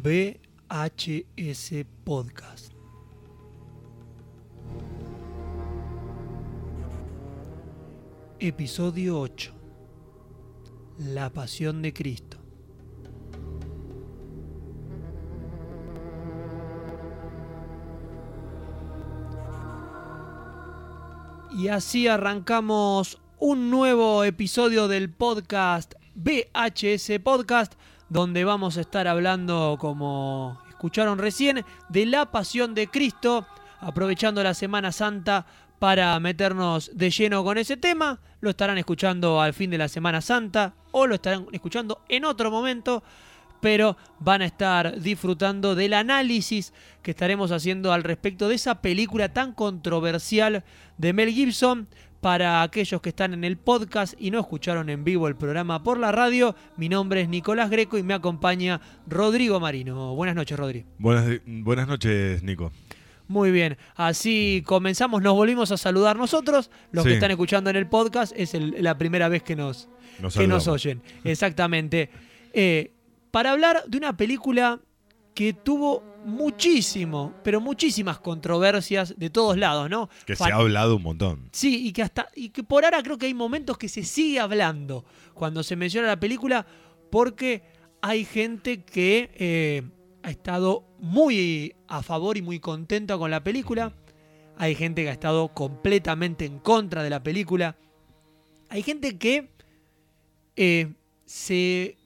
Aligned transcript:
VHS 0.00 1.84
Podcast. 2.04 2.72
Episodio 8.38 9.20
8. 9.20 9.52
La 10.98 11.30
Pasión 11.30 11.82
de 11.82 11.92
Cristo. 11.92 12.36
Y 21.50 21.66
así 21.66 22.06
arrancamos 22.06 23.20
un 23.40 23.68
nuevo 23.68 24.22
episodio 24.22 24.86
del 24.86 25.12
podcast 25.12 25.94
VHS 26.14 27.18
Podcast, 27.24 27.74
donde 28.08 28.44
vamos 28.44 28.76
a 28.76 28.80
estar 28.80 29.06
hablando, 29.08 29.76
como 29.80 30.58
escucharon 30.68 31.18
recién, 31.18 31.64
de 31.88 32.06
la 32.06 32.30
pasión 32.30 32.74
de 32.74 32.88
Cristo, 32.88 33.46
aprovechando 33.80 34.42
la 34.42 34.54
Semana 34.54 34.92
Santa 34.92 35.46
para 35.78 36.18
meternos 36.20 36.90
de 36.94 37.10
lleno 37.10 37.44
con 37.44 37.58
ese 37.58 37.76
tema. 37.76 38.18
Lo 38.40 38.50
estarán 38.50 38.78
escuchando 38.78 39.40
al 39.40 39.54
fin 39.54 39.70
de 39.70 39.78
la 39.78 39.88
Semana 39.88 40.20
Santa 40.20 40.74
o 40.92 41.06
lo 41.06 41.14
estarán 41.14 41.46
escuchando 41.52 42.02
en 42.08 42.24
otro 42.24 42.50
momento, 42.50 43.02
pero 43.60 43.96
van 44.20 44.42
a 44.42 44.46
estar 44.46 45.00
disfrutando 45.00 45.74
del 45.74 45.94
análisis 45.94 46.72
que 47.02 47.10
estaremos 47.10 47.50
haciendo 47.50 47.92
al 47.92 48.04
respecto 48.04 48.48
de 48.48 48.54
esa 48.54 48.80
película 48.80 49.32
tan 49.32 49.52
controversial 49.52 50.64
de 50.96 51.12
Mel 51.12 51.30
Gibson. 51.30 51.88
Para 52.20 52.62
aquellos 52.62 53.00
que 53.00 53.10
están 53.10 53.32
en 53.32 53.44
el 53.44 53.56
podcast 53.56 54.14
y 54.18 54.32
no 54.32 54.40
escucharon 54.40 54.90
en 54.90 55.04
vivo 55.04 55.28
el 55.28 55.36
programa 55.36 55.84
por 55.84 55.98
la 56.00 56.10
radio, 56.10 56.56
mi 56.76 56.88
nombre 56.88 57.20
es 57.20 57.28
Nicolás 57.28 57.70
Greco 57.70 57.96
y 57.96 58.02
me 58.02 58.12
acompaña 58.12 58.80
Rodrigo 59.06 59.60
Marino. 59.60 60.16
Buenas 60.16 60.34
noches, 60.34 60.58
Rodrigo. 60.58 60.88
Buenas, 60.98 61.40
buenas 61.46 61.86
noches, 61.86 62.42
Nico. 62.42 62.72
Muy 63.28 63.52
bien, 63.52 63.76
así 63.94 64.64
comenzamos, 64.66 65.22
nos 65.22 65.34
volvimos 65.34 65.70
a 65.70 65.76
saludar 65.76 66.16
nosotros, 66.16 66.70
los 66.90 67.04
Sí. 67.04 67.10
que 67.10 67.14
están 67.14 67.30
escuchando 67.30 67.70
en 67.70 67.76
el 67.76 67.86
podcast, 67.86 68.32
es 68.34 68.52
el- 68.54 68.74
la 68.82 68.98
primera 68.98 69.28
vez 69.28 69.44
que 69.44 69.54
nos, 69.54 69.88
Nos 70.18 70.34
que 70.36 70.48
nos 70.48 70.66
oyen. 70.66 71.00
Exactamente. 71.22 72.10
Eh, 72.52 72.90
para 73.30 73.52
hablar 73.52 73.84
de 73.86 73.96
una 73.96 74.16
película 74.16 74.80
que 75.34 75.52
tuvo 75.52 76.02
muchísimo, 76.28 77.34
pero 77.42 77.60
muchísimas 77.60 78.18
controversias 78.20 79.14
de 79.16 79.30
todos 79.30 79.56
lados, 79.56 79.88
¿no? 79.90 80.08
Que 80.26 80.36
Fan- 80.36 80.48
se 80.48 80.52
ha 80.52 80.56
hablado 80.56 80.96
un 80.96 81.02
montón. 81.02 81.48
Sí, 81.52 81.86
y 81.88 81.92
que 81.92 82.02
hasta 82.02 82.28
y 82.36 82.50
que 82.50 82.62
por 82.62 82.84
ahora 82.84 83.02
creo 83.02 83.18
que 83.18 83.26
hay 83.26 83.34
momentos 83.34 83.76
que 83.78 83.88
se 83.88 84.04
sigue 84.04 84.38
hablando 84.40 85.04
cuando 85.34 85.62
se 85.62 85.74
menciona 85.76 86.06
la 86.08 86.20
película 86.20 86.66
porque 87.10 87.62
hay 88.00 88.24
gente 88.24 88.82
que 88.84 89.30
eh, 89.34 89.82
ha 90.22 90.30
estado 90.30 90.84
muy 90.98 91.74
a 91.88 92.02
favor 92.02 92.36
y 92.36 92.42
muy 92.42 92.60
contenta 92.60 93.16
con 93.18 93.30
la 93.30 93.42
película. 93.42 93.92
Hay 94.56 94.74
gente 94.74 95.02
que 95.04 95.08
ha 95.10 95.12
estado 95.12 95.48
completamente 95.54 96.44
en 96.44 96.58
contra 96.58 97.02
de 97.02 97.10
la 97.10 97.22
película. 97.22 97.76
Hay 98.68 98.82
gente 98.82 99.16
que 99.18 99.50
eh, 100.56 100.92
se 101.24 101.96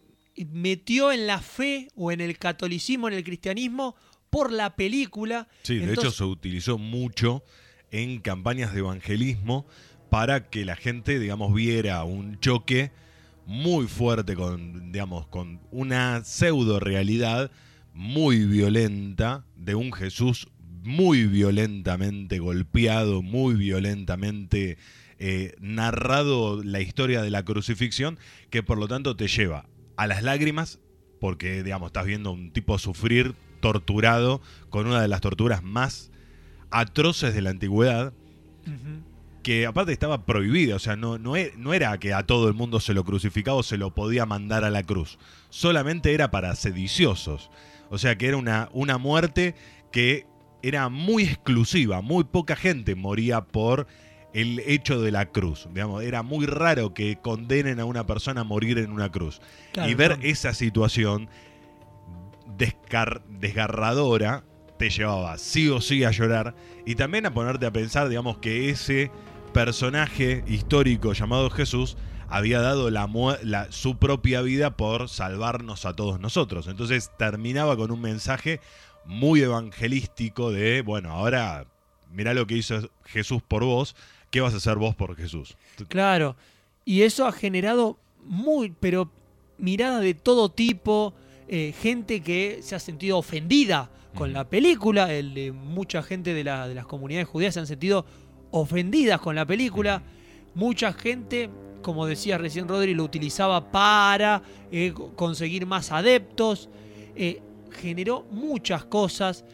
metió 0.50 1.12
en 1.12 1.27
la 1.27 1.39
fe 1.41 1.89
o 1.97 2.12
en 2.12 2.20
el 2.20 2.39
catolicismo, 2.39 3.09
en 3.09 3.15
el 3.15 3.25
cristianismo, 3.25 3.97
por 4.32 4.50
la 4.50 4.76
película. 4.76 5.47
Sí, 5.62 5.76
de 5.76 5.93
hecho 5.93 6.10
se 6.10 6.25
utilizó 6.25 6.78
mucho 6.78 7.44
en 7.91 8.19
campañas 8.20 8.72
de 8.72 8.78
evangelismo 8.78 9.66
para 10.09 10.48
que 10.48 10.65
la 10.65 10.75
gente, 10.75 11.19
digamos, 11.19 11.53
viera 11.53 12.03
un 12.04 12.41
choque 12.41 12.93
muy 13.44 13.87
fuerte 13.87 14.34
con, 14.34 14.91
digamos, 14.91 15.26
con 15.26 15.60
una 15.70 16.25
pseudo 16.25 16.81
realidad 16.81 17.50
muy 17.93 18.47
violenta 18.47 19.44
de 19.54 19.75
un 19.75 19.93
Jesús 19.93 20.49
muy 20.82 21.26
violentamente 21.26 22.38
golpeado, 22.38 23.20
muy 23.20 23.54
violentamente 23.54 24.78
eh, 25.19 25.54
narrado 25.60 26.64
la 26.64 26.81
historia 26.81 27.20
de 27.20 27.28
la 27.28 27.44
crucifixión, 27.44 28.19
que 28.49 28.62
por 28.62 28.78
lo 28.78 28.88
tanto 28.88 29.14
te 29.14 29.28
lleva 29.28 29.69
a 29.99 30.06
las 30.06 30.22
lágrimas, 30.22 30.81
porque, 31.20 31.62
digamos, 31.62 31.88
estás 31.88 32.06
viendo 32.06 32.31
a 32.31 32.32
un 32.32 32.50
tipo 32.50 32.78
sufrir 32.78 33.34
torturado 33.62 34.43
con 34.69 34.87
una 34.87 35.00
de 35.00 35.09
las 35.09 35.23
torturas 35.23 35.62
más 35.62 36.11
atroces 36.71 37.34
de 37.34 37.41
la 37.41 37.50
antigüedad, 37.50 38.12
que 39.43 39.67
aparte 39.67 39.93
estaba 39.93 40.25
prohibida, 40.25 40.77
o 40.77 40.78
sea, 40.78 40.95
no, 40.97 41.19
no, 41.19 41.37
e- 41.37 41.53
no 41.56 41.75
era 41.75 41.99
que 41.99 42.12
a 42.12 42.25
todo 42.25 42.49
el 42.49 42.55
mundo 42.55 42.78
se 42.78 42.95
lo 42.95 43.05
crucificaba 43.05 43.56
o 43.56 43.62
se 43.62 43.77
lo 43.77 43.95
podía 43.95 44.27
mandar 44.27 44.65
a 44.65 44.71
la 44.71 44.83
cruz, 44.83 45.19
solamente 45.49 46.15
era 46.15 46.31
para 46.31 46.55
sediciosos, 46.55 47.50
o 47.91 47.99
sea 47.99 48.17
que 48.17 48.28
era 48.28 48.37
una, 48.37 48.69
una 48.73 48.99
muerte 48.99 49.55
que 49.91 50.27
era 50.62 50.89
muy 50.89 51.25
exclusiva, 51.25 52.03
muy 52.03 52.25
poca 52.25 52.55
gente 52.55 52.94
moría 52.94 53.41
por 53.43 53.87
el 54.33 54.61
hecho 54.61 55.00
de 55.00 55.11
la 55.11 55.27
cruz, 55.27 55.69
digamos, 55.75 56.03
era 56.05 56.23
muy 56.23 56.47
raro 56.47 56.94
que 56.94 57.19
condenen 57.21 57.81
a 57.81 57.84
una 57.84 58.06
persona 58.06 58.43
a 58.43 58.44
morir 58.44 58.79
en 58.79 58.93
una 58.93 59.11
cruz. 59.11 59.41
Claro, 59.73 59.91
y 59.91 59.94
ver 59.94 60.19
esa 60.23 60.55
situación 60.55 61.29
desgarradora 62.58 64.44
te 64.78 64.90
llevaba 64.90 65.38
sí 65.38 65.68
o 65.68 65.80
sí 65.80 66.04
a 66.04 66.10
llorar 66.10 66.54
y 66.86 66.94
también 66.96 67.26
a 67.26 67.32
ponerte 67.34 67.66
a 67.66 67.72
pensar, 67.72 68.08
digamos, 68.08 68.38
que 68.38 68.70
ese 68.70 69.10
personaje 69.52 70.42
histórico 70.46 71.12
llamado 71.12 71.50
Jesús 71.50 71.96
había 72.28 72.60
dado 72.60 72.90
la, 72.90 73.08
la- 73.42 73.70
su 73.70 73.98
propia 73.98 74.40
vida 74.40 74.76
por 74.76 75.08
salvarnos 75.08 75.84
a 75.84 75.94
todos 75.94 76.18
nosotros. 76.18 76.66
Entonces 76.66 77.10
terminaba 77.18 77.76
con 77.76 77.90
un 77.90 78.00
mensaje 78.00 78.60
muy 79.04 79.42
evangelístico 79.42 80.50
de, 80.50 80.80
bueno, 80.82 81.10
ahora 81.10 81.66
mirá 82.10 82.32
lo 82.34 82.46
que 82.46 82.56
hizo 82.56 82.90
Jesús 83.04 83.42
por 83.46 83.64
vos, 83.64 83.94
¿qué 84.30 84.40
vas 84.40 84.54
a 84.54 84.56
hacer 84.56 84.76
vos 84.76 84.94
por 84.96 85.14
Jesús? 85.16 85.56
Claro. 85.88 86.36
Y 86.84 87.02
eso 87.02 87.26
ha 87.26 87.32
generado 87.32 87.98
muy, 88.24 88.74
pero 88.80 89.10
mirada 89.58 90.00
de 90.00 90.14
todo 90.14 90.48
tipo, 90.50 91.14
eh, 91.54 91.74
gente 91.78 92.22
que 92.22 92.60
se 92.62 92.74
ha 92.74 92.78
sentido 92.78 93.18
ofendida 93.18 93.90
con 94.14 94.32
la 94.32 94.48
película, 94.48 95.12
el, 95.12 95.52
mucha 95.52 96.02
gente 96.02 96.32
de, 96.32 96.44
la- 96.44 96.66
de 96.66 96.74
las 96.74 96.86
comunidades 96.86 97.28
judías 97.28 97.52
se 97.52 97.60
han 97.60 97.66
sentido 97.66 98.06
ofendidas 98.50 99.20
con 99.20 99.34
la 99.34 99.44
película, 99.44 100.02
mucha 100.54 100.94
gente, 100.94 101.50
como 101.82 102.06
decía 102.06 102.38
recién 102.38 102.68
Rodri, 102.68 102.94
lo 102.94 103.04
utilizaba 103.04 103.70
para 103.70 104.42
eh, 104.70 104.92
co- 104.94 105.12
conseguir 105.14 105.66
más 105.66 105.92
adeptos, 105.92 106.70
eh, 107.16 107.40
generó 107.70 108.24
muchas 108.30 108.84
cosas. 108.86 109.44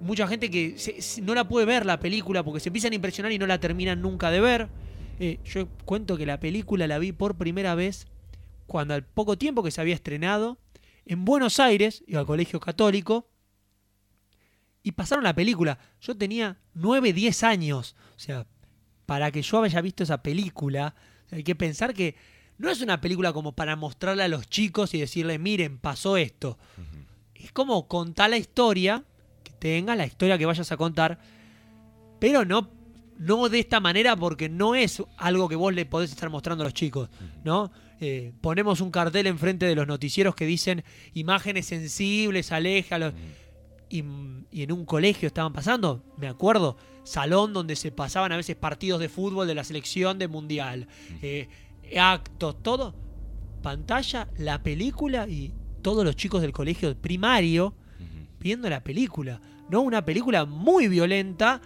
mucha 0.00 0.26
gente 0.26 0.50
que 0.50 0.74
se- 0.78 1.00
se- 1.00 1.22
no 1.22 1.32
la 1.34 1.46
puede 1.48 1.64
ver 1.64 1.86
la 1.86 1.98
película 2.00 2.42
porque 2.42 2.58
se 2.60 2.68
empiezan 2.70 2.90
a 2.92 2.96
impresionar 2.96 3.30
y 3.32 3.38
no 3.38 3.46
la 3.46 3.60
terminan 3.60 4.00
nunca 4.02 4.30
de 4.32 4.40
ver. 4.40 4.68
Yo 5.44 5.68
cuento 5.84 6.16
que 6.16 6.26
la 6.26 6.38
película 6.40 6.86
la 6.86 6.98
vi 6.98 7.12
por 7.12 7.36
primera 7.36 7.74
vez 7.74 8.06
cuando 8.66 8.94
al 8.94 9.04
poco 9.04 9.38
tiempo 9.38 9.62
que 9.62 9.70
se 9.70 9.80
había 9.80 9.94
estrenado 9.94 10.58
en 11.04 11.24
Buenos 11.24 11.60
Aires, 11.60 12.02
iba 12.06 12.20
al 12.20 12.26
colegio 12.26 12.60
católico, 12.60 13.28
y 14.82 14.92
pasaron 14.92 15.24
la 15.24 15.34
película. 15.34 15.78
Yo 16.00 16.16
tenía 16.16 16.58
9, 16.74 17.12
10 17.12 17.42
años. 17.42 17.96
O 18.16 18.20
sea, 18.20 18.46
para 19.04 19.32
que 19.32 19.42
yo 19.42 19.62
haya 19.62 19.80
visto 19.80 20.04
esa 20.04 20.22
película, 20.22 20.94
hay 21.30 21.42
que 21.42 21.54
pensar 21.56 21.92
que 21.92 22.14
no 22.58 22.70
es 22.70 22.80
una 22.80 23.00
película 23.00 23.32
como 23.32 23.52
para 23.52 23.76
mostrarle 23.76 24.22
a 24.22 24.28
los 24.28 24.48
chicos 24.48 24.94
y 24.94 25.00
decirle, 25.00 25.38
miren, 25.38 25.78
pasó 25.78 26.16
esto. 26.16 26.58
Es 27.34 27.52
como 27.52 27.88
contar 27.88 28.30
la 28.30 28.36
historia, 28.36 29.04
que 29.42 29.52
tengas 29.52 29.96
la 29.96 30.06
historia 30.06 30.38
que 30.38 30.46
vayas 30.46 30.70
a 30.72 30.76
contar, 30.76 31.18
pero 32.18 32.44
no, 32.44 32.70
no 33.18 33.48
de 33.48 33.58
esta 33.58 33.80
manera 33.80 34.16
porque 34.16 34.48
no 34.48 34.74
es 34.74 35.02
algo 35.16 35.48
que 35.48 35.56
vos 35.56 35.74
le 35.74 35.86
podés 35.86 36.10
estar 36.10 36.30
mostrando 36.30 36.62
a 36.62 36.66
los 36.66 36.74
chicos, 36.74 37.10
¿no? 37.44 37.70
Eh, 38.00 38.32
ponemos 38.40 38.80
un 38.80 38.90
cartel 38.90 39.26
enfrente 39.26 39.66
de 39.66 39.74
los 39.74 39.86
noticieros 39.86 40.34
que 40.34 40.46
dicen 40.46 40.84
imágenes 41.14 41.66
sensibles, 41.66 42.52
aléjalos. 42.52 43.14
Y, 43.88 44.02
y 44.50 44.62
en 44.62 44.72
un 44.72 44.84
colegio 44.84 45.28
estaban 45.28 45.52
pasando, 45.52 46.02
me 46.16 46.26
acuerdo, 46.26 46.76
salón 47.04 47.52
donde 47.52 47.76
se 47.76 47.92
pasaban 47.92 48.32
a 48.32 48.36
veces 48.36 48.56
partidos 48.56 48.98
de 49.00 49.08
fútbol 49.08 49.46
de 49.46 49.54
la 49.54 49.62
selección 49.62 50.18
de 50.18 50.28
mundial, 50.28 50.88
eh, 51.22 51.48
actos, 51.96 52.62
todo. 52.62 52.94
Pantalla, 53.62 54.28
la 54.38 54.62
película 54.62 55.28
y 55.28 55.52
todos 55.82 56.04
los 56.04 56.16
chicos 56.16 56.42
del 56.42 56.52
colegio 56.52 56.96
primario 56.96 57.74
viendo 58.40 58.68
la 58.68 58.82
película. 58.82 59.40
¿no? 59.70 59.80
Una 59.80 60.04
película 60.04 60.44
muy 60.44 60.88
violenta 60.88 61.60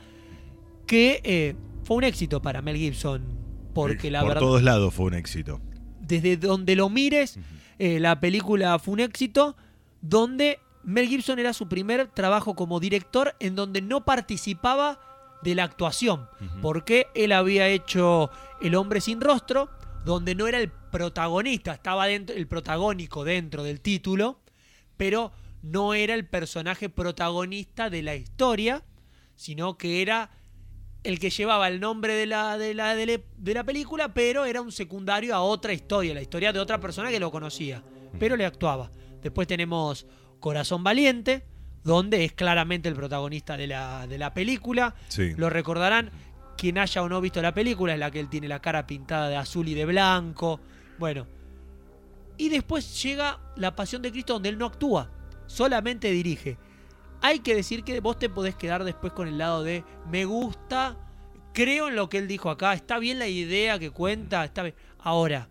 que 0.86 1.20
eh, 1.24 1.54
fue 1.84 1.98
un 1.98 2.04
éxito 2.04 2.40
para 2.40 2.62
Mel 2.62 2.76
Gibson. 2.76 3.38
Porque 3.74 4.10
la 4.10 4.20
por 4.20 4.28
verdad, 4.28 4.40
todos 4.40 4.62
lados 4.62 4.92
fue 4.92 5.06
un 5.06 5.14
éxito. 5.14 5.60
Desde 6.10 6.36
donde 6.36 6.74
lo 6.74 6.88
mires, 6.90 7.38
eh, 7.78 8.00
la 8.00 8.20
película 8.20 8.78
fue 8.78 8.94
un 8.94 9.00
éxito. 9.00 9.56
Donde 10.02 10.58
Mel 10.82 11.08
Gibson 11.08 11.38
era 11.38 11.52
su 11.52 11.68
primer 11.68 12.08
trabajo 12.08 12.54
como 12.54 12.80
director 12.80 13.36
en 13.38 13.54
donde 13.54 13.80
no 13.80 14.04
participaba 14.04 15.00
de 15.42 15.54
la 15.54 15.64
actuación. 15.64 16.28
Porque 16.60 17.06
él 17.14 17.32
había 17.32 17.68
hecho 17.68 18.30
El 18.60 18.74
hombre 18.74 19.00
sin 19.00 19.20
rostro, 19.20 19.70
donde 20.04 20.34
no 20.34 20.46
era 20.46 20.58
el 20.58 20.70
protagonista, 20.70 21.72
estaba 21.72 22.06
dentro, 22.06 22.34
el 22.36 22.46
protagónico 22.46 23.24
dentro 23.24 23.62
del 23.62 23.80
título, 23.80 24.40
pero 24.96 25.32
no 25.62 25.94
era 25.94 26.14
el 26.14 26.26
personaje 26.26 26.88
protagonista 26.88 27.88
de 27.88 28.02
la 28.02 28.16
historia, 28.16 28.82
sino 29.36 29.78
que 29.78 30.02
era 30.02 30.30
el 31.02 31.18
que 31.18 31.30
llevaba 31.30 31.68
el 31.68 31.80
nombre 31.80 32.14
de 32.14 32.26
la, 32.26 32.58
de 32.58 32.74
la, 32.74 32.94
de 32.94 33.54
la 33.54 33.64
película, 33.64 34.12
pero 34.12 34.44
era 34.44 34.60
un 34.60 34.72
secundario 34.72 35.34
a 35.34 35.40
otra 35.40 35.72
historia, 35.72 36.14
la 36.14 36.22
historia 36.22 36.52
de 36.52 36.60
otra 36.60 36.80
persona 36.80 37.10
que 37.10 37.20
lo 37.20 37.30
conocía, 37.30 37.82
pero 38.18 38.36
le 38.36 38.44
actuaba. 38.44 38.90
Después 39.22 39.46
tenemos 39.46 40.06
Corazón 40.40 40.84
Valiente, 40.84 41.44
donde 41.84 42.24
es 42.24 42.32
claramente 42.32 42.88
el 42.88 42.94
protagonista 42.94 43.56
de 43.56 43.66
la, 43.66 44.06
de 44.06 44.18
la 44.18 44.34
película. 44.34 44.94
Sí. 45.08 45.34
Lo 45.36 45.48
recordarán 45.48 46.10
quien 46.56 46.76
haya 46.76 47.02
o 47.02 47.08
no 47.08 47.20
visto 47.22 47.40
la 47.40 47.54
película, 47.54 47.94
es 47.94 47.98
la 47.98 48.10
que 48.10 48.20
él 48.20 48.28
tiene 48.28 48.46
la 48.48 48.60
cara 48.60 48.86
pintada 48.86 49.28
de 49.28 49.36
azul 49.36 49.66
y 49.68 49.74
de 49.74 49.86
blanco. 49.86 50.60
Bueno. 50.98 51.26
Y 52.36 52.48
después 52.48 53.02
llega 53.02 53.38
La 53.56 53.74
Pasión 53.76 54.02
de 54.02 54.10
Cristo, 54.10 54.34
donde 54.34 54.48
él 54.48 54.58
no 54.58 54.66
actúa, 54.66 55.10
solamente 55.46 56.10
dirige. 56.10 56.58
Hay 57.22 57.40
que 57.40 57.54
decir 57.54 57.84
que 57.84 58.00
vos 58.00 58.18
te 58.18 58.28
podés 58.28 58.54
quedar 58.54 58.84
después 58.84 59.12
con 59.12 59.28
el 59.28 59.38
lado 59.38 59.62
de 59.62 59.84
me 60.10 60.24
gusta, 60.24 60.96
creo 61.52 61.88
en 61.88 61.96
lo 61.96 62.08
que 62.08 62.18
él 62.18 62.28
dijo 62.28 62.50
acá, 62.50 62.72
está 62.72 62.98
bien 62.98 63.18
la 63.18 63.28
idea 63.28 63.78
que 63.78 63.90
cuenta, 63.90 64.44
está 64.44 64.62
bien. 64.62 64.74
Ahora, 64.98 65.48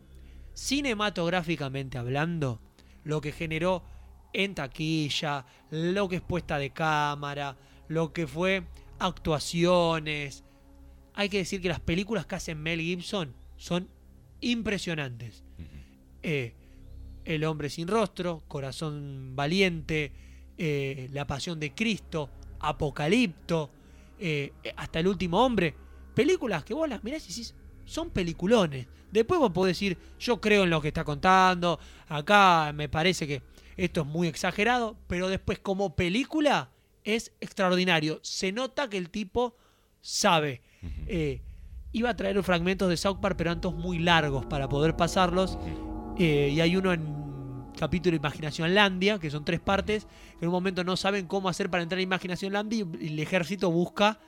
cinematográficamente 0.53 1.97
hablando, 1.97 2.61
lo 3.03 3.21
que 3.21 3.31
generó 3.31 3.83
en 4.33 4.55
taquilla, 4.55 5.45
lo 5.69 6.09
que 6.09 6.17
es 6.17 6.21
puesta 6.21 6.57
de 6.57 6.71
cámara, 6.71 7.57
lo 7.87 8.13
que 8.13 8.27
fue 8.27 8.63
actuaciones. 8.97 10.43
Hay 11.13 11.29
que 11.29 11.37
decir 11.37 11.61
que 11.61 11.69
las 11.69 11.79
películas 11.79 12.25
que 12.25 12.35
hace 12.35 12.55
Mel 12.55 12.79
Gibson 12.79 13.35
son 13.57 13.89
impresionantes. 14.41 15.43
Eh, 16.23 16.55
el 17.25 17.43
hombre 17.43 17.69
sin 17.69 17.87
rostro, 17.87 18.43
Corazón 18.47 19.35
Valiente, 19.35 20.13
eh, 20.59 21.09
La 21.13 21.25
Pasión 21.25 21.59
de 21.59 21.73
Cristo, 21.73 22.29
Apocalipto, 22.59 23.71
eh, 24.19 24.51
hasta 24.75 24.99
El 24.99 25.07
Último 25.07 25.43
Hombre. 25.43 25.73
Películas 26.13 26.65
que 26.65 26.73
vos 26.73 26.89
las 26.89 27.03
mirás 27.03 27.25
y 27.25 27.29
decís, 27.29 27.55
son 27.85 28.09
peliculones. 28.09 28.87
Después 29.11 29.39
vos 29.39 29.51
podés 29.51 29.77
decir, 29.77 29.97
yo 30.19 30.39
creo 30.41 30.65
en 30.65 30.69
lo 30.69 30.81
que 30.81 30.89
está 30.89 31.03
contando, 31.03 31.79
acá 32.07 32.71
me 32.75 32.89
parece 32.89 33.25
que 33.25 33.41
esto 33.77 34.01
es 34.01 34.07
muy 34.07 34.27
exagerado, 34.27 34.97
pero 35.07 35.29
después 35.29 35.59
como 35.59 35.95
película 35.95 36.69
es 37.05 37.31
extraordinario. 37.39 38.19
Se 38.21 38.51
nota 38.51 38.89
que 38.89 38.97
el 38.97 39.09
tipo 39.09 39.55
sabe. 40.01 40.61
Eh, 41.07 41.41
iba 41.93 42.09
a 42.09 42.15
traer 42.15 42.43
fragmentos 42.43 42.89
de 42.89 42.97
South 42.97 43.19
Park, 43.21 43.35
pero 43.37 43.57
todos 43.59 43.75
muy 43.75 43.99
largos 43.99 44.45
para 44.45 44.67
poder 44.67 44.97
pasarlos. 44.97 45.57
Eh, 46.17 46.51
y 46.53 46.59
hay 46.59 46.75
uno 46.75 46.91
en 46.91 47.18
capítulo 47.79 48.15
Imaginación 48.15 48.75
Landia, 48.75 49.17
que 49.19 49.31
son 49.31 49.45
tres 49.45 49.59
partes, 49.59 50.05
que 50.37 50.45
en 50.45 50.49
un 50.49 50.53
momento 50.53 50.83
no 50.83 50.97
saben 50.97 51.25
cómo 51.27 51.47
hacer 51.49 51.69
para 51.69 51.81
entrar 51.81 51.99
a 51.99 52.01
Imaginación 52.01 52.53
Landia 52.53 52.85
y 52.99 53.07
el 53.07 53.19
ejército 53.19 53.71
busca 53.71 54.19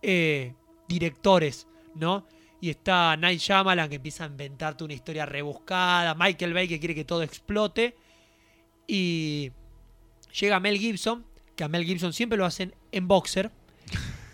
eh, 0.00 0.54
directores, 0.88 1.66
¿no? 1.94 2.26
Y 2.60 2.70
está 2.70 3.16
Night 3.16 3.40
Shyamalan 3.40 3.88
que 3.88 3.96
empieza 3.96 4.22
a 4.24 4.28
inventarte 4.28 4.84
una 4.84 4.94
historia 4.94 5.26
rebuscada, 5.26 6.14
Michael 6.14 6.54
Bay 6.54 6.68
que 6.68 6.78
quiere 6.78 6.94
que 6.94 7.04
todo 7.04 7.22
explote. 7.24 7.96
Y 8.86 9.50
llega 10.38 10.60
Mel 10.60 10.78
Gibson, 10.78 11.24
que 11.56 11.64
a 11.64 11.68
Mel 11.68 11.84
Gibson 11.84 12.12
siempre 12.12 12.38
lo 12.38 12.44
hacen 12.46 12.74
en 12.92 13.08
boxer, 13.08 13.50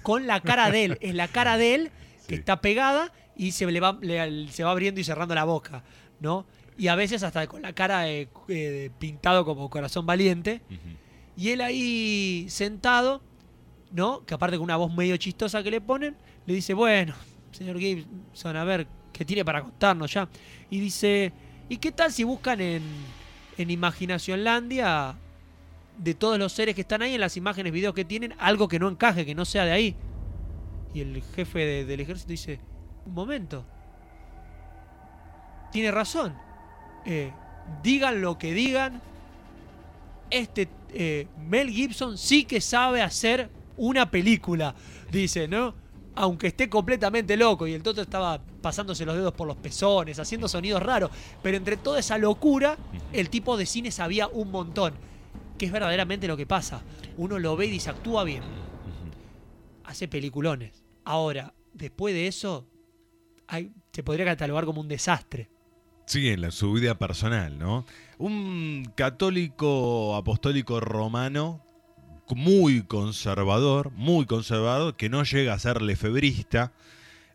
con 0.02 0.26
la 0.26 0.40
cara 0.40 0.70
de 0.70 0.84
él. 0.84 0.98
Es 1.00 1.14
la 1.14 1.28
cara 1.28 1.56
de 1.56 1.74
él 1.74 1.90
que 2.28 2.34
Sí. 2.34 2.40
está 2.40 2.60
pegada 2.60 3.12
y 3.36 3.52
se, 3.52 3.64
le 3.66 3.80
va, 3.80 3.96
le- 4.02 4.48
se 4.48 4.62
va 4.64 4.72
abriendo 4.72 5.00
y 5.00 5.04
cerrando 5.04 5.34
la 5.34 5.44
boca, 5.44 5.82
¿no? 6.20 6.44
Y 6.78 6.86
a 6.88 6.94
veces 6.94 7.22
hasta 7.24 7.46
con 7.48 7.60
la 7.62 7.72
cara 7.74 8.08
eh, 8.08 8.28
eh, 8.48 8.90
pintado 8.98 9.44
como 9.44 9.68
corazón 9.68 10.06
valiente. 10.06 10.62
Y 11.36 11.50
él 11.50 11.60
ahí 11.60 12.46
sentado, 12.48 13.20
¿no? 13.92 14.24
Que 14.24 14.34
aparte 14.34 14.56
con 14.56 14.64
una 14.64 14.76
voz 14.76 14.94
medio 14.94 15.16
chistosa 15.16 15.62
que 15.62 15.70
le 15.72 15.80
ponen, 15.80 16.16
le 16.46 16.54
dice, 16.54 16.74
bueno, 16.74 17.14
señor 17.52 17.78
Gibson, 17.78 18.56
a 18.56 18.64
ver, 18.64 18.86
¿qué 19.12 19.24
tiene 19.24 19.44
para 19.44 19.62
contarnos 19.62 20.12
ya? 20.12 20.28
Y 20.70 20.78
dice, 20.80 21.32
¿y 21.68 21.78
qué 21.78 21.90
tal 21.92 22.12
si 22.12 22.22
buscan 22.24 22.60
en, 22.60 22.82
en 23.56 23.70
Imaginación 23.70 24.44
Landia 24.44 25.16
de 25.96 26.14
todos 26.14 26.38
los 26.38 26.52
seres 26.52 26.76
que 26.76 26.82
están 26.82 27.02
ahí 27.02 27.14
en 27.14 27.20
las 27.20 27.36
imágenes, 27.36 27.72
videos 27.72 27.92
que 27.94 28.04
tienen, 28.04 28.34
algo 28.38 28.68
que 28.68 28.78
no 28.78 28.88
encaje, 28.88 29.26
que 29.26 29.34
no 29.34 29.44
sea 29.44 29.64
de 29.64 29.72
ahí? 29.72 29.96
Y 30.94 31.00
el 31.00 31.22
jefe 31.34 31.58
de- 31.58 31.84
del 31.84 32.00
ejército 32.00 32.30
dice, 32.30 32.60
un 33.04 33.14
momento, 33.14 33.64
tiene 35.72 35.90
razón. 35.90 36.34
Eh, 37.04 37.32
digan 37.82 38.20
lo 38.20 38.38
que 38.38 38.52
digan, 38.52 39.00
este 40.30 40.68
eh, 40.92 41.26
Mel 41.38 41.70
Gibson 41.70 42.16
sí 42.18 42.44
que 42.44 42.60
sabe 42.60 43.02
hacer 43.02 43.50
una 43.76 44.10
película, 44.10 44.74
dice, 45.10 45.48
¿no? 45.48 45.74
Aunque 46.14 46.48
esté 46.48 46.68
completamente 46.68 47.36
loco 47.36 47.66
y 47.66 47.74
el 47.74 47.82
Toto 47.82 48.02
estaba 48.02 48.40
pasándose 48.60 49.04
los 49.04 49.14
dedos 49.14 49.32
por 49.34 49.46
los 49.46 49.56
pezones, 49.56 50.18
haciendo 50.18 50.48
sonidos 50.48 50.82
raros, 50.82 51.10
pero 51.42 51.56
entre 51.56 51.76
toda 51.76 52.00
esa 52.00 52.18
locura, 52.18 52.76
el 53.12 53.30
tipo 53.30 53.56
de 53.56 53.66
cine 53.66 53.90
sabía 53.92 54.26
un 54.26 54.50
montón, 54.50 54.94
que 55.56 55.66
es 55.66 55.72
verdaderamente 55.72 56.26
lo 56.26 56.36
que 56.36 56.46
pasa. 56.46 56.82
Uno 57.16 57.38
lo 57.38 57.56
ve 57.56 57.66
y 57.66 57.70
dice, 57.70 57.90
actúa 57.90 58.24
bien, 58.24 58.42
hace 59.84 60.08
peliculones. 60.08 60.84
Ahora, 61.04 61.54
después 61.72 62.14
de 62.14 62.26
eso, 62.26 62.66
hay- 63.46 63.72
se 63.92 64.02
podría 64.02 64.24
catalogar 64.26 64.64
como 64.64 64.80
un 64.80 64.88
desastre. 64.88 65.48
Sí, 66.08 66.30
en 66.30 66.40
la, 66.40 66.50
su 66.50 66.72
vida 66.72 66.98
personal, 66.98 67.58
¿no? 67.58 67.84
Un 68.16 68.90
católico 68.94 70.16
apostólico 70.16 70.80
romano 70.80 71.62
muy 72.34 72.80
conservador, 72.82 73.92
muy 73.92 74.24
conservador, 74.24 74.96
que 74.96 75.10
no 75.10 75.22
llega 75.22 75.52
a 75.52 75.58
ser 75.58 75.82
lefebrista. 75.82 76.72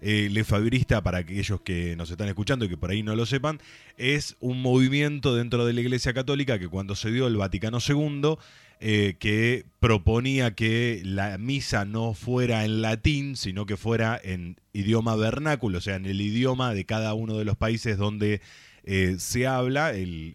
Eh, 0.02 0.28
lefebrista, 0.32 1.04
para 1.04 1.20
aquellos 1.20 1.62
que 1.62 1.96
nos 1.96 2.10
están 2.10 2.28
escuchando 2.28 2.66
y 2.66 2.70
que 2.70 2.76
por 2.76 2.90
ahí 2.90 3.04
no 3.04 3.16
lo 3.16 3.28
sepan, 3.28 3.62
es 3.96 4.36
un 4.42 4.60
movimiento 4.60 5.36
dentro 5.36 5.66
de 5.66 5.72
la 5.72 5.80
Iglesia 5.80 6.14
Católica 6.14 6.58
que 6.58 6.68
cuando 6.68 6.96
se 6.96 7.12
dio 7.12 7.28
el 7.28 7.38
Vaticano 7.38 7.78
II, 7.78 8.38
eh, 8.86 9.16
que 9.18 9.64
proponía 9.80 10.56
que 10.56 11.02
la 11.06 11.38
misa 11.38 11.86
no 11.86 12.14
fuera 12.14 12.66
en 12.66 12.82
latín, 12.82 13.38
sino 13.38 13.66
que 13.66 13.78
fuera 13.78 14.20
en 14.22 14.58
idioma 14.74 15.16
vernáculo, 15.16 15.78
o 15.78 15.82
sea, 15.82 15.96
en 15.96 16.06
el 16.06 16.20
idioma 16.20 16.74
de 16.74 16.84
cada 16.86 17.14
uno 17.14 17.38
de 17.38 17.46
los 17.46 17.56
países 17.56 17.98
donde 17.98 18.42
eh, 18.84 19.16
se 19.20 19.48
habla 19.48 19.92
el, 19.92 20.34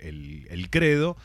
el- 0.49 0.71
credo. 0.71 1.19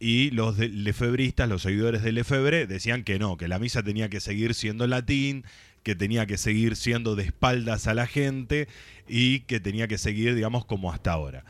Y 0.00 0.30
los 0.30 0.58
lefebristas, 0.58 1.48
los 1.48 1.62
seguidores 1.62 2.02
de 2.02 2.12
Lefebvre, 2.12 2.66
decían 2.66 3.02
que 3.04 3.18
no, 3.18 3.36
que 3.36 3.48
la 3.48 3.58
misa 3.58 3.82
tenía 3.82 4.08
que 4.08 4.20
seguir 4.20 4.54
siendo 4.54 4.84
en 4.84 4.90
latín, 4.90 5.44
que 5.82 5.94
tenía 5.96 6.26
que 6.26 6.36
seguir 6.38 6.76
siendo 6.76 7.16
de 7.16 7.24
espaldas 7.24 7.86
a 7.88 7.94
la 7.94 8.06
gente 8.06 8.68
y 9.08 9.40
que 9.40 9.58
tenía 9.60 9.88
que 9.88 9.98
seguir, 9.98 10.34
digamos, 10.34 10.64
como 10.66 10.92
hasta 10.92 11.12
ahora. 11.12 11.44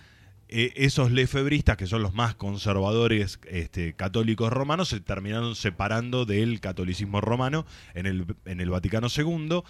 Eh, 0.50 0.73
esos 0.76 1.11
lefebristas, 1.12 1.76
que 1.76 1.87
son 1.87 2.02
los 2.02 2.14
más 2.14 2.35
conservadores 2.35 3.38
este, 3.49 3.95
católicos 3.95 4.50
romanos, 4.52 4.88
se 4.88 5.00
terminaron 5.00 5.55
separando 5.55 6.25
del 6.25 6.61
catolicismo 6.61 7.21
romano 7.21 7.67
en 7.95 8.07
el, 8.07 8.25
en 8.47 8.61
el 8.61 8.71
Vaticano 8.71 9.09
II. 9.14 9.62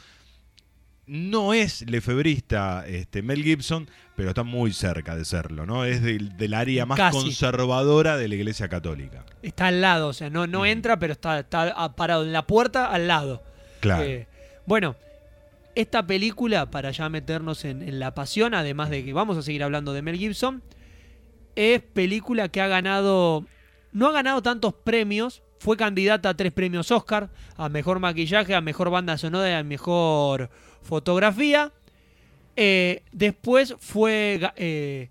No 1.06 1.54
es 1.54 1.88
lefebrista 1.90 2.86
este, 2.86 3.22
Mel 3.22 3.42
Gibson, 3.42 3.88
pero 4.14 4.28
está 4.28 4.42
muy 4.42 4.72
cerca 4.74 5.16
de 5.16 5.24
serlo, 5.24 5.64
¿no? 5.64 5.84
Es 5.86 6.02
del, 6.02 6.36
del 6.36 6.52
área 6.52 6.84
más 6.84 6.98
Casi. 6.98 7.16
conservadora 7.18 8.18
de 8.18 8.28
la 8.28 8.34
Iglesia 8.34 8.68
Católica. 8.68 9.24
Está 9.42 9.68
al 9.68 9.80
lado, 9.80 10.08
o 10.08 10.12
sea, 10.12 10.28
no, 10.28 10.46
no 10.46 10.58
Ujú. 10.58 10.66
entra, 10.66 10.98
pero 10.98 11.14
está, 11.14 11.40
está 11.40 11.72
ah, 11.76 11.96
parado 11.96 12.24
en 12.24 12.32
la 12.34 12.46
puerta 12.46 12.86
al 12.92 13.08
lado. 13.08 13.42
Claro. 13.80 14.04
Eh, 14.04 14.28
bueno, 14.66 14.96
esta 15.74 16.06
película, 16.06 16.70
para 16.70 16.90
ya 16.90 17.08
meternos 17.08 17.64
en, 17.64 17.98
la 17.98 18.14
pasión, 18.14 18.54
además 18.54 18.90
de 18.90 19.04
que 19.04 19.12
vamos 19.12 19.36
a 19.36 19.42
seguir 19.42 19.62
hablando 19.62 19.92
de 19.92 20.02
Mel 20.02 20.16
Gibson, 20.16 20.62
es 21.56 21.80
película 21.82 22.48
que 22.48 22.60
ha 22.60 22.68
ganado, 22.68 23.46
no 23.92 24.08
ha 24.08 24.12
ganado 24.12 24.42
tantos 24.42 24.74
premios, 24.74 25.42
fue 25.58 25.76
candidata 25.76 26.30
a 26.30 26.34
tres 26.34 26.52
premios 26.52 26.90
Oscar, 26.90 27.30
a 27.56 27.68
mejor 27.68 27.98
maquillaje, 27.98 28.54
a 28.54 28.60
mejor 28.60 28.90
banda 28.90 29.18
sonora 29.18 29.50
y 29.50 29.54
a 29.54 29.64
mejor 29.64 30.50
fotografía. 30.82 31.72
Eh, 32.56 33.02
después 33.12 33.74
fue, 33.78 34.40
eh, 34.56 35.10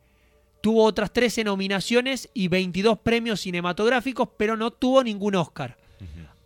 tuvo 0.62 0.84
otras 0.84 1.12
13 1.12 1.44
nominaciones 1.44 2.30
y 2.34 2.48
22 2.48 3.00
premios 3.00 3.42
cinematográficos, 3.42 4.30
pero 4.38 4.58
no 4.58 4.72
tuvo 4.72 5.04
ningún 5.04 5.36
Oscar. 5.36 5.78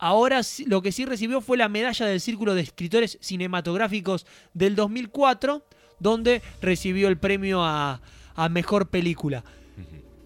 Ahora 0.03 0.41
lo 0.65 0.81
que 0.81 0.91
sí 0.91 1.05
recibió 1.05 1.41
fue 1.41 1.57
la 1.57 1.69
medalla 1.69 2.07
del 2.07 2.19
Círculo 2.19 2.55
de 2.55 2.61
Escritores 2.61 3.19
Cinematográficos 3.21 4.25
del 4.55 4.75
2004, 4.75 5.63
donde 5.99 6.41
recibió 6.59 7.07
el 7.07 7.19
premio 7.19 7.63
a, 7.63 8.01
a 8.33 8.49
Mejor 8.49 8.89
Película. 8.89 9.43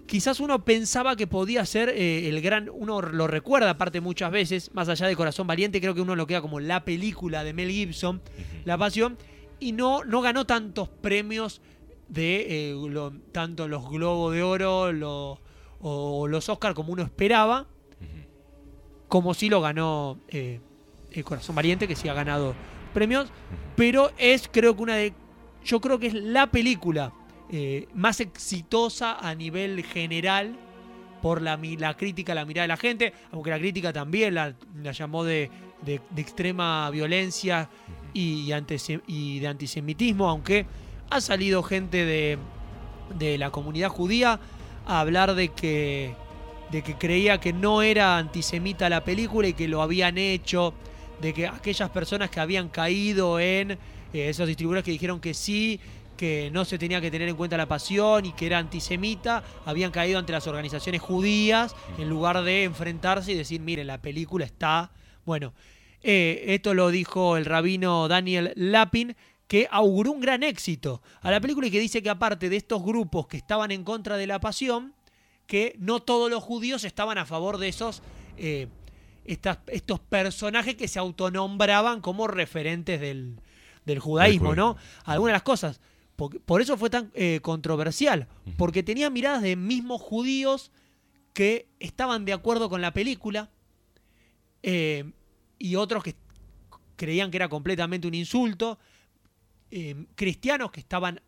Quizás 0.08 0.40
uno 0.40 0.64
pensaba 0.64 1.18
que 1.18 1.28
podía 1.28 1.66
ser 1.66 1.90
eh, 1.90 2.30
el 2.30 2.40
gran, 2.42 2.70
uno 2.72 3.02
lo 3.02 3.28
recuerda 3.28 3.72
aparte 3.72 4.00
muchas 4.00 4.32
veces, 4.32 4.72
más 4.74 4.88
allá 4.88 5.08
de 5.08 5.16
Corazón 5.18 5.46
Valiente, 5.46 5.82
creo 5.82 5.94
que 5.94 6.00
uno 6.02 6.16
lo 6.16 6.26
queda 6.26 6.42
como 6.42 6.62
la 6.62 6.86
película 6.86 7.44
de 7.44 7.52
Mel 7.54 7.70
Gibson, 7.72 8.22
La 8.64 8.78
Pasión, 8.78 9.18
y 9.60 9.74
no, 9.74 10.06
no 10.06 10.22
ganó 10.22 10.46
tantos 10.46 10.88
premios 10.88 11.60
de 12.08 12.70
eh, 12.70 12.76
lo- 12.90 13.12
tanto 13.34 13.68
los 13.68 13.90
Globos 13.90 14.34
de 14.34 14.42
Oro 14.44 14.94
lo- 14.94 15.42
o 15.82 16.28
los 16.30 16.48
Oscar 16.48 16.74
como 16.76 16.94
uno 16.94 17.04
esperaba. 17.04 17.68
Como 19.16 19.34
si 19.34 19.48
lo 19.48 19.62
ganó 19.62 20.18
eh, 20.28 20.60
el 21.14 21.24
Corazón 21.24 21.56
Valiente, 21.56 21.88
que 21.88 21.96
sí 21.96 22.10
ha 22.10 22.14
ganado 22.14 22.54
premios, 22.94 23.30
pero 23.78 24.12
es 24.18 24.50
creo 24.52 24.76
que 24.76 24.82
una 24.84 24.96
de, 24.96 25.14
yo 25.64 25.80
creo 25.80 25.98
que 26.00 26.08
es 26.08 26.14
la 26.14 26.48
película 26.48 27.14
eh, 27.50 27.88
más 27.94 28.20
exitosa 28.20 29.18
a 29.18 29.34
nivel 29.34 29.82
general 29.86 30.58
por 31.22 31.42
la, 31.42 31.58
la 31.80 31.96
crítica, 31.96 32.36
la 32.36 32.44
mirada 32.44 32.64
de 32.64 32.68
la 32.68 32.76
gente, 32.76 33.14
aunque 33.32 33.52
la 33.52 33.58
crítica 33.58 33.94
también 33.94 34.36
la, 34.36 34.54
la 34.84 34.92
llamó 34.92 35.24
de, 35.24 35.50
de- 35.86 36.02
de 36.10 36.22
extrema 36.22 36.90
violencia 36.90 37.70
y, 38.14 38.52
y 39.08 39.40
de 39.40 39.48
antisemitismo, 39.48 40.28
aunque 40.28 40.66
ha 41.10 41.22
salido 41.22 41.64
gente 41.64 42.04
de, 42.04 42.38
de 43.18 43.38
la 43.38 43.50
comunidad 43.50 43.88
judía 43.88 44.42
a 44.86 45.00
hablar 45.00 45.36
de 45.36 45.48
que, 45.54 46.16
de 46.72 46.82
que 46.82 46.96
creía 46.96 47.40
que 47.40 47.54
no 47.54 47.82
era 47.82 48.18
antisemita 48.18 48.90
la 48.90 49.04
película 49.04 49.48
y 49.48 49.54
que 49.54 49.68
lo 49.68 49.82
habían 49.82 50.18
hecho, 50.18 50.74
de 51.22 51.34
que 51.34 51.48
aquellas 51.48 51.90
personas 51.90 52.30
que 52.30 52.40
habían 52.40 52.70
caído 52.70 53.40
en 53.40 53.72
eh, 53.72 53.78
esos 54.14 54.48
distribuidores 54.48 54.84
que 54.84 54.92
dijeron 54.92 55.20
que 55.20 55.34
sí, 55.34 55.80
que 56.16 56.50
no 56.52 56.66
se 56.66 56.78
tenía 56.78 57.02
que 57.02 57.12
tener 57.12 57.28
en 57.28 57.36
cuenta 57.36 57.58
la 57.58 57.68
pasión 57.68 58.26
y 58.26 58.34
que 58.34 58.46
era 58.46 58.58
antisemita, 58.58 59.44
habían 59.66 59.92
caído 59.92 60.20
ante 60.20 60.32
las 60.32 60.48
organizaciones 60.48 61.02
judías 61.02 61.76
en 61.98 62.10
lugar 62.10 62.42
de 62.44 62.64
enfrentarse 62.64 63.34
y 63.34 63.36
decir, 63.36 63.62
miren, 63.62 63.88
la 63.88 64.02
película 64.02 64.46
está... 64.46 64.92
Bueno, 65.26 65.54
eh, 66.02 66.54
esto 66.54 66.74
lo 66.74 66.90
dijo 66.90 67.36
el 67.36 67.46
rabino 67.46 68.08
Daniel 68.08 68.54
Lapin, 68.56 69.16
que 69.48 69.68
auguró 69.72 70.12
un 70.12 70.22
gran 70.22 70.44
éxito 70.44 71.02
a 71.22 71.32
la 71.32 71.40
película 71.40 71.68
y 71.68 71.72
que 71.72 71.80
dice 71.80 72.02
que 72.02 72.10
aparte 72.10 72.50
de 72.50 72.58
estos 72.58 72.84
grupos 72.84 73.28
que 73.28 73.38
estaban 73.38 73.72
en 73.72 73.84
contra 73.84 74.18
de 74.18 74.28
la 74.28 74.40
pasión, 74.40 74.94
que 75.48 75.76
no 75.80 76.02
todos 76.02 76.30
los 76.30 76.44
judíos 76.44 76.84
estaban 76.84 77.18
a 77.18 77.26
favor 77.26 77.58
de 77.58 77.68
esos 77.68 78.02
eh, 78.38 78.68
estas- 79.26 79.60
estos 79.68 80.00
personajes 80.00 80.76
que 80.76 80.88
se 80.88 81.00
autonombraban 81.00 82.02
como 82.02 82.28
referentes 82.28 83.00
del, 83.02 83.40
del 83.86 84.00
judaísmo. 84.00 84.56
¿no? 84.56 84.78
Algunas 85.04 85.30
de 85.32 85.36
las 85.36 85.44
cosas. 85.44 85.80
Por, 86.16 86.40
por 86.42 86.62
eso 86.62 86.78
fue 86.78 86.90
tan 86.90 87.12
eh, 87.14 87.40
controversial, 87.42 88.28
porque 88.58 88.84
tenía 88.84 89.10
miradas 89.10 89.42
de 89.42 89.56
mismos 89.56 90.02
judíos 90.02 90.72
que 91.34 91.68
estaban 91.80 92.24
de 92.26 92.32
acuerdo 92.34 92.70
con 92.70 92.82
la 92.82 92.94
película 92.94 93.50
eh, 94.64 95.12
y 95.60 95.76
otros 95.76 96.04
que 96.04 96.16
creían 96.96 97.30
que 97.32 97.38
era 97.38 97.50
completamente 97.50 98.08
un 98.08 98.14
insulto, 98.14 98.80
cristianos 100.16 100.72
que 100.72 100.80
estaban 100.80 101.20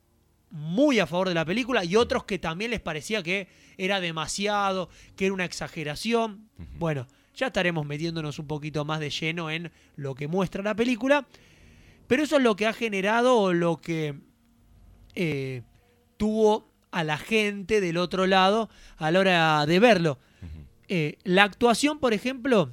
muy 0.50 1.00
a 1.00 1.08
favor 1.08 1.28
de 1.28 1.34
la 1.36 1.46
película 1.46 1.84
y 1.84 1.96
otros 1.96 2.24
que 2.24 2.40
también 2.40 2.72
les 2.72 2.80
parecía 2.80 3.22
que 3.24 3.48
era 3.78 4.00
demasiado, 4.00 4.90
que 5.16 5.26
era 5.26 5.34
una 5.34 5.46
exageración. 5.46 6.48
Bueno, 6.80 7.08
ya 7.36 7.48
estaremos 7.48 7.86
metiéndonos 7.86 8.40
un 8.40 8.48
poquito 8.48 8.86
más 8.86 9.00
de 9.00 9.10
lleno 9.10 9.50
en 9.52 9.72
lo 9.96 10.16
que 10.16 10.28
muestra 10.28 10.64
la 10.64 10.76
película, 10.76 11.28
pero 12.08 12.24
eso 12.24 12.38
es 12.38 12.44
lo 12.44 12.56
que 12.56 12.66
ha 12.66 12.74
generado 12.74 13.38
o 13.38 13.54
lo 13.54 13.78
que 13.82 14.16
eh, 15.16 15.64
tuvo 16.18 16.72
a 16.92 17.04
la 17.04 17.18
gente 17.18 17.82
del 17.82 17.98
otro 17.98 18.26
lado 18.28 18.70
a 18.98 19.12
la 19.12 19.20
hora 19.20 19.66
de 19.66 19.80
verlo. 19.80 20.20
Eh, 20.88 21.18
la 21.24 21.44
actuación, 21.44 22.00
por 22.00 22.14
ejemplo, 22.14 22.72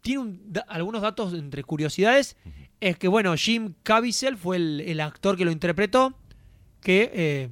tiene 0.00 0.20
un 0.20 0.52
da- 0.52 0.64
algunos 0.68 1.02
datos 1.02 1.34
entre 1.34 1.64
curiosidades. 1.64 2.36
Es 2.80 2.96
que, 2.96 3.08
bueno, 3.08 3.34
Jim 3.36 3.74
Caviezel 3.82 4.36
fue 4.36 4.56
el, 4.58 4.80
el 4.86 5.00
actor 5.00 5.36
que 5.36 5.44
lo 5.44 5.50
interpretó, 5.50 6.16
que 6.82 7.10
eh, 7.12 7.48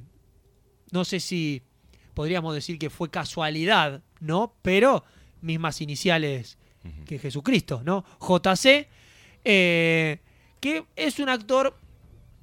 no 0.91 1.03
sé 1.05 1.19
si 1.19 1.61
podríamos 2.13 2.53
decir 2.55 2.79
que 2.79 2.89
fue 2.89 3.09
casualidad, 3.11 4.01
¿no? 4.19 4.53
Pero 4.61 5.03
mismas 5.41 5.81
iniciales 5.81 6.57
que 7.05 7.19
Jesucristo, 7.19 7.81
¿no? 7.83 8.05
JC, 8.21 8.87
eh, 9.43 10.19
que 10.59 10.85
es 10.95 11.19
un 11.19 11.29
actor 11.29 11.77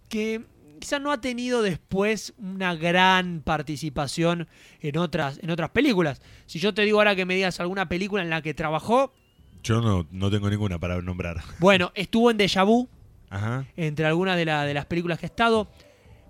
que 0.09 0.45
quizás 0.81 1.01
no 1.01 1.11
ha 1.11 1.21
tenido 1.21 1.63
después 1.63 2.35
una 2.37 2.75
gran 2.75 3.41
participación 3.43 4.47
en 4.81 4.99
otras, 4.99 5.39
en 5.43 5.51
otras 5.51 5.71
películas. 5.71 6.21
Si 6.47 6.59
yo 6.59 6.75
te 6.75 6.83
digo 6.83 6.99
ahora 6.99 7.17
que 7.17 7.25
me 7.25 7.35
digas 7.35 7.59
alguna 7.61 7.89
película 7.89 8.23
en 8.23 8.29
la 8.31 8.43
que 8.43 8.53
trabajó, 8.55 9.15
Yo 9.63 9.81
no, 9.81 10.07
no 10.11 10.31
tengo 10.31 10.51
ninguna 10.51 10.79
para 10.79 11.01
nombrar. 11.01 11.43
bueno, 11.59 11.91
estuvo 11.95 12.31
en 12.31 12.37
Deja 12.37 12.65
Vu, 12.65 12.89
Ajá. 13.31 13.65
entre 13.77 14.05
algunas 14.07 14.37
de, 14.37 14.45
la- 14.45 14.65
de 14.67 14.75
las 14.75 14.85
películas 14.87 15.19
que 15.19 15.25
ha 15.27 15.29
estado, 15.29 15.69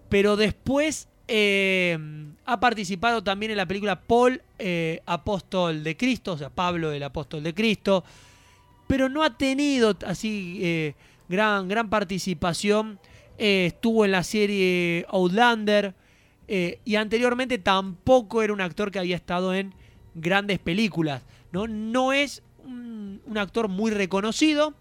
pero 0.08 0.37
después 0.37 1.08
eh, 1.26 1.99
ha 2.44 2.61
participado 2.61 3.23
también 3.25 3.52
en 3.52 3.56
la 3.56 3.66
película 3.66 4.00
Paul, 4.00 4.42
eh, 4.58 5.00
Apóstol 5.06 5.82
de 5.82 5.96
Cristo, 5.96 6.32
o 6.32 6.38
sea, 6.38 6.50
Pablo 6.50 6.92
el 6.92 7.02
Apóstol 7.02 7.42
de 7.42 7.54
Cristo, 7.54 8.04
pero 8.87 9.08
no 9.08 9.23
ha 9.23 9.38
tenido 9.38 9.96
así 10.06 10.58
eh, 10.62 10.94
gran, 11.28 11.68
gran 11.68 11.88
participación. 11.88 12.99
Estuvo 13.37 14.04
en 14.04 14.12
la 14.12 14.23
serie 14.23 15.06
Outlander 15.08 15.92
y 16.46 16.94
anteriormente 16.94 17.58
tampoco 17.58 18.42
era 18.42 18.52
un 18.52 18.61
actor 18.61 18.92
que 18.92 19.00
había 19.00 19.16
estado 19.16 19.54
en 19.54 19.75
grandes 20.14 20.61
películas. 20.61 21.23
No, 21.50 21.66
no 21.66 22.12
es 22.12 22.44
un, 22.64 23.20
actor 23.37 23.66
muy 23.66 23.90
reconocido, 23.90 24.73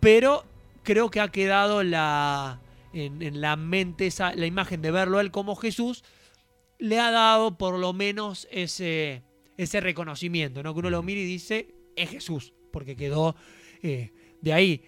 pero 0.00 0.44
creo 0.82 1.10
que 1.10 1.20
ha 1.22 1.28
quedado 1.28 1.82
la, 1.82 2.60
en, 3.04 3.22
en 3.22 3.40
la 3.40 3.56
mente 3.56 4.06
esa, 4.06 4.34
la 4.34 4.46
imagen 4.46 4.82
de 4.82 4.90
verlo 4.90 5.20
él 5.20 5.30
como 5.30 5.56
Jesús, 5.56 6.02
le 6.78 6.98
ha 6.98 7.10
dado 7.10 7.58
por 7.58 7.78
lo 7.78 7.92
menos 7.92 8.48
ese, 8.50 9.22
ese 9.56 9.80
reconocimiento, 9.80 10.62
¿no? 10.62 10.72
Que 10.74 10.80
uno 10.80 10.90
lo 10.90 11.02
mira 11.02 11.20
y 11.20 11.24
dice, 11.24 11.74
es 11.96 12.10
Jesús, 12.10 12.52
porque 12.72 12.96
quedó 12.96 13.36
eh, 13.82 14.12
de 14.40 14.52
ahí. 14.52 14.82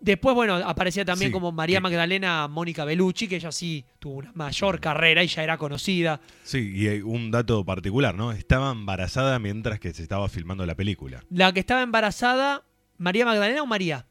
Después, 0.00 0.34
bueno, 0.34 0.56
aparecía 0.56 1.04
también 1.04 1.30
Sí, 1.30 1.32
como 1.32 1.50
María 1.50 1.80
Magdalena 1.80 2.46
Mónica 2.46 2.84
Bellucci, 2.84 3.26
que 3.26 3.36
ella 3.36 3.50
sí 3.50 3.86
tuvo 3.98 4.16
una 4.16 4.32
mayor 4.34 4.78
carrera 4.78 5.24
y 5.24 5.28
ya 5.28 5.42
era 5.42 5.56
conocida. 5.56 6.20
Sí, 6.42 6.72
y 6.74 6.88
hay 6.88 7.00
un 7.00 7.30
dato 7.30 7.64
particular, 7.64 8.14
¿no? 8.14 8.32
Estaba 8.32 8.70
embarazada 8.70 9.38
mientras 9.38 9.80
que 9.80 9.94
se 9.94 10.02
estaba 10.02 10.28
filmando 10.28 10.66
la 10.66 10.74
película. 10.74 11.24
La 11.30 11.52
que 11.54 11.60
estaba 11.60 11.80
embarazada, 11.80 12.64
María 12.98 13.24
Magdalena 13.24 13.62
o 13.62 13.66
María? 13.66 14.06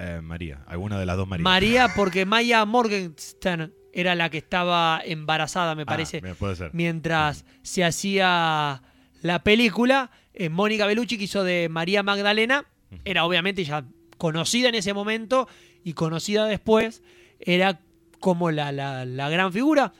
Eh, 0.00 0.20
María, 0.22 0.62
alguna 0.66 0.98
de 0.98 1.06
las 1.06 1.16
dos 1.16 1.26
Marías. 1.28 1.44
María, 1.44 1.88
porque 1.96 2.24
Maya 2.26 2.64
Morgenstern 2.64 3.72
era 3.92 4.14
la 4.14 4.30
que 4.30 4.38
estaba 4.38 5.00
embarazada, 5.04 5.74
me 5.74 5.82
Ah, 5.82 5.86
parece, 5.86 6.20
puede 6.34 6.56
ser. 6.56 6.70
mientras 6.72 7.44
se 7.62 7.84
hacía 7.84 8.82
la 9.22 9.42
película. 9.42 10.10
Eh, 10.34 10.48
Mónica 10.50 10.86
Bellucci, 10.86 11.18
que 11.18 11.24
hizo 11.24 11.42
de 11.42 11.68
María 11.68 12.02
Magdalena, 12.02 12.64
era 13.04 13.24
obviamente 13.24 13.64
ya 13.64 13.84
conocida 14.18 14.68
en 14.68 14.74
ese 14.76 14.94
momento 14.94 15.48
y 15.84 15.94
conocida 15.94 16.46
después, 16.46 17.02
era 17.40 17.80
como 18.20 18.50
la, 18.50 18.70
la- 18.72 19.04
la 19.04 19.28
gran 19.30 19.52
figura. 19.52 19.92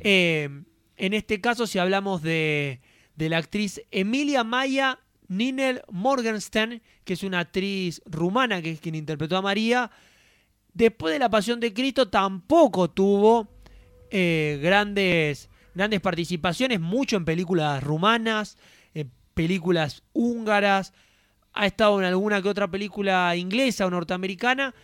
Eh, 0.00 0.48
en 0.96 1.14
este 1.14 1.40
caso, 1.40 1.66
si 1.66 1.78
hablamos 1.78 2.22
de, 2.22 2.80
de 3.16 3.28
la 3.28 3.38
actriz 3.38 3.80
Emilia 3.90 4.44
Maya 4.44 4.98
Ninel 5.28 5.82
Morgenstern, 5.90 6.82
que 7.04 7.14
es 7.14 7.22
una 7.22 7.40
actriz 7.40 8.02
rumana, 8.06 8.62
que 8.62 8.72
es 8.72 8.80
quien 8.80 8.94
interpretó 8.94 9.36
a 9.36 9.42
María, 9.42 9.90
después 10.72 11.12
de 11.12 11.18
la 11.18 11.30
Pasión 11.30 11.60
de 11.60 11.72
Cristo 11.72 12.08
tampoco 12.08 12.90
tuvo 12.90 13.48
eh, 14.10 14.58
grandes, 14.62 15.48
grandes 15.74 16.00
participaciones, 16.00 16.80
mucho 16.80 17.16
en 17.16 17.24
películas 17.24 17.82
rumanas, 17.82 18.56
en 18.94 19.10
películas 19.34 20.02
húngaras, 20.12 20.92
ha 21.52 21.66
estado 21.66 21.98
en 21.98 22.04
alguna 22.04 22.42
que 22.42 22.48
otra 22.48 22.70
película 22.70 23.34
inglesa 23.34 23.86
o 23.86 23.90
norteamericana, 23.90 24.74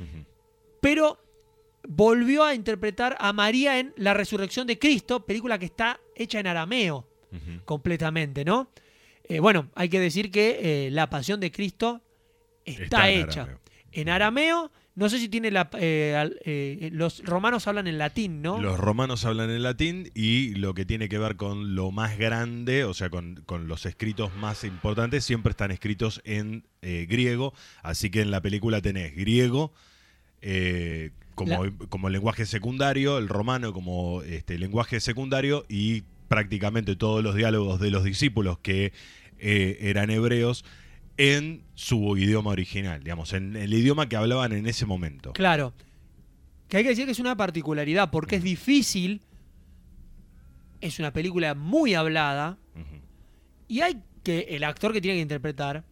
pero 0.80 1.22
volvió 1.86 2.44
a 2.44 2.54
interpretar 2.54 3.16
a 3.20 3.32
María 3.32 3.78
en 3.78 3.92
La 3.96 4.14
Resurrección 4.14 4.66
de 4.66 4.78
Cristo, 4.78 5.26
película 5.26 5.58
que 5.58 5.66
está 5.66 6.00
hecha 6.16 6.40
en 6.40 6.46
arameo 6.46 7.06
completamente, 7.64 8.44
¿no? 8.44 8.70
Eh, 9.32 9.40
bueno, 9.40 9.70
hay 9.74 9.88
que 9.88 9.98
decir 9.98 10.30
que 10.30 10.86
eh, 10.86 10.90
La 10.90 11.08
Pasión 11.08 11.40
de 11.40 11.50
Cristo 11.50 12.02
está, 12.66 12.82
Está 12.84 13.10
en 13.10 13.20
hecha 13.22 13.42
arameo. 13.42 13.60
en 13.92 14.08
arameo. 14.10 14.72
No 14.94 15.08
sé 15.08 15.18
si 15.18 15.30
tiene 15.30 15.50
la. 15.50 15.70
eh, 15.72 16.90
los 16.92 17.24
romanos 17.24 17.66
hablan 17.66 17.86
en 17.86 17.96
latín, 17.96 18.42
¿no? 18.42 18.60
Los 18.60 18.78
romanos 18.78 19.24
hablan 19.24 19.48
en 19.48 19.62
latín 19.62 20.10
y 20.14 20.54
lo 20.56 20.74
que 20.74 20.84
tiene 20.84 21.08
que 21.08 21.16
ver 21.16 21.36
con 21.36 21.74
lo 21.74 21.90
más 21.92 22.18
grande, 22.18 22.84
o 22.84 22.92
sea, 22.92 23.08
con, 23.08 23.36
con 23.46 23.68
los 23.68 23.86
escritos 23.86 24.36
más 24.36 24.64
importantes, 24.64 25.24
siempre 25.24 25.52
están 25.52 25.70
escritos 25.70 26.20
en 26.26 26.66
griego. 26.82 27.54
Así 27.82 28.10
que 28.10 28.20
en 28.20 28.30
la 28.30 28.42
película 28.42 28.82
tenés 28.82 29.16
griego 29.16 29.72
como, 31.34 31.64
como 31.88 32.10
lenguaje 32.10 32.44
secundario, 32.44 33.16
el 33.16 33.28
romano 33.28 33.72
como 33.72 34.20
este, 34.20 34.58
lenguaje 34.58 35.00
secundario 35.00 35.64
y 35.70 36.02
prácticamente 36.32 36.96
todos 36.96 37.22
los 37.22 37.34
diálogos 37.34 37.78
de 37.78 37.90
los 37.90 38.04
discípulos 38.04 38.58
que 38.58 38.94
eh, 39.42 39.78
eran 39.80 40.10
hebreos 40.10 40.64
en 41.16 41.64
su 41.74 42.16
idioma 42.16 42.50
original, 42.50 43.02
digamos, 43.02 43.32
en 43.32 43.56
el 43.56 43.74
idioma 43.74 44.08
que 44.08 44.16
hablaban 44.16 44.52
en 44.52 44.66
ese 44.66 44.86
momento. 44.86 45.32
Claro. 45.32 45.74
Que 46.68 46.78
hay 46.78 46.82
que 46.84 46.90
decir 46.90 47.04
que 47.04 47.12
es 47.12 47.18
una 47.18 47.36
particularidad, 47.36 48.10
porque 48.10 48.36
es 48.36 48.42
difícil. 48.42 49.20
Es 50.80 50.98
una 50.98 51.12
película 51.12 51.54
muy 51.54 51.94
hablada. 51.94 52.58
Y 53.68 53.80
hay 53.80 54.02
que, 54.22 54.46
el 54.50 54.64
actor 54.64 54.92
que 54.92 55.00
tiene 55.00 55.16
que 55.16 55.22
interpretar, 55.22 55.84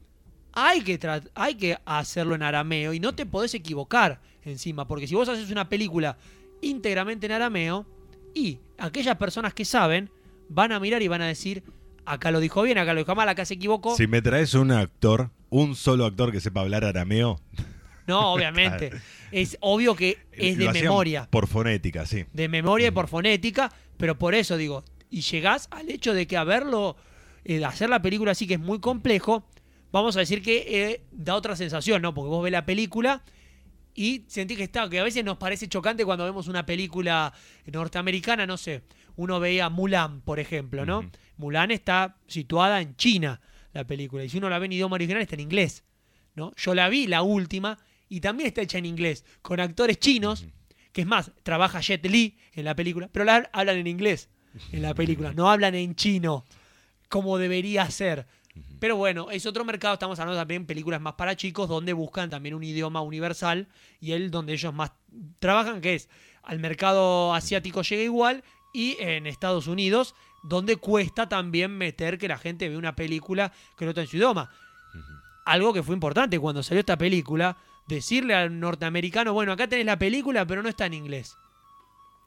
hay 0.53 0.83
que, 0.83 0.99
hay 1.35 1.55
que 1.57 1.79
hacerlo 1.85 2.35
en 2.35 2.43
arameo 2.43 2.93
y 2.93 3.01
no 3.01 3.15
te 3.15 3.27
podés 3.27 3.55
equivocar 3.55 4.21
encima, 4.45 4.87
porque 4.87 5.07
si 5.07 5.15
vos 5.15 5.29
haces 5.29 5.51
una 5.51 5.69
película 5.69 6.17
íntegramente 6.63 7.27
en 7.27 7.33
arameo, 7.33 7.87
y 8.35 8.59
aquellas 8.79 9.17
personas 9.17 9.55
que 9.55 9.65
saben 9.65 10.11
van 10.49 10.73
a 10.73 10.81
mirar 10.81 11.03
y 11.03 11.09
van 11.09 11.23
a 11.23 11.27
decir, 11.27 11.63
acá 12.05 12.31
lo 12.31 12.41
dijo 12.41 12.63
bien, 12.63 12.79
acá 12.79 12.95
lo 12.95 13.01
dijo 13.01 13.15
mal, 13.15 13.29
acá 13.29 13.45
se 13.45 13.55
equivocó. 13.55 13.97
Si 13.97 14.07
me 14.07 14.23
traes 14.23 14.55
un 14.55 14.73
actor, 14.73 15.31
un 15.49 15.77
solo 15.77 16.07
actor 16.07 16.33
que 16.33 16.41
sepa 16.41 16.61
hablar 16.61 16.85
arameo, 16.85 17.41
No, 18.11 18.33
obviamente. 18.33 18.91
es 19.31 19.57
obvio 19.61 19.95
que 19.95 20.19
es 20.33 20.59
de 20.59 20.71
memoria. 20.73 21.29
Por 21.31 21.47
fonética, 21.47 22.07
sí. 22.07 22.25
de 22.33 22.49
memoria 22.49 22.89
y 22.89 22.91
por 22.91 23.07
fonética, 23.07 23.73
pero 23.97 24.19
por 24.19 24.35
eso 24.35 24.57
digo, 24.57 24.85
y 25.11 25.21
llegás 25.21 25.69
al 25.71 25.89
hecho 25.91 26.13
de 26.13 26.27
que 26.27 26.37
haberlo, 26.37 26.97
eh, 27.45 27.65
hacer 27.65 27.89
la 27.89 28.03
película 28.03 28.33
así 28.33 28.47
que 28.49 28.55
es 28.55 28.61
muy 28.61 28.81
complejo, 28.81 29.45
vamos 29.93 30.17
a 30.17 30.21
decir 30.21 30.43
que 30.43 30.65
eh, 30.69 31.03
da 31.13 31.37
otra 31.37 31.55
sensación, 31.55 32.03
¿no? 32.03 32.13
Porque 32.13 32.31
vos 32.31 32.43
ves 32.43 32.53
la 32.53 32.67
película 32.67 33.23
y 33.95 34.25
sentís 34.27 34.57
que 34.57 34.65
está, 34.65 34.89
que 34.89 34.99
a 34.99 35.05
veces 35.05 35.25
nos 35.25 35.37
parece 35.37 35.69
chocante 35.69 36.05
cuando 36.05 36.25
vemos 36.25 36.49
una 36.49 36.67
película 36.67 37.33
norteamericana, 37.67 38.47
no 38.47 38.57
sé, 38.57 38.83
uno 39.17 39.41
veía 39.41 39.69
Mulan, 39.69 40.21
por 40.21 40.41
ejemplo, 40.41 40.87
¿no? 40.87 41.11
Mulan 41.37 41.71
está 41.71 42.17
situada 42.27 42.81
en 42.81 42.97
China, 42.97 43.41
la 43.73 43.85
película, 43.85 44.25
y 44.25 44.29
si 44.29 44.39
uno 44.39 44.51
la 44.51 44.59
ve 44.59 44.67
en 44.67 44.73
idioma 44.73 44.95
original 44.95 45.23
está 45.23 45.35
en 45.35 45.41
inglés, 45.41 45.85
¿no? 46.35 46.53
Yo 46.57 46.75
la 46.75 46.89
vi, 46.89 47.07
la 47.07 47.23
última, 47.23 47.79
y 48.09 48.21
también 48.21 48.49
está 48.49 48.63
hecha 48.63 48.79
en 48.79 48.87
inglés, 48.87 49.25
con 49.43 49.61
actores 49.61 49.99
chinos, 49.99 50.47
que 50.93 51.03
es 51.03 51.07
más, 51.07 51.31
trabaja 51.43 51.81
Jet 51.81 52.05
Li 52.07 52.37
en 52.53 52.65
la 52.65 52.75
película, 52.75 53.09
pero 53.13 53.25
la, 53.25 53.49
hablan 53.53 53.77
en 53.77 53.87
inglés 53.87 54.29
en 54.73 54.83
la 54.83 54.95
película, 54.95 55.33
no 55.33 55.51
hablan 55.51 55.75
en 55.75 55.95
chino, 55.95 56.45
como 57.09 57.39
debería 57.39 57.89
ser. 57.91 58.27
Pero 58.81 58.97
bueno, 58.97 59.31
es 59.31 59.47
otro 59.47 59.65
mercado, 59.65 59.95
estamos 59.95 60.19
hablando 60.19 60.41
también 60.41 60.63
de 60.63 60.67
películas 60.67 61.01
más 61.01 61.15
para 61.15 61.37
chicos, 61.37 61.69
donde 61.69 61.93
buscan 61.93 62.31
también 62.31 62.55
un 62.55 62.65
idioma 62.65 63.01
universal, 63.01 63.69
y 64.01 64.13
el 64.13 64.31
donde 64.31 64.55
ellos 64.55 64.75
más 64.75 64.93
trabajan, 65.39 65.81
que 65.81 65.95
es 65.95 66.09
al 66.43 66.59
mercado 66.59 67.35
asiático 67.35 67.83
llega 67.83 68.03
igual, 68.03 68.43
y 68.73 68.97
en 69.01 69.27
Estados 69.27 69.67
Unidos, 69.67 70.15
donde 70.43 70.77
cuesta 70.77 71.29
también 71.29 71.77
meter 71.77 72.19
que 72.19 72.29
la 72.29 72.39
gente 72.39 72.69
ve 72.69 72.77
una 72.77 72.97
película 72.97 73.53
que 73.77 73.85
no 73.85 73.91
está 73.91 74.03
en 74.03 74.07
su 74.07 74.17
idioma 74.17 74.51
algo 75.51 75.73
que 75.73 75.83
fue 75.83 75.95
importante 75.95 76.39
cuando 76.39 76.63
salió 76.63 76.81
esta 76.81 76.97
película, 76.97 77.57
decirle 77.89 78.35
al 78.35 78.61
norteamericano, 78.61 79.33
bueno, 79.33 79.53
acá 79.53 79.67
tenés 79.67 79.87
la 79.87 79.99
película, 79.99 80.47
pero 80.47 80.63
no 80.63 80.69
está 80.69 80.87
en 80.87 80.95
inglés. 80.95 81.37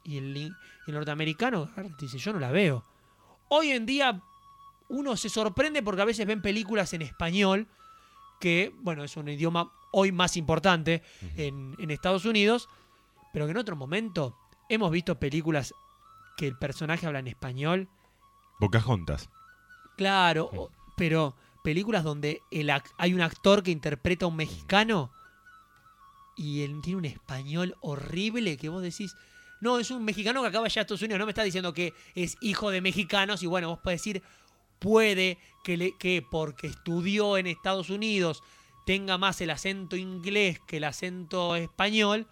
Y 0.03 0.17
el, 0.17 0.55
norteamericano 0.87 1.69
dice, 1.99 2.17
yo 2.17 2.33
no 2.33 2.39
la 2.39 2.51
veo. 2.51 2.83
Hoy 3.47 3.71
en 3.71 3.85
día 3.85 4.21
uno 4.89 5.15
se 5.15 5.29
sorprende 5.29 5.81
porque 5.81 6.01
a 6.01 6.05
veces 6.05 6.27
ven 6.27 6.41
películas 6.41 6.93
en 6.93 7.01
español, 7.01 7.67
que, 8.41 8.75
bueno, 8.81 9.05
es 9.05 9.15
un 9.15 9.29
idioma 9.29 9.71
hoy 9.93 10.11
más 10.11 10.35
importante 10.35 11.01
en, 11.37 11.75
en 11.79 11.91
Estados 11.91 12.25
Unidos, 12.25 12.67
pero 13.31 13.45
que 13.45 13.51
en 13.51 13.57
otro 13.57 13.77
momento 13.77 14.37
hemos 14.67 14.91
visto 14.91 15.17
películas 15.17 15.73
que 16.37 16.47
el 16.47 16.57
personaje 16.57 17.05
habla 17.05 17.19
en 17.19 17.27
español 17.27 17.89
Pocahontas. 18.59 19.29
Claro, 19.97 20.71
pero 20.95 21.35
películas 21.63 22.03
donde 22.03 22.41
el 22.51 22.71
hay 22.97 23.13
un 23.13 23.21
actor 23.21 23.63
que 23.63 23.71
interpreta 23.71 24.25
a 24.25 24.29
un 24.29 24.35
mexicano 24.35 25.11
y 26.35 26.61
él 26.61 26.79
tiene 26.81 26.97
un 26.97 27.05
español 27.05 27.75
horrible 27.81 28.57
que 28.57 28.69
vos 28.69 28.81
decís, 28.81 29.15
no, 29.61 29.79
es 29.79 29.91
un 29.91 30.03
mexicano 30.03 30.41
que 30.41 30.47
acaba 30.47 30.67
ya 30.67 30.75
de 30.75 30.81
Estados 30.81 31.01
Unidos, 31.01 31.19
no 31.19 31.25
me 31.25 31.31
está 31.31 31.43
diciendo 31.43 31.73
que 31.73 31.93
es 32.15 32.37
hijo 32.41 32.69
de 32.69 32.81
mexicanos 32.81 33.43
y 33.43 33.47
bueno, 33.47 33.69
vos 33.69 33.79
podés 33.79 34.01
decir, 34.01 34.23
puede 34.79 35.37
que, 35.63 35.77
le, 35.77 35.97
que 35.97 36.21
porque 36.29 36.67
estudió 36.67 37.37
en 37.37 37.47
Estados 37.47 37.89
Unidos 37.89 38.43
tenga 38.85 39.17
más 39.17 39.39
el 39.41 39.49
acento 39.49 39.95
inglés 39.95 40.59
que 40.67 40.77
el 40.77 40.83
acento 40.83 41.55
español, 41.55 42.27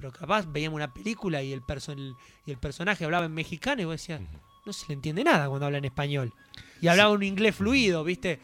pero 0.00 0.12
capaz 0.12 0.46
veíamos 0.50 0.76
una 0.76 0.92
película 0.94 1.42
y 1.42 1.52
el, 1.52 1.60
perso- 1.62 1.92
el- 1.92 2.14
y 2.46 2.50
el 2.52 2.58
personaje 2.58 3.04
hablaba 3.04 3.26
en 3.26 3.34
mexicano 3.34 3.82
y 3.82 3.84
vos 3.84 3.94
decías, 3.94 4.20
no 4.64 4.72
se 4.72 4.86
le 4.88 4.94
entiende 4.94 5.22
nada 5.24 5.48
cuando 5.48 5.66
habla 5.66 5.78
en 5.78 5.84
español. 5.84 6.32
Y 6.80 6.88
hablaba 6.88 7.10
un 7.10 7.22
inglés 7.22 7.54
fluido, 7.56 8.02
¿viste? 8.04 8.40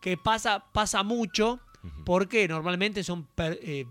Que 0.00 0.16
pasa, 0.16 0.64
pasa 0.72 1.02
mucho 1.02 1.60
porque 2.04 2.48
normalmente 2.48 3.04
son 3.04 3.24
per- 3.24 3.58
eh, 3.62 3.86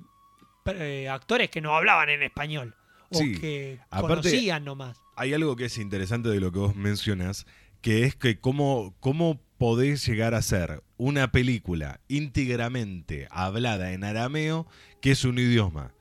per- 0.64 0.82
eh, 0.82 1.10
actores 1.10 1.50
que 1.50 1.62
no 1.62 1.76
hablaban 1.76 2.10
en 2.10 2.24
español. 2.24 2.76
O 3.10 3.18
Sí, 3.20 3.40
que 3.40 3.80
aparte- 3.90 4.08
conocían 4.30 4.66
nomás. 4.66 4.98
Hay 5.16 5.34
algo 5.34 5.56
que 5.56 5.66
es 5.66 5.78
interesante 5.78 6.28
de 6.30 6.40
lo 6.42 6.52
que 6.52 6.60
vos 6.60 6.76
mencionas, 6.76 7.46
que 7.82 8.04
es 8.04 8.16
que 8.16 8.40
cómo, 8.40 8.94
cómo 9.00 9.40
podés 9.58 10.06
llegar 10.06 10.34
a 10.36 10.40
hacer 10.40 10.84
una 10.98 11.32
película 11.32 12.02
íntegramente 12.08 13.28
hablada 13.32 13.94
en 13.94 14.04
arameo, 14.04 14.68
que 15.02 15.12
es 15.12 15.24
un 15.26 15.40
idioma 15.40 15.94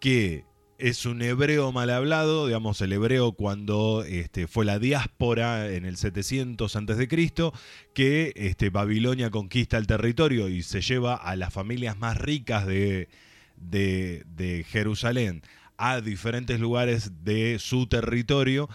que 0.00 0.44
es 0.78 1.06
un 1.06 1.22
hebreo 1.22 1.72
mal 1.72 1.90
hablado, 1.90 2.46
digamos 2.46 2.80
el 2.80 2.92
hebreo 2.92 3.32
cuando 3.32 4.04
este, 4.04 4.46
fue 4.46 4.64
la 4.64 4.78
diáspora 4.78 5.72
en 5.72 5.84
el 5.84 5.96
700 5.96 6.76
antes 6.76 6.96
de 6.98 7.08
Cristo, 7.08 7.52
que 7.94 8.32
este, 8.36 8.70
Babilonia 8.70 9.30
conquista 9.30 9.76
el 9.76 9.88
territorio 9.88 10.48
y 10.48 10.62
se 10.62 10.80
lleva 10.80 11.16
a 11.16 11.34
las 11.34 11.52
familias 11.52 11.98
más 11.98 12.16
ricas 12.16 12.64
de, 12.66 13.08
de 13.56 14.66
Jerusalén 14.68 15.42
a 15.78 16.00
diferentes 16.00 16.60
lugares 16.60 17.24
de 17.24 17.58
su 17.58 17.86
territorio 17.86 18.68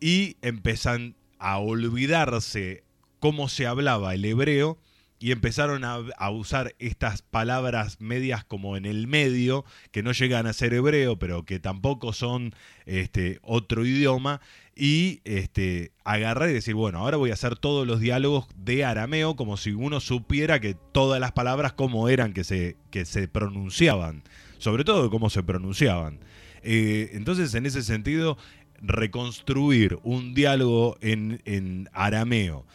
y 0.00 0.36
empiezan 0.42 1.16
a 1.38 1.58
olvidarse 1.58 2.84
cómo 3.18 3.48
se 3.48 3.66
hablaba 3.66 4.14
el 4.14 4.24
hebreo 4.24 4.78
y 5.18 5.32
empezaron 5.32 5.84
a, 5.84 6.30
usar 6.30 6.74
estas 6.78 7.22
palabras 7.22 8.00
medias 8.00 8.44
como 8.44 8.76
en 8.76 8.84
el 8.84 9.06
medio, 9.06 9.64
que 9.90 10.02
no 10.02 10.12
llegan 10.12 10.46
a 10.46 10.52
ser 10.52 10.74
hebreo, 10.74 11.18
pero 11.18 11.44
que 11.44 11.58
tampoco 11.58 12.12
son 12.12 12.54
este, 12.84 13.38
otro 13.42 13.86
idioma, 13.86 14.40
y 14.74 15.20
este, 15.24 15.92
agarrar 16.04 16.50
y 16.50 16.52
decir, 16.52 16.74
bueno, 16.74 16.98
ahora 16.98 17.16
voy 17.16 17.30
a 17.30 17.34
hacer 17.34 17.56
todos 17.56 17.86
los 17.86 17.98
diálogos 17.98 18.46
de 18.56 18.84
arameo 18.84 19.34
como 19.34 19.56
si 19.56 19.70
uno 19.70 20.00
supiera 20.00 20.60
que 20.60 20.74
todas 20.74 21.18
las 21.18 21.32
palabras 21.32 21.72
cómo 21.72 22.10
eran 22.10 22.34
que 22.34 22.44
se, 22.44 22.76
que 22.90 23.06
se 23.06 23.26
pronunciaban, 23.26 24.22
sobre 24.58 24.84
todo 24.84 25.08
cómo 25.10 25.30
se 25.30 25.42
pronunciaban. 25.42 26.20
Eh, 26.62 27.10
entonces, 27.14 27.54
en 27.54 27.64
ese 27.64 27.82
sentido, 27.82 28.36
reconstruir 28.82 29.98
un 30.02 30.34
diálogo 30.34 30.98
en, 31.00 31.40
en 31.46 31.88
arameo 31.94 32.66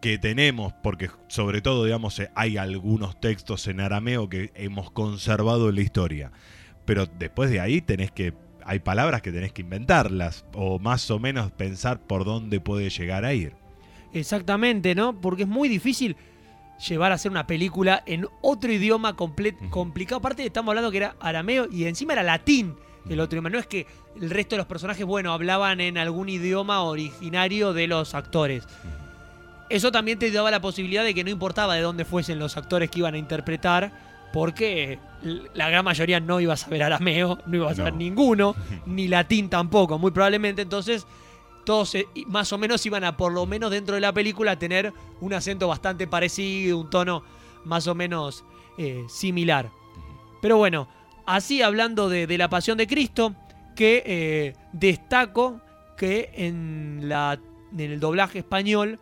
que 0.00 0.18
tenemos, 0.18 0.72
porque 0.82 1.10
sobre 1.28 1.60
todo, 1.60 1.84
digamos, 1.84 2.18
eh, 2.18 2.30
hay 2.34 2.56
algunos 2.56 3.20
textos 3.20 3.66
en 3.68 3.80
arameo 3.80 4.28
que 4.28 4.50
hemos 4.54 4.90
conservado 4.90 5.68
en 5.68 5.74
la 5.76 5.80
historia. 5.82 6.32
Pero 6.84 7.06
después 7.06 7.50
de 7.50 7.60
ahí 7.60 7.80
tenés 7.80 8.10
que. 8.10 8.32
Hay 8.64 8.78
palabras 8.80 9.22
que 9.22 9.32
tenés 9.32 9.52
que 9.52 9.62
inventarlas. 9.62 10.44
O 10.54 10.78
más 10.78 11.10
o 11.10 11.18
menos 11.18 11.50
pensar 11.52 12.00
por 12.00 12.24
dónde 12.24 12.60
puede 12.60 12.90
llegar 12.90 13.24
a 13.24 13.32
ir. 13.34 13.52
Exactamente, 14.12 14.94
¿no? 14.94 15.20
Porque 15.20 15.42
es 15.44 15.48
muy 15.48 15.68
difícil 15.68 16.16
llevar 16.88 17.12
a 17.12 17.16
hacer 17.16 17.30
una 17.30 17.46
película 17.46 18.02
en 18.06 18.26
otro 18.42 18.72
idioma 18.72 19.16
comple- 19.16 19.56
complicado. 19.70 20.18
Aparte, 20.18 20.44
estamos 20.44 20.70
hablando 20.70 20.90
que 20.90 20.96
era 20.98 21.16
arameo 21.20 21.68
y 21.70 21.84
encima 21.84 22.14
era 22.14 22.22
latín 22.22 22.74
el 23.08 23.20
otro 23.20 23.36
idioma. 23.36 23.50
No 23.50 23.58
es 23.58 23.66
que 23.66 23.86
el 24.20 24.30
resto 24.30 24.56
de 24.56 24.58
los 24.58 24.66
personajes, 24.66 25.04
bueno, 25.04 25.32
hablaban 25.32 25.80
en 25.80 25.98
algún 25.98 26.28
idioma 26.28 26.82
originario 26.82 27.72
de 27.72 27.86
los 27.86 28.14
actores. 28.14 28.64
Eso 29.70 29.90
también 29.92 30.18
te 30.18 30.30
daba 30.30 30.50
la 30.50 30.60
posibilidad 30.60 31.04
de 31.04 31.14
que 31.14 31.24
no 31.24 31.30
importaba 31.30 31.74
de 31.76 31.80
dónde 31.82 32.04
fuesen 32.04 32.38
los 32.38 32.56
actores 32.56 32.90
que 32.90 32.98
iban 32.98 33.14
a 33.14 33.18
interpretar, 33.18 33.92
porque 34.32 34.98
la 35.54 35.68
gran 35.70 35.84
mayoría 35.84 36.20
no 36.20 36.40
iba 36.40 36.54
a 36.54 36.56
saber 36.56 36.82
arameo, 36.82 37.38
no 37.46 37.56
iba 37.56 37.70
a 37.70 37.74
saber 37.74 37.92
No. 37.92 37.98
ninguno, 38.00 38.54
ni 38.86 39.08
latín 39.08 39.48
tampoco, 39.48 39.98
muy 39.98 40.10
probablemente. 40.10 40.62
Entonces, 40.62 41.06
todos 41.64 41.94
eh, 41.94 42.06
más 42.26 42.52
o 42.52 42.58
menos 42.58 42.84
iban 42.86 43.04
a, 43.04 43.16
por 43.16 43.32
lo 43.32 43.46
menos 43.46 43.70
dentro 43.70 43.94
de 43.94 44.00
la 44.00 44.12
película, 44.12 44.58
tener 44.58 44.92
un 45.20 45.32
acento 45.34 45.68
bastante 45.68 46.06
parecido, 46.06 46.78
un 46.78 46.90
tono 46.90 47.22
más 47.64 47.86
o 47.86 47.94
menos 47.94 48.44
eh, 48.78 49.04
similar. 49.08 49.70
Pero 50.42 50.56
bueno, 50.56 50.88
así 51.26 51.62
hablando 51.62 52.08
de, 52.08 52.26
de 52.26 52.38
la 52.38 52.48
pasión 52.48 52.76
de 52.78 52.86
Cristo, 52.86 53.34
que 53.76 54.02
eh, 54.04 54.54
destaco 54.72 55.60
que 55.96 56.30
en, 56.34 57.02
la, 57.08 57.38
en 57.72 57.80
el 57.80 58.00
doblaje 58.00 58.38
español 58.40 58.98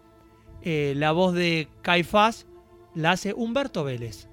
eh, 0.63 0.95
la 0.97 1.13
voz 1.13 1.35
de 1.35 1.69
Caifás 1.83 2.47
la 2.95 3.13
hace 3.13 3.33
Humberto 3.33 3.85
Vélez. 3.85 4.29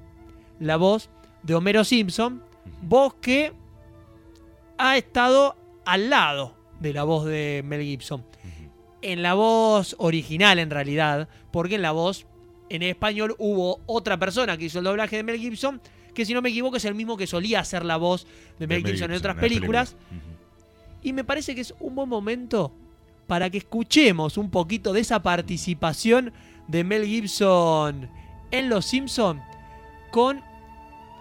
La 0.60 0.78
voz 0.78 1.10
de 1.44 1.56
Homero 1.56 1.84
Simpson, 1.84 2.42
voz 2.82 3.14
que 3.16 3.54
ha 4.78 4.98
estado 4.98 5.56
al 5.86 6.10
lado 6.10 6.56
de 6.80 6.94
la 6.94 7.04
voz 7.04 7.26
de 7.26 7.62
Mel 7.66 7.82
Gibson. 7.82 8.26
En 9.02 9.22
la 9.22 9.36
voz 9.36 9.96
original, 10.00 10.58
en 10.58 10.72
realidad, 10.72 11.30
porque 11.52 11.76
en 11.76 11.84
la 11.84 11.92
voz 11.92 12.26
en 12.70 12.82
español 12.82 13.36
hubo 13.38 13.82
otra 13.86 14.18
persona 14.18 14.58
que 14.58 14.66
hizo 14.66 14.80
el 14.80 14.86
doblaje 14.86 15.18
de 15.18 15.24
Mel 15.24 15.38
Gibson, 15.38 15.80
que 16.14 16.26
si 16.26 16.34
no 16.34 16.42
me 16.42 16.50
equivoco 16.50 16.78
es 16.78 16.86
el 16.86 16.96
mismo 16.96 17.18
que 17.18 17.28
solía 17.28 17.60
hacer 17.60 17.86
la 17.86 17.98
voz 17.98 18.26
de 18.58 18.68
Mel, 18.68 18.82
De 18.82 18.84
Mel 18.84 18.86
Gibson 18.94 19.12
en 19.12 19.18
otras 19.18 19.36
las 19.36 19.44
películas. 19.44 19.96
Y 21.04 21.14
me 21.14 21.24
parece 21.24 21.54
que 21.54 21.62
es 21.62 21.76
un 21.80 21.94
buen 21.94 22.10
momento 22.10 22.72
para 23.28 23.50
que 23.50 23.58
escuchemos 23.58 24.38
un 24.38 24.50
poquito 24.50 24.94
de 24.94 25.02
esa 25.02 25.22
participación 25.24 26.34
de 26.68 26.84
Mel 26.84 27.06
Gibson 27.06 28.10
en 28.52 28.70
Los 28.70 28.86
Simpson 28.86 29.42
con 30.12 30.42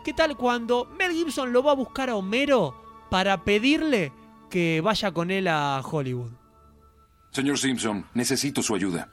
¿qué 0.04 0.12
tal 0.12 0.36
cuando 0.36 0.84
Mel 0.98 1.12
Gibson 1.12 1.52
lo 1.52 1.62
va 1.62 1.72
a 1.72 1.74
buscar 1.76 2.10
a 2.10 2.16
Homero 2.16 2.74
para 3.10 3.44
pedirle 3.44 4.12
que 4.50 4.80
vaya 4.82 5.12
con 5.12 5.30
él 5.30 5.48
a 5.48 5.80
Hollywood? 5.80 6.30
Señor 7.32 7.58
Simpson, 7.58 8.06
necesito 8.14 8.62
su 8.62 8.74
ayuda. 8.74 9.10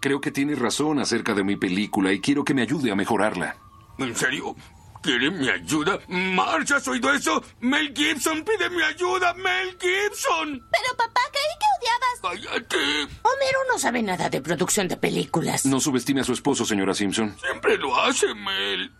Creo 0.00 0.20
que 0.20 0.32
tiene 0.32 0.54
razón 0.56 0.98
acerca 0.98 1.34
de 1.34 1.44
mi 1.44 1.56
película 1.56 2.12
y 2.12 2.20
quiero 2.20 2.44
que 2.44 2.54
me 2.54 2.62
ayude 2.62 2.90
a 2.90 2.96
mejorarla. 2.96 3.56
¿En 3.98 4.16
serio? 4.16 4.56
¿Quiere 5.02 5.30
mi 5.30 5.48
ayuda? 5.48 5.98
Marge, 6.08 6.74
¿has 6.74 6.86
oído 6.86 7.12
eso? 7.12 7.42
Mel 7.60 7.92
Gibson 7.94 8.44
pide 8.44 8.68
mi 8.68 8.82
ayuda. 8.82 9.32
Mel 9.34 9.76
Gibson. 9.80 10.62
Pero 10.70 10.96
papá, 10.96 11.20
creí 11.32 11.56
que 11.58 11.66
odiabas. 11.80 12.20
Cállate. 12.22 12.76
Homero 13.22 13.58
no 13.72 13.78
sabe 13.78 14.02
nada 14.02 14.28
de 14.28 14.42
producción 14.42 14.88
de 14.88 14.96
películas. 14.98 15.64
No 15.64 15.80
subestime 15.80 16.20
a 16.20 16.24
su 16.24 16.34
esposo, 16.34 16.66
señora 16.66 16.92
Simpson. 16.92 17.34
Siempre 17.40 17.78
lo 17.78 17.98
hace, 17.98 18.34
Mel. 18.34 18.92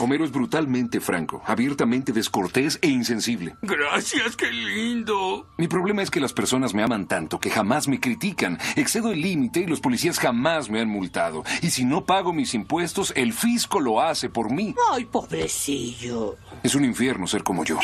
Homero 0.00 0.24
es 0.24 0.30
brutalmente 0.30 1.00
franco, 1.00 1.42
abiertamente 1.46 2.12
descortés 2.12 2.78
e 2.82 2.88
insensible. 2.88 3.56
Gracias, 3.62 4.36
qué 4.36 4.50
lindo. 4.50 5.48
Mi 5.58 5.68
problema 5.68 6.02
es 6.02 6.10
que 6.10 6.20
las 6.20 6.32
personas 6.32 6.74
me 6.74 6.82
aman 6.82 7.08
tanto 7.08 7.40
que 7.40 7.50
jamás 7.50 7.88
me 7.88 7.98
critican. 8.00 8.58
Excedo 8.76 9.10
el 9.12 9.22
límite 9.22 9.60
y 9.60 9.66
los 9.66 9.80
policías 9.80 10.18
jamás 10.18 10.68
me 10.70 10.80
han 10.80 10.88
multado. 10.88 11.44
Y 11.62 11.70
si 11.70 11.84
no 11.84 12.04
pago 12.04 12.32
mis 12.32 12.54
impuestos, 12.54 13.12
el 13.16 13.32
fisco 13.32 13.80
lo 13.80 14.00
hace 14.00 14.28
por 14.28 14.50
mí. 14.52 14.74
Ay, 14.92 15.06
pobrecillo. 15.06 16.36
Es 16.62 16.74
un 16.74 16.84
infierno 16.84 17.26
ser 17.26 17.42
como 17.42 17.64
yo. 17.64 17.78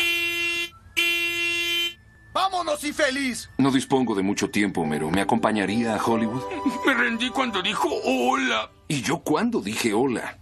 ¡Vámonos 2.34 2.82
y 2.84 2.92
feliz! 2.92 3.50
No 3.58 3.70
dispongo 3.70 4.14
de 4.14 4.22
mucho 4.22 4.48
tiempo, 4.50 4.80
Homero. 4.80 5.10
¿Me 5.10 5.20
acompañaría 5.20 5.94
a 5.94 6.02
Hollywood? 6.02 6.42
Me 6.86 6.94
rendí 6.94 7.28
cuando 7.28 7.60
dijo 7.60 7.88
hola. 8.04 8.70
¿Y 8.88 9.02
yo 9.02 9.18
cuándo 9.18 9.60
dije 9.60 9.92
hola? 9.92 10.38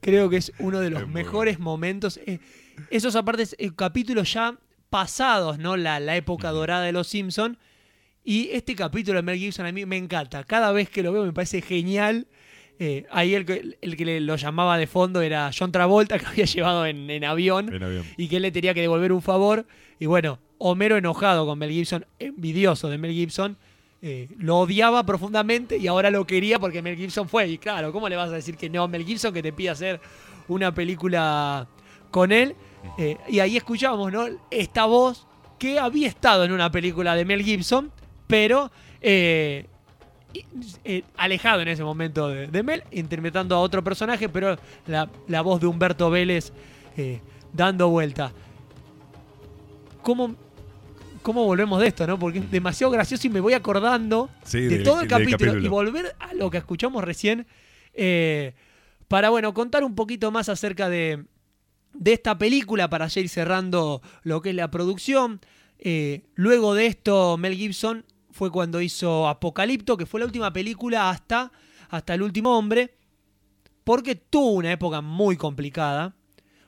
Creo 0.00 0.30
que 0.30 0.36
es 0.38 0.52
uno 0.58 0.80
de 0.80 0.90
los 0.90 1.02
Es 1.02 1.08
mejores 1.08 1.58
momentos. 1.58 2.18
eh, 2.26 2.38
esos 2.90 3.14
aparte 3.16 3.44
eh, 3.58 3.70
capítulos 3.76 4.32
ya 4.32 4.56
pasados, 4.88 5.58
¿no? 5.58 5.76
La, 5.76 6.00
la 6.00 6.16
época 6.16 6.50
dorada 6.50 6.82
de 6.84 6.92
los 6.92 7.06
Simpson. 7.08 7.58
Y 8.24 8.50
este 8.52 8.74
capítulo 8.74 9.18
de 9.18 9.22
Mel 9.22 9.38
Gibson 9.38 9.66
a 9.66 9.72
mí 9.72 9.86
me 9.86 9.96
encanta. 9.96 10.44
Cada 10.44 10.72
vez 10.72 10.90
que 10.90 11.02
lo 11.02 11.12
veo 11.12 11.24
me 11.24 11.32
parece 11.32 11.62
genial. 11.62 12.26
Eh, 12.78 13.04
ahí 13.10 13.34
el 13.34 13.44
que, 13.44 13.76
el 13.82 13.96
que 13.96 14.04
le- 14.06 14.20
lo 14.20 14.36
llamaba 14.36 14.78
de 14.78 14.86
fondo 14.86 15.20
era 15.20 15.50
John 15.56 15.70
Travolta, 15.72 16.18
que 16.18 16.24
lo 16.24 16.30
había 16.30 16.44
llevado 16.46 16.86
en, 16.86 17.10
en 17.10 17.24
avión. 17.24 17.72
En 17.74 17.82
avión. 17.82 18.04
Y 18.16 18.28
que 18.28 18.36
él 18.36 18.42
le 18.42 18.52
tenía 18.52 18.72
que 18.74 18.80
devolver 18.80 19.12
un 19.12 19.20
favor. 19.22 19.66
Y 19.98 20.06
bueno, 20.06 20.38
Homero 20.58 20.96
enojado 20.96 21.46
con 21.46 21.58
Mel 21.58 21.70
Gibson, 21.70 22.04
envidioso 22.18 22.88
de 22.88 22.98
Mel 22.98 23.12
Gibson. 23.12 23.56
Eh, 24.02 24.28
lo 24.38 24.60
odiaba 24.60 25.04
profundamente 25.04 25.76
y 25.76 25.86
ahora 25.86 26.10
lo 26.10 26.26
quería 26.26 26.58
porque 26.58 26.80
Mel 26.80 26.96
Gibson 26.96 27.28
fue. 27.28 27.48
Y 27.48 27.58
claro, 27.58 27.92
¿cómo 27.92 28.08
le 28.08 28.16
vas 28.16 28.30
a 28.30 28.34
decir 28.34 28.56
que 28.56 28.70
no 28.70 28.82
a 28.82 28.88
Mel 28.88 29.04
Gibson 29.04 29.34
que 29.34 29.42
te 29.42 29.52
pide 29.52 29.70
hacer 29.70 30.00
una 30.48 30.72
película 30.72 31.68
con 32.10 32.32
él? 32.32 32.56
Eh, 32.96 33.18
y 33.28 33.40
ahí 33.40 33.56
escuchábamos, 33.58 34.10
¿no? 34.10 34.26
Esta 34.50 34.86
voz 34.86 35.26
que 35.58 35.78
había 35.78 36.08
estado 36.08 36.44
en 36.44 36.52
una 36.52 36.70
película 36.70 37.14
de 37.14 37.26
Mel 37.26 37.42
Gibson, 37.42 37.92
pero 38.26 38.70
eh, 39.02 39.66
alejado 41.18 41.60
en 41.60 41.68
ese 41.68 41.84
momento 41.84 42.28
de, 42.28 42.46
de 42.46 42.62
Mel, 42.62 42.84
interpretando 42.92 43.54
a 43.54 43.60
otro 43.60 43.84
personaje, 43.84 44.30
pero 44.30 44.56
la, 44.86 45.10
la 45.28 45.42
voz 45.42 45.60
de 45.60 45.66
Humberto 45.66 46.08
Vélez 46.08 46.52
dando 47.52 47.88
vuelta. 47.88 48.32
¿Cómo, 50.02 50.34
¿Cómo 51.22 51.44
volvemos 51.44 51.80
de 51.80 51.88
esto, 51.88 52.06
no? 52.06 52.18
Porque 52.18 52.38
es 52.38 52.50
demasiado 52.50 52.90
gracioso 52.90 53.26
y 53.26 53.30
me 53.30 53.40
voy 53.40 53.52
acordando 53.52 54.30
Sí, 54.44 54.60
de 54.60 54.78
todo 54.78 55.02
el 55.02 55.08
capítulo. 55.08 55.58
y 55.58 55.68
volver 55.68 56.14
a 56.18 56.32
lo 56.34 56.50
que 56.50 56.58
escuchamos 56.58 57.04
recién 57.04 57.46
eh, 57.92 58.54
para, 59.08 59.28
bueno, 59.30 59.52
contar 59.52 59.84
un 59.84 59.94
poquito 59.94 60.30
más 60.30 60.48
acerca 60.48 60.88
de, 60.88 61.24
de 61.92 62.12
esta 62.12 62.38
película 62.38 62.88
para 62.88 63.06
ya 63.08 63.20
ir 63.20 63.28
cerrando 63.28 64.00
lo 64.22 64.40
que 64.40 64.50
es 64.50 64.54
la 64.56 64.70
producción. 64.70 65.40
Eh, 65.78 66.22
luego 66.34 66.74
de 66.74 66.86
esto, 66.86 67.36
Mel 67.36 67.54
Gibson 67.54 68.04
fue 68.30 68.50
cuando 68.50 68.80
hizo 68.80 69.28
Apocalipto, 69.28 69.96
que 69.96 70.06
fue 70.06 70.20
la 70.20 70.26
última 70.26 70.52
película 70.52 71.10
hasta, 71.10 71.52
hasta 71.90 72.14
El 72.14 72.22
último 72.22 72.56
hombre, 72.56 72.94
porque 73.84 74.14
tuvo 74.14 74.52
una 74.52 74.72
época 74.72 75.00
muy 75.00 75.36
complicada, 75.36 76.14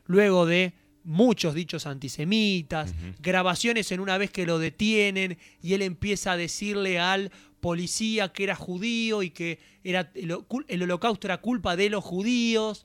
luego 0.06 0.44
de 0.44 0.74
muchos 1.04 1.54
dichos 1.54 1.86
antisemitas, 1.86 2.94
grabaciones 3.20 3.90
en 3.92 4.00
una 4.00 4.18
vez 4.18 4.30
que 4.30 4.46
lo 4.46 4.58
detienen 4.58 5.38
y 5.62 5.74
él 5.74 5.82
empieza 5.82 6.32
a 6.32 6.36
decirle 6.36 6.98
al 6.98 7.30
policía 7.60 8.32
que 8.32 8.44
era 8.44 8.54
judío 8.56 9.22
y 9.22 9.30
que 9.30 9.58
era 9.84 10.10
el, 10.14 10.36
el 10.68 10.82
holocausto 10.82 11.26
era 11.26 11.38
culpa 11.38 11.76
de 11.76 11.90
los 11.90 12.02
judíos. 12.04 12.84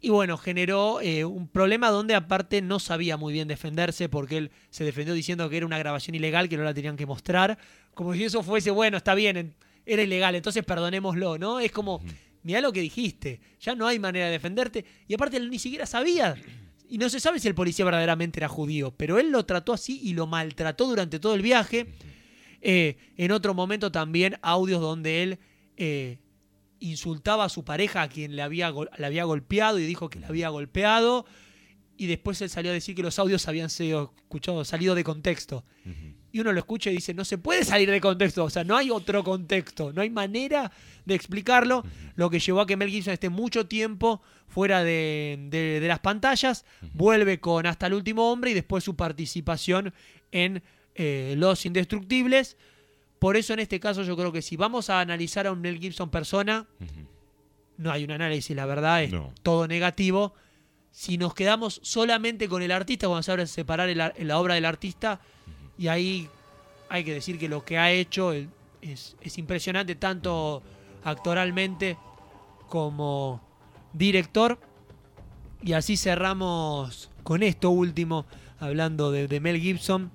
Y 0.00 0.10
bueno, 0.10 0.36
generó 0.36 1.00
eh, 1.00 1.24
un 1.24 1.48
problema 1.48 1.90
donde 1.90 2.14
aparte 2.14 2.62
no 2.62 2.78
sabía 2.78 3.16
muy 3.16 3.32
bien 3.32 3.48
defenderse 3.48 4.08
porque 4.08 4.36
él 4.36 4.50
se 4.70 4.84
defendió 4.84 5.14
diciendo 5.14 5.48
que 5.48 5.56
era 5.56 5.66
una 5.66 5.78
grabación 5.78 6.14
ilegal, 6.14 6.48
que 6.48 6.56
no 6.56 6.62
la 6.64 6.74
tenían 6.74 6.96
que 6.96 7.06
mostrar. 7.06 7.58
Como 7.94 8.12
si 8.14 8.22
eso 8.24 8.42
fuese, 8.42 8.70
bueno, 8.70 8.96
está 8.98 9.14
bien, 9.14 9.36
en- 9.36 9.54
era 9.86 10.02
ilegal, 10.02 10.34
entonces 10.34 10.64
perdonémoslo, 10.64 11.38
¿no? 11.38 11.58
Es 11.60 11.72
como, 11.72 12.02
mira 12.42 12.60
lo 12.60 12.72
que 12.72 12.80
dijiste, 12.82 13.40
ya 13.60 13.74
no 13.74 13.86
hay 13.86 13.98
manera 13.98 14.26
de 14.26 14.32
defenderte. 14.32 14.84
Y 15.08 15.14
aparte 15.14 15.38
él 15.38 15.48
ni 15.50 15.58
siquiera 15.58 15.86
sabía. 15.86 16.36
Y 16.88 16.98
no 16.98 17.08
se 17.08 17.20
sabe 17.20 17.40
si 17.40 17.48
el 17.48 17.54
policía 17.54 17.84
verdaderamente 17.84 18.38
era 18.38 18.48
judío, 18.48 18.94
pero 18.96 19.18
él 19.18 19.30
lo 19.30 19.44
trató 19.44 19.72
así 19.72 20.00
y 20.02 20.14
lo 20.14 20.26
maltrató 20.26 20.86
durante 20.86 21.18
todo 21.18 21.34
el 21.34 21.42
viaje. 21.42 21.86
Eh, 22.60 22.96
en 23.16 23.32
otro 23.32 23.54
momento 23.54 23.92
también 23.92 24.38
audios 24.42 24.80
donde 24.80 25.22
él 25.22 25.38
eh, 25.76 26.18
insultaba 26.80 27.44
a 27.44 27.48
su 27.48 27.64
pareja 27.64 28.02
a 28.02 28.08
quien 28.08 28.36
le 28.36 28.42
había, 28.42 28.72
le 28.98 29.06
había 29.06 29.24
golpeado 29.24 29.78
y 29.78 29.86
dijo 29.86 30.10
que 30.10 30.20
le 30.20 30.26
había 30.26 30.48
golpeado. 30.48 31.26
Y 31.96 32.06
después 32.06 32.40
él 32.42 32.50
salió 32.50 32.70
a 32.70 32.74
decir 32.74 32.94
que 32.94 33.02
los 33.02 33.18
audios 33.18 33.48
habían 33.48 33.70
sido 33.70 34.12
escuchados, 34.16 34.68
salido 34.68 34.94
de 34.94 35.04
contexto. 35.04 35.64
Y 36.36 36.40
uno 36.40 36.52
lo 36.52 36.58
escucha 36.58 36.90
y 36.90 36.96
dice, 36.96 37.14
no 37.14 37.24
se 37.24 37.38
puede 37.38 37.64
salir 37.64 37.90
de 37.90 37.98
contexto, 37.98 38.44
o 38.44 38.50
sea, 38.50 38.62
no 38.62 38.76
hay 38.76 38.90
otro 38.90 39.24
contexto, 39.24 39.90
no 39.94 40.02
hay 40.02 40.10
manera 40.10 40.70
de 41.06 41.14
explicarlo, 41.14 41.82
lo 42.14 42.28
que 42.28 42.40
llevó 42.40 42.60
a 42.60 42.66
que 42.66 42.76
Mel 42.76 42.90
Gibson 42.90 43.14
esté 43.14 43.30
mucho 43.30 43.66
tiempo 43.66 44.20
fuera 44.46 44.84
de, 44.84 45.38
de- 45.48 45.80
de 45.80 45.88
las 45.88 46.00
pantallas, 46.00 46.66
vuelve 46.92 47.40
con 47.40 47.64
Hasta 47.64 47.86
el 47.86 47.94
último 47.94 48.30
hombre 48.30 48.50
y 48.50 48.54
después 48.54 48.84
su 48.84 48.96
participación 48.96 49.94
en 50.30 50.62
eh, 50.94 51.34
Los 51.38 51.64
Indestructibles. 51.64 52.58
Por 53.18 53.38
eso 53.38 53.54
en 53.54 53.60
este 53.60 53.80
caso 53.80 54.02
yo 54.02 54.14
creo 54.14 54.30
que 54.30 54.42
si 54.42 54.56
vamos 54.56 54.90
a 54.90 55.00
analizar 55.00 55.46
a 55.46 55.52
un 55.52 55.62
Mel 55.62 55.78
Gibson 55.80 56.10
persona, 56.10 56.66
no 57.78 57.90
hay 57.92 58.04
un 58.04 58.10
análisis, 58.10 58.54
la 58.54 58.66
verdad 58.66 59.02
es 59.04 59.12
No. 59.12 59.32
todo 59.42 59.66
negativo. 59.66 60.34
Si 60.90 61.16
nos 61.18 61.32
quedamos 61.34 61.80
solamente 61.82 62.46
con 62.48 62.62
el 62.62 62.72
artista, 62.72 63.06
vamos 63.08 63.20
a 63.26 63.32
saber 63.32 63.48
separar 63.48 63.88
el 63.88 64.00
ar- 64.02 64.14
la 64.18 64.38
obra 64.38 64.54
del 64.54 64.64
artista, 64.66 65.20
y 65.78 65.88
ahí 65.88 66.28
hay 66.88 67.04
que 67.04 67.14
decir 67.14 67.38
que 67.38 67.48
lo 67.48 67.64
que 67.64 67.78
ha 67.78 67.90
hecho 67.90 68.32
es, 68.32 68.46
es 69.20 69.38
impresionante, 69.38 69.94
tanto 69.94 70.62
actoralmente 71.04 71.96
como 72.68 73.40
director. 73.92 74.58
Y 75.62 75.72
así 75.72 75.96
cerramos 75.96 77.10
con 77.22 77.42
esto 77.42 77.70
último, 77.70 78.26
hablando 78.60 79.10
de, 79.10 79.26
de 79.26 79.40
Mel 79.40 79.60
Gibson, 79.60 80.10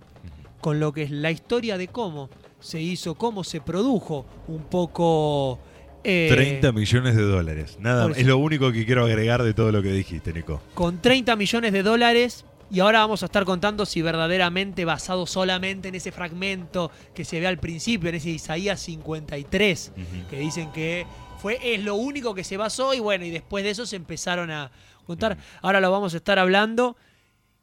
con 0.62 0.80
lo 0.80 0.94
que 0.94 1.04
es 1.04 1.12
la 1.12 1.32
historia 1.32 1.78
de 1.78 1.88
cómo 1.88 2.30
se 2.60 2.80
hizo, 2.80 3.16
cómo 3.16 3.44
se 3.44 3.60
produjo 3.60 4.26
un 4.48 4.64
poco... 4.64 5.60
eh, 6.04 6.30
30 6.32 6.72
millones 6.72 7.16
de 7.16 7.24
dólares. 7.24 7.78
Nada, 7.82 8.12
es 8.16 8.26
lo 8.26 8.38
único 8.38 8.72
que 8.72 8.86
quiero 8.86 9.04
agregar 9.06 9.44
de 9.44 9.54
todo 9.54 9.72
lo 9.72 9.82
que 9.82 9.92
dijiste, 9.92 10.32
Nico. 10.32 10.62
con 10.74 11.02
30 11.02 11.36
millones 11.36 11.74
de 11.74 11.84
dólares. 11.84 12.46
Y 12.72 12.80
ahora 12.80 13.00
vamos 13.00 13.22
a 13.22 13.26
estar 13.26 13.44
contando 13.44 13.86
si 13.86 14.02
verdaderamente 14.02 14.86
basado 14.86 15.26
solamente 15.26 15.90
en 15.90 15.96
ese 15.96 16.14
fragmento 16.14 16.90
que 17.14 17.26
se 17.26 17.42
ve 17.42 17.48
al 17.48 17.60
principio, 17.60 18.08
en 18.08 18.16
ese 18.16 18.30
Isaías 18.30 18.80
53, 18.80 19.92
que 20.30 20.40
dicen 20.40 20.72
que 20.72 21.06
fue 21.42 21.60
es 21.62 21.84
lo 21.84 21.96
único 21.96 22.34
que 22.34 22.46
se 22.46 22.56
basó 22.56 22.94
y 22.94 23.02
bueno, 23.02 23.26
y 23.26 23.30
después 23.30 23.66
de 23.66 23.72
eso 23.72 23.86
se 23.86 23.98
empezaron 23.98 24.52
a 24.52 24.72
contar. 25.06 25.38
Ahora 25.62 25.82
lo 25.82 25.92
vamos 25.92 26.14
a 26.14 26.18
estar 26.18 26.40
hablando 26.40 26.96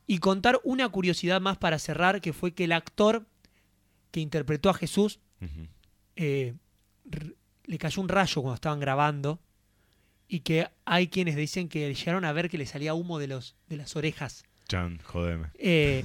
y 0.07 0.19
contar 0.19 0.61
una 0.63 0.87
curiosidad 0.91 1.41
más 1.41 1.57
para 1.57 1.79
cerrar, 1.79 2.21
que 2.21 2.35
fue 2.35 2.53
que 2.53 2.65
el 2.65 2.73
actor 2.73 3.27
que 4.11 4.21
interpretó 4.21 4.69
a 4.69 4.75
Jesús 4.75 5.21
eh, 6.17 6.55
le 7.65 7.79
cayó 7.79 8.03
un 8.03 8.09
rayo 8.09 8.43
cuando 8.43 8.57
estaban 8.57 8.81
grabando 8.81 9.41
y 10.29 10.41
que 10.41 10.69
hay 10.85 11.09
quienes 11.09 11.35
dicen 11.37 11.71
que 11.71 11.95
llegaron 11.95 12.27
a 12.27 12.33
ver 12.33 12.51
que 12.51 12.59
le 12.59 12.67
salía 12.67 12.93
humo 12.93 13.19
de, 13.19 13.29
los, 13.29 13.57
de 13.69 13.79
las 13.79 13.97
orejas. 13.97 14.45
Chan, 14.69 15.01
jodeme. 15.03 15.49
Eh, 15.59 16.05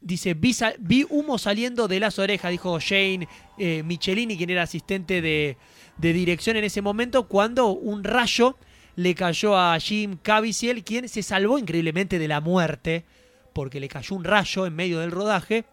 dice, 0.00 0.34
vi, 0.34 1.06
humo 1.08 1.38
saliendo 1.38 1.88
de 1.88 2.00
las 2.00 2.18
orejas, 2.18 2.50
dijo 2.50 2.78
Jane 2.80 3.26
eh, 3.56 3.82
Michelini, 3.82 4.36
quien 4.36 4.50
era 4.50 4.62
asistente 4.62 5.20
de, 5.20 5.56
de 5.96 6.12
dirección 6.12 6.56
en 6.56 6.64
ese 6.64 6.82
momento, 6.82 7.28
cuando 7.28 7.68
un 7.68 8.04
rayo 8.04 8.56
le 8.96 9.14
cayó 9.14 9.56
a 9.56 9.78
Jim 9.78 10.18
Caviezel, 10.20 10.84
quien 10.84 11.08
se 11.08 11.22
salvó 11.22 11.58
increíblemente 11.58 12.18
de 12.18 12.28
la 12.28 12.40
muerte, 12.40 13.04
porque 13.52 13.80
le 13.80 13.88
cayó 13.88 14.16
un 14.16 14.24
rayo 14.24 14.66
en 14.66 14.74
medio 14.74 15.00
del 15.00 15.10
rodaje. 15.10 15.64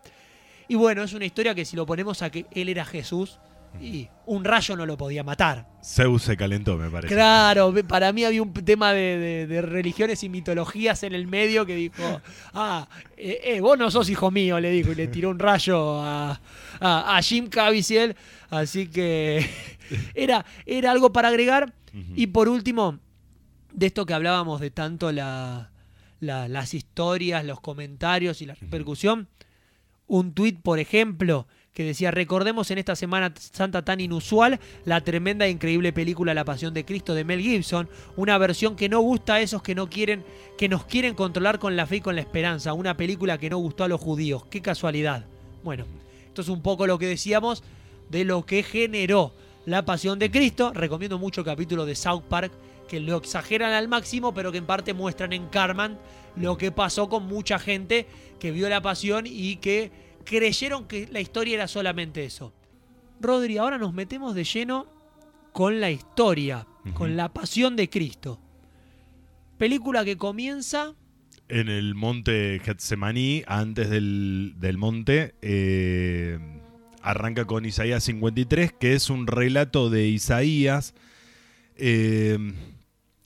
Y 0.68 0.76
bueno, 0.76 1.04
es 1.04 1.14
una 1.14 1.26
historia 1.26 1.54
que 1.54 1.66
si 1.66 1.76
lo 1.76 1.86
ponemos 1.86 2.22
a 2.22 2.30
que 2.30 2.46
él 2.52 2.70
era 2.70 2.86
Jesús, 2.86 3.40
Y 3.82 4.10
un 4.26 4.44
rayo 4.44 4.76
no 4.76 4.86
lo 4.86 4.98
podía 4.98 5.24
matar. 5.24 5.68
Zeus 5.84 6.24
se 6.24 6.36
calentó, 6.38 6.78
me 6.78 6.90
parece. 6.90 7.14
Claro, 7.14 7.74
para 7.88 8.12
mí 8.14 8.24
había 8.24 8.42
un 8.42 8.54
tema 8.54 8.92
de, 8.94 9.18
de- 9.18 9.48
de 9.48 9.62
religiones 9.62 10.24
y 10.24 10.30
mitologías 10.30 11.04
en 11.04 11.14
el 11.14 11.28
medio 11.28 11.66
que 11.66 11.76
dijo, 11.76 12.22
ah, 12.54 12.88
eh, 13.18 13.40
eh, 13.44 13.62
vos 13.62 13.78
no 13.78 13.92
sos 13.92 14.10
hijo 14.10 14.32
mío, 14.32 14.60
le 14.60 14.72
dijo, 14.72 14.92
y 14.92 14.96
le 14.96 15.08
tiró 15.08 15.30
un 15.30 15.40
rayo 15.40 16.00
a, 16.02 16.40
a- 16.80 17.18
a 17.18 17.22
Jim 17.22 17.48
Caviezel. 17.48 18.16
Así 18.50 18.88
que 18.88 19.46
era, 20.16 20.46
era 20.66 20.92
algo 20.92 21.12
para 21.14 21.28
agregar. 21.30 21.74
Y 22.16 22.28
por 22.28 22.50
último, 22.50 23.00
de 23.72 23.86
esto 23.86 24.06
que 24.06 24.14
hablábamos 24.14 24.60
de 24.60 24.70
tanto 24.72 25.12
la- 25.12 25.72
la- 26.20 26.48
las 26.48 26.74
historias, 26.74 27.46
los 27.46 27.60
comentarios 27.62 28.42
y 28.42 28.46
la 28.48 28.56
repercusión, 28.56 29.28
un 30.08 30.34
tuit, 30.34 30.60
por 30.62 30.80
ejemplo, 30.80 31.48
que 31.76 31.84
decía, 31.84 32.10
recordemos 32.10 32.72
en 32.72 32.78
esta 32.78 32.96
Semana 32.96 33.34
Santa 33.38 33.84
tan 33.84 34.00
inusual 34.00 34.62
la 34.86 35.02
tremenda 35.02 35.46
e 35.46 35.50
increíble 35.50 35.92
película 35.92 36.34
La 36.34 36.46
Pasión 36.46 36.74
de 36.74 36.86
Cristo 36.86 37.14
de 37.14 37.26
Mel 37.26 37.42
Gibson, 37.42 37.90
una 38.16 38.38
versión 38.38 38.78
que 38.78 38.88
no 38.88 39.02
gusta 39.02 39.36
a 39.36 39.42
esos 39.42 39.62
que 39.62 39.76
no 39.76 39.90
quieren, 39.90 40.24
que 40.58 40.70
nos 40.70 40.86
quieren 40.86 41.16
controlar 41.16 41.60
con 41.60 41.76
la 41.76 41.86
fe 41.86 41.98
y 41.98 42.02
con 42.02 42.16
la 42.16 42.22
esperanza, 42.22 42.72
una 42.72 42.96
película 42.96 43.38
que 43.38 43.50
no 43.50 43.58
gustó 43.58 43.84
a 43.84 43.90
los 43.90 44.00
judíos, 44.00 44.46
qué 44.50 44.62
casualidad. 44.62 45.26
Bueno, 45.66 45.86
esto 46.26 46.44
es 46.44 46.48
un 46.48 46.62
poco 46.62 46.88
lo 46.88 46.98
que 46.98 47.08
decíamos 47.08 47.62
de 48.10 48.24
lo 48.24 48.46
que 48.46 48.64
generó 48.64 49.34
La 49.66 49.84
Pasión 49.84 50.18
de 50.18 50.32
Cristo, 50.32 50.72
recomiendo 50.74 51.20
mucho 51.20 51.42
el 51.42 51.46
capítulo 51.46 51.86
de 51.86 51.96
South 51.96 52.24
Park, 52.30 52.54
que 52.88 53.02
lo 53.02 53.18
exageran 53.18 53.74
al 53.74 53.90
máximo, 53.90 54.34
pero 54.34 54.54
que 54.54 54.60
en 54.60 54.66
parte 54.66 54.94
muestran 54.94 55.34
en 55.34 55.48
Carman 55.48 56.00
lo 56.38 56.58
que 56.58 56.72
pasó 56.72 57.10
con 57.10 57.26
mucha 57.26 57.60
gente 57.60 58.08
que 58.40 58.52
vio 58.52 58.70
la 58.70 58.82
pasión 58.82 59.26
y 59.28 59.58
que 59.58 60.05
creyeron 60.26 60.86
que 60.88 61.08
la 61.08 61.22
historia 61.22 61.56
era 61.56 61.68
solamente 61.68 62.26
eso. 62.26 62.54
Rodri, 63.22 63.58
ahora 63.58 63.78
nos 63.78 63.94
metemos 63.94 64.36
de 64.36 64.44
lleno 64.44 64.88
con 65.54 65.80
la 65.80 65.90
historia, 65.90 66.68
con 66.94 67.16
la 67.16 67.34
pasión 67.34 67.78
de 67.78 67.90
Cristo. 67.90 68.42
Película 69.58 70.04
que 70.04 70.18
comienza 70.18 70.96
En 71.48 71.70
el 71.70 71.96
monte 71.96 72.60
Getsemaní, 72.62 73.44
antes 73.48 73.90
del, 73.90 74.56
del 74.58 74.78
monte, 74.78 75.36
eh, 75.42 76.40
arranca 77.02 77.46
con 77.46 77.66
Isaías 77.66 78.04
53, 78.04 78.74
que 78.74 78.94
es 78.94 79.10
un 79.10 79.28
relato 79.28 79.90
de 79.90 80.08
Isaías. 80.08 80.94
Eh, 81.78 82.38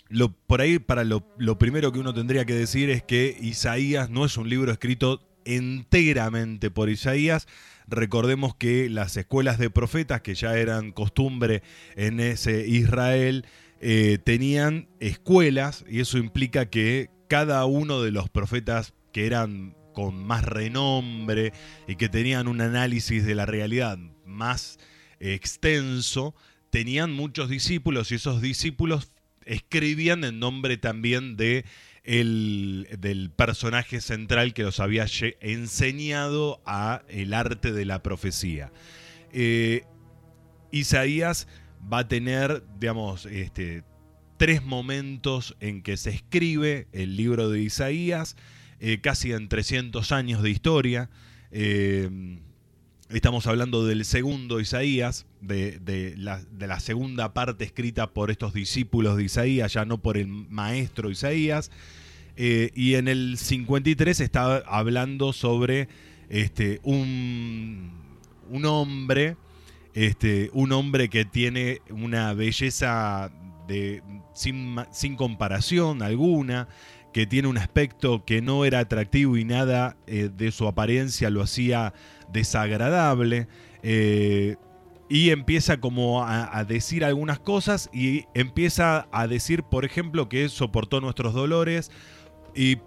lo, 0.09 0.31
por 0.31 0.61
ahí, 0.61 0.79
para 0.79 1.03
lo, 1.03 1.23
lo 1.37 1.57
primero 1.57 1.91
que 1.91 1.99
uno 1.99 2.13
tendría 2.13 2.45
que 2.45 2.53
decir 2.53 2.89
es 2.89 3.01
que 3.01 3.37
Isaías 3.41 4.09
no 4.09 4.25
es 4.25 4.37
un 4.37 4.49
libro 4.49 4.71
escrito 4.71 5.28
enteramente 5.45 6.71
por 6.71 6.89
Isaías. 6.89 7.47
Recordemos 7.87 8.55
que 8.55 8.89
las 8.89 9.17
escuelas 9.17 9.57
de 9.57 9.69
profetas, 9.69 10.21
que 10.21 10.35
ya 10.35 10.57
eran 10.57 10.91
costumbre 10.91 11.63
en 11.95 12.19
ese 12.19 12.67
Israel, 12.67 13.45
eh, 13.81 14.19
tenían 14.23 14.87
escuelas 14.99 15.85
y 15.89 16.01
eso 16.01 16.17
implica 16.17 16.69
que 16.69 17.09
cada 17.27 17.65
uno 17.65 18.01
de 18.01 18.11
los 18.11 18.29
profetas 18.29 18.93
que 19.11 19.25
eran 19.25 19.75
con 19.93 20.23
más 20.23 20.43
renombre 20.43 21.53
y 21.87 21.95
que 21.95 22.09
tenían 22.09 22.47
un 22.47 22.61
análisis 22.61 23.25
de 23.25 23.35
la 23.35 23.45
realidad 23.45 23.97
más 24.25 24.79
extenso, 25.19 26.35
tenían 26.69 27.11
muchos 27.11 27.49
discípulos 27.49 28.11
y 28.11 28.15
esos 28.15 28.41
discípulos 28.41 29.11
escribían 29.45 30.23
en 30.23 30.39
nombre 30.39 30.77
también 30.77 31.35
de 31.35 31.65
el, 32.09 32.87
del 32.99 33.29
personaje 33.29 34.01
central 34.01 34.55
que 34.55 34.63
los 34.63 34.79
había 34.79 35.05
enseñado 35.41 36.59
a 36.65 37.03
el 37.07 37.35
arte 37.35 37.71
de 37.71 37.85
la 37.85 38.01
profecía. 38.01 38.71
Eh, 39.31 39.83
Isaías 40.71 41.47
va 41.81 41.99
a 41.99 42.07
tener, 42.07 42.63
digamos, 42.79 43.27
este, 43.27 43.83
tres 44.37 44.63
momentos 44.63 45.55
en 45.59 45.83
que 45.83 45.97
se 45.97 46.09
escribe 46.09 46.87
el 46.93 47.15
libro 47.15 47.51
de 47.51 47.61
Isaías, 47.61 48.35
eh, 48.79 49.01
casi 49.01 49.31
en 49.31 49.47
300 49.47 50.11
años 50.11 50.41
de 50.41 50.49
historia. 50.49 51.11
Eh, 51.51 52.39
estamos 53.09 53.45
hablando 53.45 53.85
del 53.85 54.03
segundo 54.03 54.59
Isaías, 54.59 55.27
de 55.41 56.15
la 56.17 56.79
segunda 56.79 57.35
parte 57.35 57.65
escrita 57.65 58.13
por 58.13 58.31
estos 58.31 58.51
discípulos 58.55 59.15
de 59.15 59.25
Isaías, 59.25 59.73
ya 59.73 59.85
no 59.85 60.01
por 60.01 60.17
el 60.17 60.25
maestro 60.25 61.11
Isaías. 61.11 61.69
Eh, 62.41 62.71
y 62.73 62.95
en 62.95 63.09
el 63.09 63.37
53 63.37 64.21
está 64.21 64.59
hablando 64.59 65.33
sobre 65.33 65.89
este, 66.29 66.79
un, 66.83 67.91
un 68.49 68.63
hombre, 68.63 69.35
este, 69.93 70.49
un 70.53 70.71
hombre 70.71 71.09
que 71.09 71.25
tiene 71.25 71.81
una 71.89 72.33
belleza 72.33 73.29
de, 73.67 74.01
sin, 74.33 74.77
sin 74.89 75.17
comparación 75.17 76.01
alguna, 76.01 76.69
que 77.11 77.27
tiene 77.27 77.49
un 77.49 77.57
aspecto 77.57 78.23
que 78.23 78.41
no 78.41 78.63
era 78.63 78.79
atractivo 78.79 79.35
y 79.35 79.43
nada 79.43 79.97
eh, 80.07 80.29
de 80.33 80.53
su 80.53 80.65
apariencia 80.65 81.29
lo 81.29 81.41
hacía 81.41 81.93
desagradable. 82.31 83.49
eh, 83.83 84.55
y 85.11 85.31
empieza 85.31 85.79
como 85.79 86.23
a 86.23 86.63
decir 86.65 87.03
algunas 87.03 87.39
cosas 87.39 87.89
y 87.91 88.25
empieza 88.35 89.07
a 89.11 89.25
decir, 89.25 89.63
por 89.63 89.83
ejemplo, 89.83 90.29
que 90.29 90.47
soportó 90.49 91.01
nuestros 91.01 91.33
dolores 91.33 91.89
y 92.55 92.77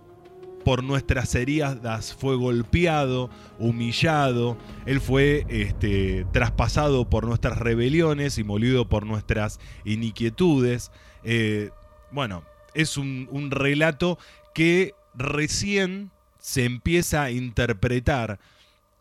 por 0.64 0.84
nuestras 0.84 1.34
heridas 1.34 2.14
fue 2.14 2.36
golpeado, 2.36 3.30
humillado, 3.58 4.56
él 4.86 5.00
fue 5.00 5.44
este, 5.48 6.24
traspasado 6.32 7.08
por 7.08 7.26
nuestras 7.26 7.58
rebeliones 7.58 8.38
y 8.38 8.44
molido 8.44 8.88
por 8.88 9.04
nuestras 9.06 9.58
iniquietudes. 9.84 10.92
Eh, 11.24 11.70
bueno, 12.10 12.44
es 12.74 12.96
un, 12.96 13.28
un 13.30 13.50
relato 13.50 14.18
que 14.54 14.94
recién 15.14 16.10
se 16.38 16.64
empieza 16.64 17.22
a 17.24 17.30
interpretar 17.30 18.38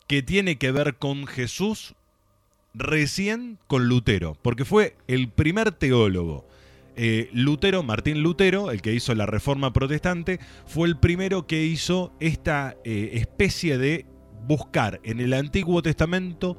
que 0.06 0.22
tiene 0.22 0.58
que 0.58 0.72
ver 0.72 0.96
con 0.96 1.26
Jesús 1.26 1.94
recién 2.74 3.58
con 3.66 3.88
Lutero, 3.88 4.36
porque 4.42 4.64
fue 4.64 4.96
el 5.06 5.28
primer 5.28 5.72
teólogo. 5.72 6.46
Eh, 6.96 7.30
Lutero, 7.32 7.82
Martín 7.82 8.22
Lutero, 8.22 8.70
el 8.70 8.82
que 8.82 8.92
hizo 8.92 9.14
la 9.14 9.26
Reforma 9.26 9.72
Protestante, 9.72 10.40
fue 10.66 10.88
el 10.88 10.98
primero 10.98 11.46
que 11.46 11.64
hizo 11.64 12.12
esta 12.20 12.76
eh, 12.84 13.10
especie 13.14 13.78
de 13.78 14.06
buscar 14.46 15.00
en 15.04 15.20
el 15.20 15.32
Antiguo 15.32 15.82
Testamento 15.82 16.56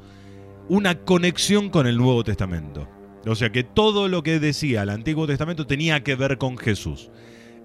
una 0.69 0.99
conexión 1.03 1.69
con 1.69 1.87
el 1.87 1.97
Nuevo 1.97 2.23
Testamento. 2.23 2.89
O 3.25 3.35
sea 3.35 3.51
que 3.51 3.63
todo 3.63 4.07
lo 4.07 4.23
que 4.23 4.39
decía 4.39 4.83
el 4.83 4.89
Antiguo 4.89 5.27
Testamento 5.27 5.67
tenía 5.67 6.03
que 6.03 6.15
ver 6.15 6.37
con 6.37 6.57
Jesús. 6.57 7.09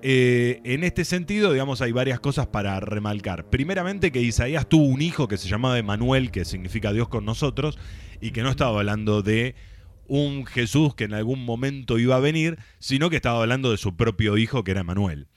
Eh, 0.01 0.61
en 0.63 0.85
este 0.85 1.05
sentido, 1.05 1.53
digamos, 1.53 1.81
hay 1.81 1.91
varias 1.91 2.21
cosas 2.21 2.47
para 2.47 2.79
remarcar. 2.79 3.51
Primeramente 3.51 4.13
que 4.13 4.21
Isaías 4.21 4.69
tuvo 4.69 4.85
un 4.85 5.03
hijo 5.03 5.27
que 5.27 5.37
se 5.37 5.49
llamaba 5.49 5.79
Emanuel, 5.79 6.31
que 6.31 6.45
significa 6.45 6.93
Dios 6.93 7.09
con 7.09 7.25
nosotros, 7.25 7.79
y 8.21 8.31
que 8.31 8.43
no 8.43 8.51
estaba 8.51 8.79
hablando 8.79 9.23
de 9.23 9.57
un 10.09 10.47
Jesús 10.47 10.95
que 10.95 11.05
en 11.05 11.15
algún 11.15 11.45
momento 11.45 11.99
iba 11.99 12.17
a 12.17 12.21
venir, 12.21 12.59
sino 12.79 13.11
que 13.11 13.17
estaba 13.17 13.41
hablando 13.41 13.71
de 13.71 13.77
su 13.77 13.97
propio 13.97 14.37
hijo 14.37 14.65
que 14.65 14.73
era 14.73 14.81
Emanuel. 14.81 15.29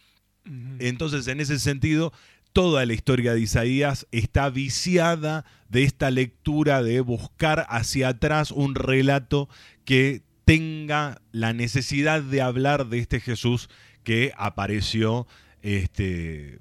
Entonces, 0.79 1.27
en 1.27 1.39
ese 1.39 1.59
sentido, 1.59 2.11
toda 2.53 2.85
la 2.85 2.93
historia 2.93 3.33
de 3.33 3.41
Isaías 3.41 4.07
está 4.11 4.49
viciada 4.49 5.45
de 5.69 5.83
esta 5.83 6.09
lectura 6.09 6.81
de 6.81 7.01
buscar 7.01 7.65
hacia 7.69 8.09
atrás 8.09 8.51
un 8.51 8.75
relato 8.75 9.49
que 9.85 10.23
tenga 10.45 11.21
la 11.31 11.53
necesidad 11.53 12.21
de 12.23 12.41
hablar 12.41 12.87
de 12.87 12.99
este 12.99 13.19
Jesús 13.19 13.69
que 14.03 14.33
apareció 14.35 15.27
este, 15.61 16.59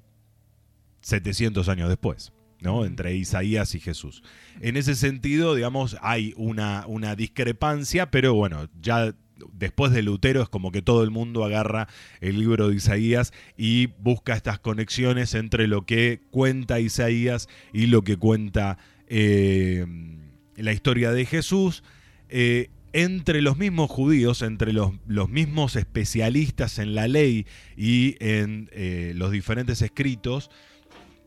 700 1.01 1.67
años 1.69 1.89
después. 1.89 2.31
¿No? 2.61 2.85
entre 2.85 3.15
Isaías 3.15 3.75
y 3.75 3.79
Jesús. 3.79 4.23
En 4.61 4.77
ese 4.77 4.95
sentido, 4.95 5.55
digamos, 5.55 5.97
hay 6.01 6.33
una, 6.37 6.85
una 6.87 7.15
discrepancia, 7.15 8.11
pero 8.11 8.33
bueno, 8.33 8.69
ya 8.81 9.13
después 9.53 9.91
de 9.91 10.03
Lutero 10.03 10.41
es 10.41 10.49
como 10.49 10.71
que 10.71 10.81
todo 10.81 11.03
el 11.03 11.11
mundo 11.11 11.43
agarra 11.43 11.87
el 12.19 12.39
libro 12.39 12.69
de 12.69 12.75
Isaías 12.75 13.33
y 13.57 13.87
busca 13.99 14.35
estas 14.35 14.59
conexiones 14.59 15.33
entre 15.33 15.67
lo 15.67 15.85
que 15.85 16.21
cuenta 16.31 16.79
Isaías 16.79 17.49
y 17.73 17.87
lo 17.87 18.03
que 18.03 18.17
cuenta 18.17 18.77
eh, 19.07 19.85
la 20.55 20.73
historia 20.73 21.11
de 21.11 21.25
Jesús. 21.25 21.83
Eh, 22.29 22.69
entre 22.93 23.41
los 23.41 23.57
mismos 23.57 23.89
judíos, 23.89 24.41
entre 24.41 24.73
los, 24.73 24.91
los, 25.07 25.29
mismos 25.29 25.77
especialistas 25.77 26.77
en 26.77 26.93
la 26.93 27.07
ley 27.07 27.45
y 27.77 28.17
en 28.19 28.69
eh, 28.73 29.13
los 29.15 29.31
diferentes 29.31 29.81
escritos, 29.81 30.51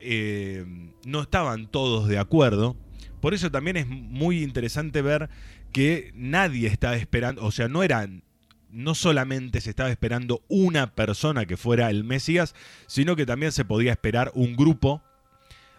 eh, 0.04 0.64
no 1.04 1.22
estaban 1.22 1.66
todos 1.66 2.06
de 2.08 2.18
acuerdo. 2.18 2.76
Por 3.20 3.32
eso 3.34 3.50
también 3.50 3.76
es 3.76 3.86
muy 3.86 4.42
interesante 4.42 5.00
ver 5.02 5.30
que 5.72 6.12
nadie 6.14 6.68
estaba 6.68 6.94
esperando, 6.96 7.44
o 7.44 7.50
sea, 7.50 7.68
no 7.68 7.82
eran, 7.82 8.22
no 8.70 8.94
solamente 8.94 9.60
se 9.60 9.70
estaba 9.70 9.90
esperando 9.90 10.42
una 10.48 10.94
persona 10.94 11.46
que 11.46 11.56
fuera 11.56 11.90
el 11.90 12.04
Mesías, 12.04 12.54
sino 12.86 13.16
que 13.16 13.24
también 13.26 13.50
se 13.52 13.64
podía 13.64 13.92
esperar 13.92 14.30
un 14.34 14.54
grupo 14.56 15.02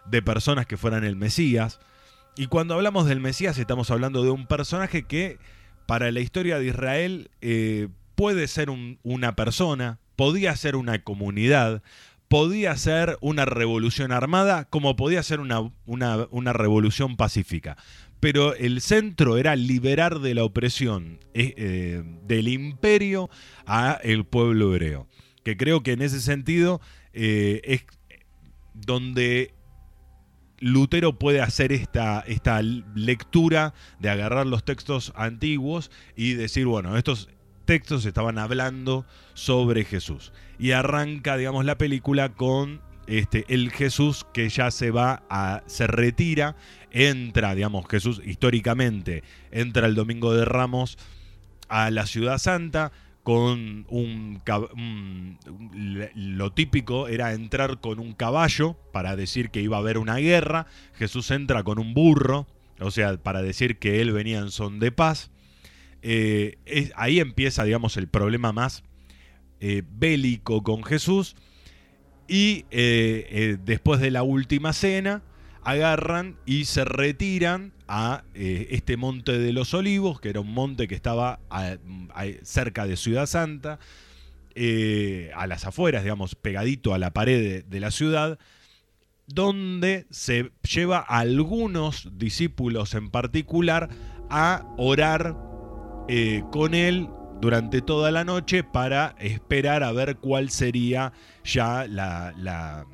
de 0.09 0.21
personas 0.21 0.65
que 0.65 0.77
fueran 0.77 1.03
el 1.03 1.15
Mesías. 1.15 1.79
y 2.37 2.47
cuando 2.47 2.73
hablamos 2.73 3.05
del 3.07 3.21
Mesías 3.21 3.57
estamos 3.57 3.89
hablando 3.91 4.21
de 4.23 4.29
un 4.29 4.45
personaje 4.45 5.03
que 5.03 5.37
para 5.85 6.11
la 6.11 6.19
historia 6.19 6.59
de 6.59 6.65
Israel 6.65 7.29
eh, 7.41 7.87
puede 8.15 8.47
ser 8.49 8.69
un- 8.69 8.99
una 9.03 9.35
persona, 9.37 9.99
podía 10.17 10.53
ser 10.57 10.75
una 10.75 11.01
comunidad, 11.03 11.81
podía 12.35 12.75
ser 12.75 13.17
una 13.21 13.45
revolución 13.45 14.11
armada, 14.11 14.65
como 14.65 14.97
podía 14.97 15.23
ser 15.23 15.39
una, 15.39 15.71
una- 15.85 16.51
revolución 16.51 17.15
pacífica. 17.15 17.77
Pero 18.19 18.53
el 18.55 18.81
centro 18.81 19.37
era 19.37 19.55
liberar 19.55 20.19
de 20.19 20.33
la 20.33 20.43
opresión 20.43 21.21
eh, 21.33 21.53
eh, 21.55 22.03
del 22.27 22.49
imperio 22.49 23.29
a 23.65 24.01
el 24.03 24.25
pueblo 24.25 24.73
hebreo. 24.73 25.07
Que 25.45 25.55
creo 25.55 25.81
que 25.81 25.93
en 25.93 26.01
ese 26.01 26.19
sentido 26.19 26.81
eh, 27.13 27.61
es 27.63 27.85
donde 28.73 29.53
Lutero 30.59 31.17
puede 31.17 31.39
hacer 31.39 31.71
esta, 31.71 32.19
esta 32.19 32.61
lectura 32.61 33.73
de 34.01 34.09
agarrar 34.09 34.45
los 34.45 34.65
textos 34.65 35.13
antiguos 35.15 35.89
y 36.17 36.33
decir, 36.33 36.65
bueno, 36.65 36.97
estos 36.97 37.29
textos 37.65 38.05
estaban 38.05 38.37
hablando 38.37 39.05
sobre 39.33 39.83
Jesús. 39.85 40.31
Y 40.57 40.71
arranca, 40.71 41.37
digamos, 41.37 41.65
la 41.65 41.77
película 41.77 42.29
con 42.33 42.81
este, 43.07 43.45
el 43.49 43.71
Jesús 43.71 44.25
que 44.33 44.49
ya 44.49 44.71
se 44.71 44.91
va 44.91 45.23
a. 45.29 45.63
se 45.67 45.87
retira, 45.87 46.55
entra, 46.91 47.53
digamos, 47.55 47.85
Jesús 47.89 48.21
históricamente, 48.25 49.23
entra 49.51 49.87
el 49.87 49.95
domingo 49.95 50.33
de 50.33 50.45
Ramos 50.45 50.97
a 51.67 51.91
la 51.91 52.05
ciudad 52.05 52.37
santa 52.37 52.91
con 53.23 53.85
un, 53.89 54.39
un- 54.75 55.39
lo 56.15 56.51
típico 56.51 57.07
era 57.07 57.33
entrar 57.33 57.79
con 57.81 57.99
un 57.99 58.13
caballo 58.13 58.77
para 58.93 59.15
decir 59.15 59.49
que 59.49 59.61
iba 59.61 59.77
a 59.77 59.79
haber 59.79 59.97
una 59.97 60.17
guerra 60.17 60.67
Jesús 60.93 61.31
entra 61.31 61.63
con 61.63 61.79
un 61.79 61.95
burro 61.95 62.45
o 62.79 62.91
sea 62.91 63.17
para 63.17 63.41
decir 63.41 63.79
que 63.79 63.99
él 64.01 64.11
venía 64.11 64.37
en 64.37 64.51
son 64.51 64.79
de 64.79 64.91
paz 64.91 65.31
Eh, 66.07 66.91
ahí 66.95 67.19
empieza 67.19 67.63
digamos 67.63 67.97
el 67.97 68.07
problema 68.07 68.51
más 68.51 68.83
eh, 69.59 69.81
bélico 69.89 70.61
con 70.61 70.83
Jesús. 70.83 71.35
Y 72.27 72.65
eh, 72.69 73.57
después 73.63 73.99
de 73.99 74.11
la 74.11 74.21
última 74.21 74.71
cena 74.73 75.23
agarran 75.63 76.37
y 76.45 76.65
se 76.65 76.85
retiran 76.85 77.73
a 77.87 78.23
este 78.35 78.97
monte 78.97 79.37
de 79.39 79.51
los 79.51 79.73
olivos, 79.73 80.19
que 80.19 80.29
era 80.29 80.41
un 80.41 80.53
monte 80.53 80.87
que 80.87 80.93
estaba 80.93 81.39
cerca 82.43 82.85
de 82.85 82.97
Ciudad 82.97 83.25
Santa, 83.25 83.79
a 85.35 85.47
las 85.47 85.65
afueras, 85.65 86.03
digamos, 86.03 86.35
pegadito 86.35 86.93
a 86.93 86.99
la 86.99 87.13
pared 87.13 87.41
de, 87.41 87.61
de 87.63 87.79
la 87.79 87.89
ciudad, 87.89 88.37
donde 89.27 90.05
se 90.11 90.51
lleva 90.71 90.99
a 90.99 91.19
algunos 91.19 92.09
discípulos 92.15 92.93
en 92.93 93.09
particular 93.09 93.89
a 94.29 94.71
orar 94.77 95.54
eh, 96.07 96.43
con 96.51 96.73
él 96.73 97.09
durante 97.41 97.81
toda 97.81 98.11
la 98.11 98.23
noche 98.23 98.63
para 98.63 99.15
esperar 99.19 99.83
a 99.83 99.91
ver 99.91 100.17
cuál 100.17 100.49
sería 100.49 101.13
ya 101.43 101.85
la, 101.87 102.33
la 102.37 102.85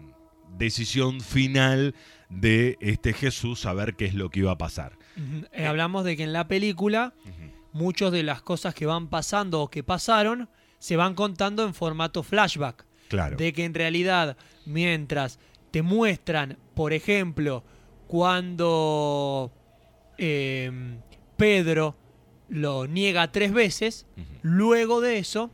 decisión 0.57 1.21
final 1.21 1.95
de 2.29 2.77
este 2.79 3.13
Jesús, 3.13 3.65
a 3.65 3.73
ver 3.73 3.95
qué 3.95 4.05
es 4.05 4.13
lo 4.13 4.29
que 4.29 4.39
iba 4.39 4.51
a 4.51 4.57
pasar. 4.57 4.97
Eh, 5.51 5.65
hablamos 5.65 6.05
de 6.05 6.15
que 6.15 6.23
en 6.23 6.33
la 6.33 6.47
película 6.47 7.13
muchas 7.73 8.11
de 8.11 8.23
las 8.23 8.41
cosas 8.41 8.73
que 8.73 8.85
van 8.85 9.07
pasando 9.07 9.61
o 9.61 9.69
que 9.69 9.83
pasaron 9.83 10.49
se 10.79 10.95
van 10.95 11.13
contando 11.13 11.65
en 11.65 11.73
formato 11.73 12.23
flashback. 12.23 12.85
Claro. 13.09 13.35
De 13.35 13.51
que 13.51 13.65
en 13.65 13.73
realidad, 13.73 14.37
mientras 14.65 15.37
te 15.69 15.81
muestran, 15.81 16.57
por 16.73 16.93
ejemplo, 16.93 17.63
cuando 18.07 19.51
eh, 20.17 20.71
Pedro 21.35 21.95
lo 22.51 22.85
niega 22.85 23.31
tres 23.31 23.51
veces, 23.53 24.05
luego 24.43 24.99
de 25.01 25.17
eso 25.17 25.49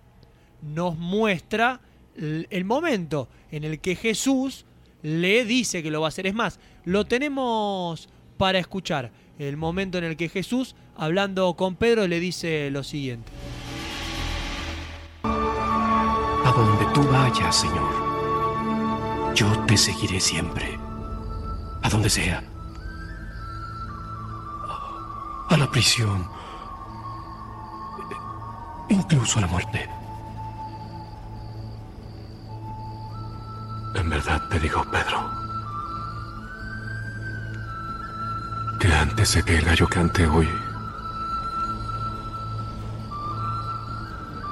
nos 0.61 0.97
muestra 0.97 1.79
l- 2.17 2.47
el 2.49 2.65
momento 2.65 3.29
en 3.51 3.63
el 3.63 3.79
que 3.79 3.95
Jesús 3.95 4.65
le 5.03 5.45
dice 5.45 5.83
que 5.83 5.91
lo 5.91 6.01
va 6.01 6.07
a 6.07 6.09
hacer. 6.09 6.25
Es 6.27 6.33
más, 6.33 6.59
lo 6.83 7.05
tenemos 7.05 8.09
para 8.37 8.57
escuchar. 8.59 9.11
El 9.37 9.55
momento 9.55 9.99
en 9.99 10.03
el 10.05 10.17
que 10.17 10.27
Jesús, 10.29 10.75
hablando 10.95 11.53
con 11.55 11.75
Pedro, 11.75 12.07
le 12.07 12.19
dice 12.19 12.71
lo 12.71 12.83
siguiente. 12.83 13.31
A 15.23 16.53
donde 16.55 16.85
tú 16.95 17.03
vayas, 17.07 17.55
Señor, 17.55 19.35
yo 19.35 19.47
te 19.67 19.77
seguiré 19.77 20.19
siempre. 20.19 20.79
A 21.83 21.89
donde 21.89 22.09
sea. 22.09 22.43
A 25.49 25.55
la 25.57 25.69
prisión. 25.69 26.27
Incluso 28.89 29.39
la 29.41 29.47
muerte. 29.47 29.89
En 33.95 34.09
verdad 34.09 34.41
te 34.49 34.59
digo, 34.59 34.83
Pedro, 34.91 35.29
que 38.79 38.93
antes 38.93 39.33
de 39.33 39.43
que 39.43 39.57
el 39.57 39.65
gallo 39.65 39.87
cante 39.89 40.25
hoy, 40.27 40.47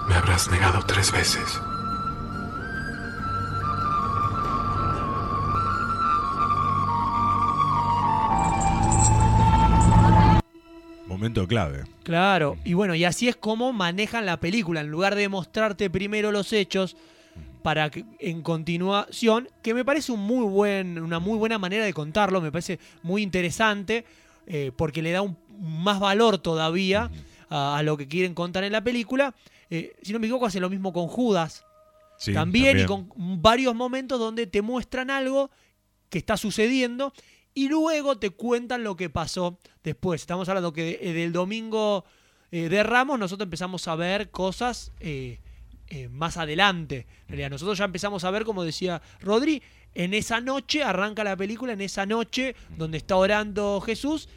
me 0.08 0.16
habrás 0.16 0.50
negado 0.50 0.84
tres 0.86 1.12
veces. 1.12 1.62
Momento 11.36 11.48
clave. 11.48 11.84
Claro, 12.04 12.58
y 12.64 12.74
bueno, 12.74 12.96
y 12.96 13.04
así 13.04 13.28
es 13.28 13.36
como 13.36 13.74
manejan 13.74 14.26
la 14.26 14.40
película. 14.40 14.82
En 14.82 14.88
lugar 14.88 15.16
de 15.16 15.28
mostrarte 15.28 15.90
primero 15.90 16.32
los 16.32 16.54
hechos 16.54 16.96
para 17.62 17.90
que 17.90 18.06
en 18.20 18.42
continuación, 18.42 19.50
que 19.62 19.74
me 19.74 19.84
parece 19.84 20.12
un 20.12 20.22
muy 20.22 20.46
buen, 20.46 21.00
una 21.00 21.20
muy 21.20 21.38
buena 21.38 21.58
manera 21.58 21.84
de 21.84 21.94
contarlo, 21.94 22.40
me 22.40 22.52
parece 22.52 22.80
muy 23.04 23.22
interesante, 23.22 24.06
eh, 24.48 24.72
porque 24.76 25.02
le 25.02 25.12
da 25.12 25.22
un, 25.22 25.38
más 25.60 26.00
valor 26.00 26.38
todavía 26.38 27.10
a, 27.50 27.78
a 27.78 27.84
lo 27.84 27.98
que 27.98 28.08
quieren 28.08 28.34
contar 28.34 28.64
en 28.64 28.72
la 28.72 28.84
película. 28.84 29.34
Eh, 29.70 29.94
si 30.04 30.14
no 30.14 30.20
me 30.20 30.28
equivoco, 30.28 30.46
hacen 30.46 30.62
lo 30.62 30.70
mismo 30.70 30.94
con 30.94 31.08
Judas. 31.08 31.66
Sí, 32.18 32.34
también, 32.34 32.80
y 32.80 32.86
con 32.86 33.10
varios 33.42 33.76
momentos 33.76 34.20
donde 34.20 34.48
te 34.48 34.62
muestran 34.62 35.10
algo 35.10 35.50
que 36.10 36.18
está 36.18 36.38
sucediendo 36.38 37.12
y 37.56 37.70
luego 37.70 38.18
te 38.20 38.30
cuentan 38.30 38.84
lo 38.84 38.96
que 38.96 39.10
pasó 39.10 39.58
después. 39.84 40.22
Estamos 40.22 40.48
hablando 40.50 40.72
que 40.74 41.00
de- 41.02 41.14
del 41.14 41.32
domingo 41.32 42.06
eh, 42.52 42.70
de 42.70 42.84
Ramos 42.84 43.18
nosotros 43.18 43.46
empezamos 43.48 43.88
a 43.88 43.96
ver 43.96 44.30
cosas 44.30 44.92
eh, 45.00 45.40
eh, 45.88 46.08
más 46.10 46.38
adelante. 46.38 47.08
En 47.24 47.30
realidad, 47.30 47.50
nosotros 47.50 47.78
ya 47.78 47.86
empezamos 47.86 48.24
a 48.24 48.32
ver, 48.32 48.44
como 48.46 48.64
decía 48.64 49.02
Rodri, 49.22 49.64
en 49.96 50.14
esa 50.14 50.42
noche, 50.42 50.84
arranca 50.84 51.24
la 51.24 51.36
película, 51.38 51.74
en 51.74 51.82
esa 51.82 52.06
noche 52.06 52.56
donde 52.78 52.98
está 52.98 53.16
orando 53.16 53.82
Jesús 53.82 54.28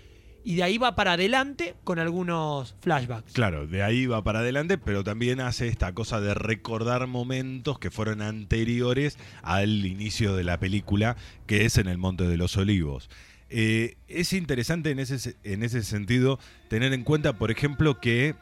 y 0.45 0.57
de 0.57 0.63
ahí 0.63 0.79
va 0.79 0.95
para 0.95 1.13
adelante 1.13 1.75
con 1.85 1.99
algunos 1.99 2.75
flashbacks. 2.81 3.33
Claro, 3.33 3.67
de 3.67 3.83
ahí 3.83 4.07
va 4.07 4.23
para 4.25 4.41
adelante, 4.41 4.79
pero 4.79 5.05
también 5.05 5.41
hace 5.41 5.69
esta 5.69 5.93
cosa 5.93 6.21
de 6.21 6.35
recordar 6.35 7.07
momentos 7.07 7.79
que 7.79 7.91
fueron 7.91 8.23
anteriores 8.23 9.19
al 9.43 9.85
inicio 9.85 10.37
de 10.37 10.45
la 10.45 10.59
película, 10.59 11.17
que 11.47 11.65
es 11.65 11.79
en 11.79 11.89
el 11.89 11.99
Monte 11.99 12.25
de 12.25 12.37
los 12.37 12.57
Olivos. 12.57 13.11
Eh, 13.51 13.97
es 14.09 14.33
interesante 14.33 14.91
en 14.91 14.99
ese, 14.99 15.37
en 15.43 15.63
ese 15.63 15.83
sentido 15.83 16.39
tener 16.69 16.93
en 16.93 17.05
cuenta, 17.05 17.35
por 17.39 17.51
ejemplo, 17.51 17.99
que 17.99 18.35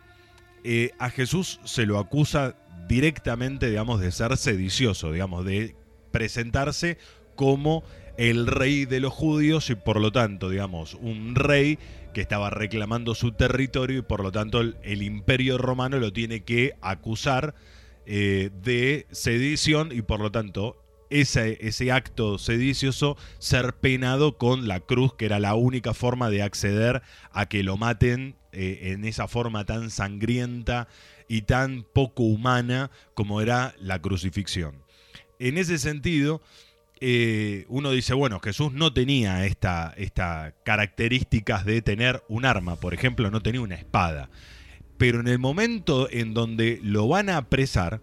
eh, 0.65 0.91
a 0.99 1.11
Jesús 1.11 1.61
se 1.65 1.87
lo 1.87 1.99
acusa 1.99 2.57
directamente, 2.89 3.69
digamos, 3.69 4.01
de 4.01 4.11
ser 4.11 4.37
sedicioso, 4.37 5.13
digamos, 5.13 5.45
de 5.45 5.77
presentarse 6.11 6.99
como 7.37 7.85
el 8.17 8.47
rey 8.47 8.85
de 8.85 9.01
los 9.01 9.13
judíos 9.13 9.71
y 9.71 9.75
por 9.75 10.01
lo 10.01 10.13
tanto, 10.13 10.51
digamos, 10.51 10.95
un 10.95 11.35
rey 11.35 11.79
que 12.15 12.21
estaba 12.23 12.51
reclamando 12.51 13.15
su 13.15 13.33
territorio 13.33 13.99
y 13.99 14.03
por 14.03 14.23
lo 14.23 14.33
tanto 14.33 14.61
el, 14.61 15.03
imperio 15.03 15.59
romano 15.59 15.99
lo 15.99 16.13
tiene 16.13 16.45
que 16.45 16.75
acusar 16.81 17.55
eh, 18.07 18.51
de 18.63 19.07
sedición 19.11 19.91
y 19.93 20.01
por 20.03 20.21
lo 20.21 20.31
tanto 20.31 20.83
ese, 21.11 21.59
ese 21.61 21.93
acto 21.93 22.39
sedicioso 22.39 23.17
ser 23.39 23.75
penado 23.75 24.39
con 24.39 24.67
la 24.67 24.81
cruz, 24.81 25.15
que 25.15 25.27
era 25.27 25.39
la 25.39 25.55
única 25.55 25.95
forma 25.95 26.31
de 26.31 26.43
acceder 26.43 27.03
a 27.33 27.47
que 27.47 27.63
lo 27.63 27.77
maten 27.77 28.37
eh, 28.53 28.93
en 28.93 29.05
esa 29.05 29.29
forma 29.29 29.67
tan 29.67 29.91
sangrienta 29.91 30.89
y 31.29 31.43
tan 31.43 31.85
poco 31.93 32.23
humana 32.23 32.91
como 33.15 33.41
era 33.41 33.75
la 33.79 34.01
crucifixión. 34.01 34.83
En 35.39 35.59
ese 35.59 35.79
sentido, 35.79 36.41
eh, 37.01 37.67
uno 37.69 37.91
dice, 37.91 38.15
bueno, 38.15 38.41
Jesús 38.41 38.73
no 38.73 38.93
tenía 38.93 39.45
esta, 39.45 39.93
esta 39.97 40.55
características 40.65 41.65
de 41.65 41.83
tener 41.83 42.23
un 42.29 42.45
arma, 42.45 42.77
por 42.77 42.95
ejemplo, 42.95 43.31
no 43.31 43.43
tenía 43.43 43.61
una 43.61 43.75
espada. 43.75 44.31
Pero 44.97 45.21
en 45.21 45.29
el 45.29 45.39
momento 45.39 46.09
en 46.11 46.33
donde 46.33 46.81
lo 46.83 47.07
van 47.09 47.29
a 47.29 47.37
apresar, 47.37 48.01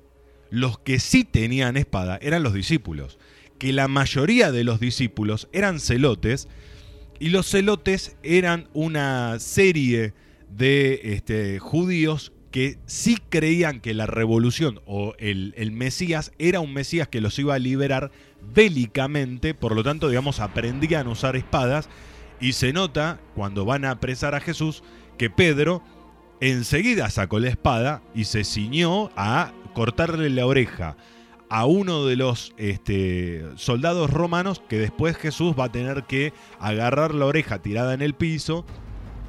los 0.52 0.78
que 0.78 1.00
sí 1.00 1.24
tenían 1.24 1.78
espada 1.78 2.20
eran 2.22 2.44
los 2.44 2.54
discípulos, 2.54 3.18
que 3.58 3.74
la 3.74 3.88
mayoría 3.88 4.52
de 4.52 4.64
los 4.64 4.80
discípulos 4.80 5.48
eran 5.54 5.80
celotes 5.80 6.48
Y 7.20 7.30
los 7.30 7.50
celotes 7.50 8.18
eran 8.22 8.68
una 8.74 9.40
serie 9.40 10.14
de 10.50 11.00
este, 11.16 11.60
judíos 11.60 12.33
que 12.54 12.78
sí 12.86 13.18
creían 13.30 13.80
que 13.80 13.96
la 13.96 14.06
revolución 14.06 14.80
o 14.86 15.16
el, 15.18 15.56
el 15.58 15.72
Mesías 15.72 16.32
era 16.38 16.60
un 16.60 16.72
Mesías 16.72 17.08
que 17.08 17.20
los 17.20 17.40
iba 17.40 17.56
a 17.56 17.60
liberar 17.60 18.12
bélicamente, 18.54 19.56
por 19.56 19.76
lo 19.76 19.84
tanto, 19.84 20.08
digamos, 20.08 20.40
aprendían 20.40 21.08
a 21.08 21.10
usar 21.10 21.36
espadas. 21.36 21.90
Y 22.40 22.54
se 22.54 22.72
nota, 22.72 23.20
cuando 23.34 23.66
van 23.66 23.86
a 23.86 23.90
apresar 23.90 24.36
a 24.36 24.40
Jesús, 24.40 24.84
que 25.18 25.32
Pedro 25.32 25.82
enseguida 26.42 27.10
sacó 27.10 27.40
la 27.40 27.50
espada 27.50 28.04
y 28.14 28.26
se 28.26 28.44
ciñó 28.44 29.10
a 29.16 29.52
cortarle 29.74 30.30
la 30.30 30.46
oreja 30.46 30.96
a 31.50 31.66
uno 31.66 32.06
de 32.06 32.18
los 32.18 32.54
este, 32.58 33.46
soldados 33.56 34.12
romanos 34.12 34.62
que 34.70 34.78
después 34.78 35.18
Jesús 35.18 35.56
va 35.60 35.66
a 35.66 35.72
tener 35.72 36.04
que 36.04 36.34
agarrar 36.60 37.16
la 37.16 37.26
oreja 37.26 37.64
tirada 37.64 37.96
en 37.96 38.04
el 38.04 38.14
piso 38.14 38.64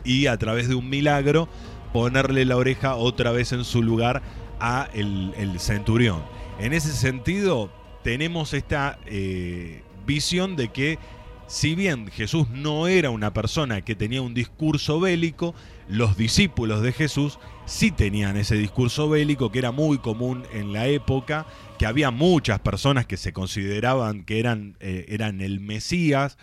y 0.05 0.27
a 0.27 0.37
través 0.37 0.69
de 0.69 0.75
un 0.75 0.91
milagro 0.91 1.49
ponerle 1.95 2.45
la 2.45 2.57
oreja 2.57 2.97
otra 2.97 3.31
vez 3.31 3.53
en 3.53 3.65
su 3.65 3.81
lugar 3.81 4.21
a 4.59 4.89
el, 4.95 5.61
centurión. 5.61 6.25
En 6.59 6.73
ese 6.73 6.91
sentido, 6.91 7.71
tenemos 8.03 8.53
esta 8.53 8.99
eh, 9.07 9.85
visión 10.05 10.57
de 10.57 10.73
que 10.73 10.99
si 11.47 11.77
bien 11.77 12.11
Jesús 12.11 12.49
no 12.51 12.89
era 12.89 13.11
una 13.11 13.33
persona 13.33 13.83
que 13.83 13.95
tenía 13.95 14.23
un 14.23 14.35
discurso 14.35 14.99
bélico, 14.99 15.55
los 15.87 16.17
discípulos 16.17 16.83
de 16.83 16.91
Jesús 16.91 17.39
sí 17.65 17.93
tenían 17.93 18.37
ese 18.37 18.57
discurso 18.57 19.09
bélico 19.09 19.53
que 19.53 19.61
era 19.61 19.71
muy 19.71 19.99
común 19.99 20.43
en 20.53 20.73
la 20.73 20.89
época, 20.89 21.47
que 21.79 21.87
había 21.87 22.11
muchas 22.11 22.59
personas 22.59 23.07
que 23.07 23.17
se 23.17 23.33
consideraban 23.33 24.25
que 24.25 24.41
eran, 24.41 24.77
eh, 24.81 25.07
eran 25.11 25.41
el 25.41 25.61
Mesías. 25.61 26.39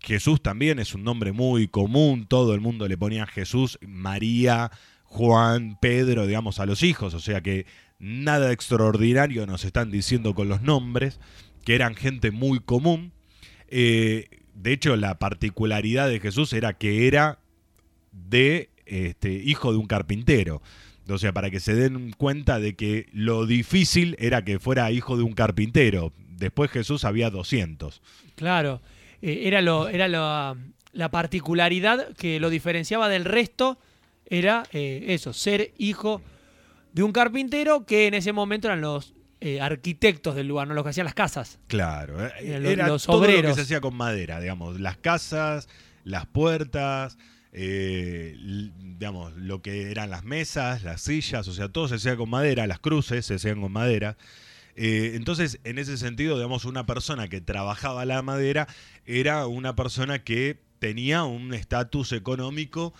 Jesús 0.00 0.42
también 0.42 0.78
es 0.78 0.94
un 0.94 1.04
nombre 1.04 1.32
muy 1.32 1.68
común, 1.68 2.26
todo 2.26 2.54
el 2.54 2.60
mundo 2.60 2.86
le 2.88 2.98
ponía 2.98 3.26
Jesús, 3.26 3.78
María, 3.86 4.70
Juan, 5.04 5.78
Pedro, 5.80 6.26
digamos, 6.26 6.60
a 6.60 6.66
los 6.66 6.82
hijos, 6.82 7.14
o 7.14 7.20
sea 7.20 7.40
que 7.40 7.66
nada 7.98 8.52
extraordinario 8.52 9.46
nos 9.46 9.64
están 9.64 9.90
diciendo 9.90 10.34
con 10.34 10.48
los 10.48 10.62
nombres, 10.62 11.20
que 11.64 11.74
eran 11.74 11.94
gente 11.94 12.30
muy 12.30 12.60
común. 12.60 13.12
Eh, 13.68 14.28
de 14.54 14.72
hecho, 14.72 14.96
la 14.96 15.18
particularidad 15.18 16.08
de 16.08 16.20
Jesús 16.20 16.52
era 16.52 16.74
que 16.74 17.06
era 17.06 17.40
de 18.12 18.70
este, 18.86 19.32
hijo 19.32 19.72
de 19.72 19.78
un 19.78 19.86
carpintero. 19.86 20.62
O 21.08 21.18
sea, 21.18 21.32
para 21.32 21.50
que 21.50 21.60
se 21.60 21.74
den 21.74 22.12
cuenta 22.12 22.58
de 22.58 22.74
que 22.74 23.06
lo 23.12 23.46
difícil 23.46 24.16
era 24.18 24.44
que 24.44 24.58
fuera 24.58 24.90
hijo 24.90 25.16
de 25.16 25.22
un 25.22 25.34
carpintero. 25.34 26.12
Después 26.36 26.70
Jesús 26.70 27.04
había 27.04 27.30
200. 27.30 28.02
Claro, 28.34 28.80
eh, 29.22 29.40
era, 29.44 29.60
lo, 29.60 29.88
era 29.88 30.08
lo, 30.08 30.56
la 30.92 31.10
particularidad 31.10 32.14
que 32.14 32.40
lo 32.40 32.50
diferenciaba 32.50 33.08
del 33.08 33.24
resto, 33.24 33.78
era 34.28 34.64
eh, 34.72 35.04
eso, 35.08 35.32
ser 35.32 35.72
hijo 35.78 36.20
de 36.92 37.02
un 37.02 37.12
carpintero 37.12 37.84
que 37.86 38.06
en 38.06 38.14
ese 38.14 38.32
momento 38.32 38.68
eran 38.68 38.80
los 38.80 39.12
eh, 39.40 39.60
arquitectos 39.60 40.34
del 40.34 40.48
lugar, 40.48 40.66
no 40.66 40.74
los 40.74 40.82
que 40.82 40.90
hacían 40.90 41.04
las 41.04 41.14
casas. 41.14 41.58
Claro, 41.66 42.24
eh, 42.26 42.32
Eh, 42.40 42.58
lo- 42.58 42.70
era 42.70 42.88
los 42.88 43.04
todo 43.04 43.20
lo 43.20 43.26
que 43.26 43.34
obreros. 43.34 43.56
se 43.56 43.62
hacía 43.62 43.80
con 43.80 43.94
madera, 43.94 44.40
digamos, 44.40 44.80
las 44.80 44.96
casas, 44.96 45.68
las 46.04 46.26
puertas, 46.26 47.18
eh, 47.52 48.34
digamos, 48.78 49.34
lo 49.36 49.60
que 49.62 49.90
eran 49.90 50.10
las 50.10 50.24
mesas, 50.24 50.82
las 50.82 51.02
sillas, 51.02 51.46
o 51.48 51.52
sea, 51.52 51.68
todo 51.68 51.86
se 51.88 51.96
hacía 51.96 52.16
con 52.16 52.30
madera, 52.30 52.66
las 52.66 52.78
cruces 52.80 53.26
se 53.26 53.34
hacían 53.34 53.60
con 53.60 53.72
madera. 53.72 54.16
Eh, 54.76 55.12
entonces, 55.14 55.58
en 55.64 55.78
ese 55.78 55.96
sentido, 55.96 56.36
digamos, 56.36 56.64
una 56.66 56.86
persona 56.86 57.28
que 57.28 57.40
trabajaba 57.40 58.04
la 58.04 58.22
madera 58.22 58.68
era 59.06 59.46
una 59.46 59.74
persona 59.74 60.22
que 60.22 60.58
tenía 60.78 61.24
un 61.24 61.54
estatus 61.54 62.12
económico 62.12 62.92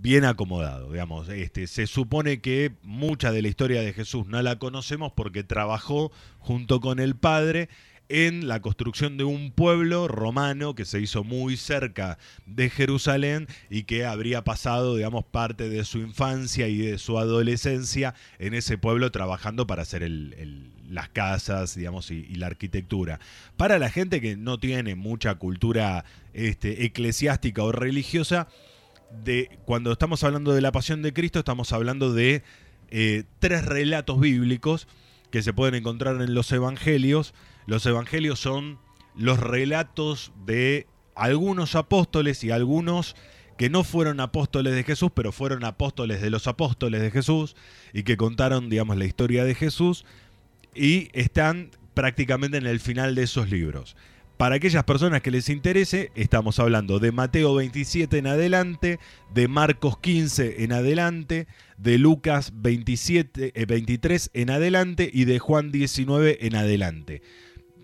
bien 0.00 0.24
acomodado, 0.24 0.92
digamos. 0.92 1.28
Este, 1.28 1.66
se 1.66 1.86
supone 1.86 2.40
que 2.40 2.72
mucha 2.82 3.32
de 3.32 3.42
la 3.42 3.48
historia 3.48 3.80
de 3.80 3.92
Jesús 3.92 4.26
no 4.26 4.40
la 4.42 4.58
conocemos 4.58 5.12
porque 5.16 5.42
trabajó 5.42 6.12
junto 6.38 6.80
con 6.80 6.98
el 6.98 7.16
Padre 7.16 7.68
en 8.08 8.46
la 8.46 8.60
construcción 8.60 9.16
de 9.16 9.24
un 9.24 9.50
pueblo 9.50 10.06
romano 10.06 10.74
que 10.74 10.84
se 10.84 11.00
hizo 11.00 11.24
muy 11.24 11.56
cerca 11.56 12.18
de 12.46 12.70
Jerusalén 12.70 13.48
y 13.68 13.82
que 13.84 14.04
habría 14.04 14.44
pasado, 14.44 14.94
digamos, 14.94 15.24
parte 15.24 15.68
de 15.68 15.84
su 15.84 15.98
infancia 15.98 16.68
y 16.68 16.78
de 16.78 16.98
su 16.98 17.18
adolescencia 17.18 18.14
en 18.38 18.54
ese 18.54 18.78
pueblo 18.78 19.10
trabajando 19.10 19.66
para 19.66 19.82
el- 19.82 20.34
el- 20.38 20.70
las 20.88 21.08
casas, 21.08 21.74
digamos, 21.74 22.10
y, 22.10 22.34
la 22.34 22.46
arquitectura. 22.46 23.20
Para 23.56 23.78
la 23.78 23.90
gente 23.90 24.20
que 24.20 24.36
no 24.36 24.58
tiene 24.58 24.94
mucha 24.94 25.34
cultura 25.36 26.04
este, 26.32 26.84
eclesiástica 26.84 27.62
o 27.62 27.72
religiosa, 27.72 28.48
de 29.24 29.58
cuando 29.64 29.92
estamos 29.92 30.24
hablando 30.24 30.52
de 30.52 30.60
la 30.60 30.72
pasión 30.72 31.02
de 31.02 31.12
Cristo, 31.12 31.38
estamos 31.38 31.72
hablando 31.72 32.12
de 32.12 32.42
eh, 32.90 33.24
tres 33.38 33.64
relatos 33.64 34.20
bíblicos 34.20 34.88
que 35.30 35.42
se 35.42 35.52
pueden 35.52 35.74
encontrar 35.74 36.20
en 36.20 36.34
los 36.34 36.50
evangelios. 36.52 37.34
Los 37.66 37.86
evangelios 37.86 38.40
son 38.40 38.78
los 39.14 39.38
relatos 39.38 40.32
de 40.44 40.86
algunos 41.14 41.74
apóstoles 41.74 42.44
y 42.44 42.50
algunos 42.50 43.16
que 43.56 43.70
no 43.70 43.84
fueron 43.84 44.20
apóstoles 44.20 44.74
de 44.74 44.84
Jesús, 44.84 45.10
pero 45.14 45.32
fueron 45.32 45.64
apóstoles 45.64 46.20
de 46.20 46.30
los 46.30 46.46
apóstoles 46.46 47.00
de 47.00 47.10
Jesús 47.10 47.56
y 47.94 48.02
que 48.02 48.18
contaron, 48.18 48.68
digamos, 48.68 48.98
la 48.98 49.06
historia 49.06 49.44
de 49.44 49.54
Jesús 49.54 50.04
y 50.76 51.08
están 51.12 51.70
prácticamente 51.94 52.58
en 52.58 52.66
el 52.66 52.80
final 52.80 53.14
de 53.14 53.22
esos 53.22 53.50
libros. 53.50 53.96
Para 54.36 54.56
aquellas 54.56 54.84
personas 54.84 55.22
que 55.22 55.30
les 55.30 55.48
interese, 55.48 56.10
estamos 56.14 56.58
hablando 56.58 56.98
de 56.98 57.10
Mateo 57.10 57.54
27 57.54 58.18
en 58.18 58.26
adelante, 58.26 58.98
de 59.32 59.48
Marcos 59.48 59.98
15 59.98 60.62
en 60.62 60.72
adelante, 60.72 61.46
de 61.78 61.96
Lucas 61.96 62.52
27, 62.54 63.52
eh, 63.54 63.66
23 63.66 64.30
en 64.34 64.50
adelante 64.50 65.10
y 65.10 65.24
de 65.24 65.38
Juan 65.38 65.72
19 65.72 66.46
en 66.46 66.54
adelante. 66.54 67.22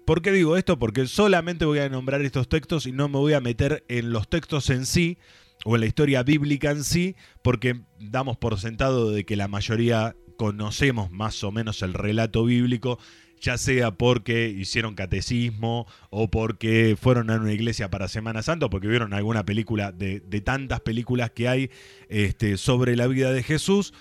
¿Por 0.04 0.20
qué 0.20 0.30
digo 0.30 0.58
esto? 0.58 0.78
Porque 0.78 1.06
solamente 1.06 1.64
voy 1.64 1.78
a 1.78 1.88
nombrar 1.88 2.20
estos 2.20 2.50
textos 2.50 2.86
y 2.86 2.92
no 2.92 3.08
me 3.08 3.16
voy 3.16 3.32
a 3.32 3.40
meter 3.40 3.82
en 3.88 4.10
los 4.10 4.28
textos 4.28 4.68
en 4.68 4.84
sí 4.84 5.16
o 5.64 5.76
en 5.76 5.80
la 5.80 5.86
historia 5.86 6.22
bíblica 6.22 6.70
en 6.70 6.84
sí, 6.84 7.16
porque 7.42 7.80
damos 7.98 8.36
por 8.36 8.60
sentado 8.60 9.10
de 9.10 9.24
que 9.24 9.36
la 9.36 9.48
mayoría 9.48 10.16
conocemos 10.42 11.12
más 11.12 11.44
o 11.44 11.52
menos 11.52 11.82
el 11.82 11.94
relato 11.94 12.44
bíblico, 12.44 12.98
ya 13.40 13.56
sea 13.58 13.92
porque 13.92 14.48
hicieron 14.48 14.96
catecismo 14.96 15.86
o 16.10 16.32
porque 16.32 16.96
fueron 17.00 17.30
a 17.30 17.36
una 17.36 17.52
iglesia 17.52 17.90
para 17.90 18.08
Semana 18.08 18.42
Santa 18.42 18.68
porque 18.68 18.88
vieron 18.88 19.14
alguna 19.14 19.44
película 19.44 19.92
de, 19.92 20.18
de 20.18 20.40
tantas 20.40 20.80
películas 20.80 21.30
que 21.30 21.46
hay 21.46 21.70
este, 22.08 22.56
sobre 22.56 22.96
la 22.96 23.06
vida 23.06 23.32
de 23.32 23.44
Jesús 23.44 23.94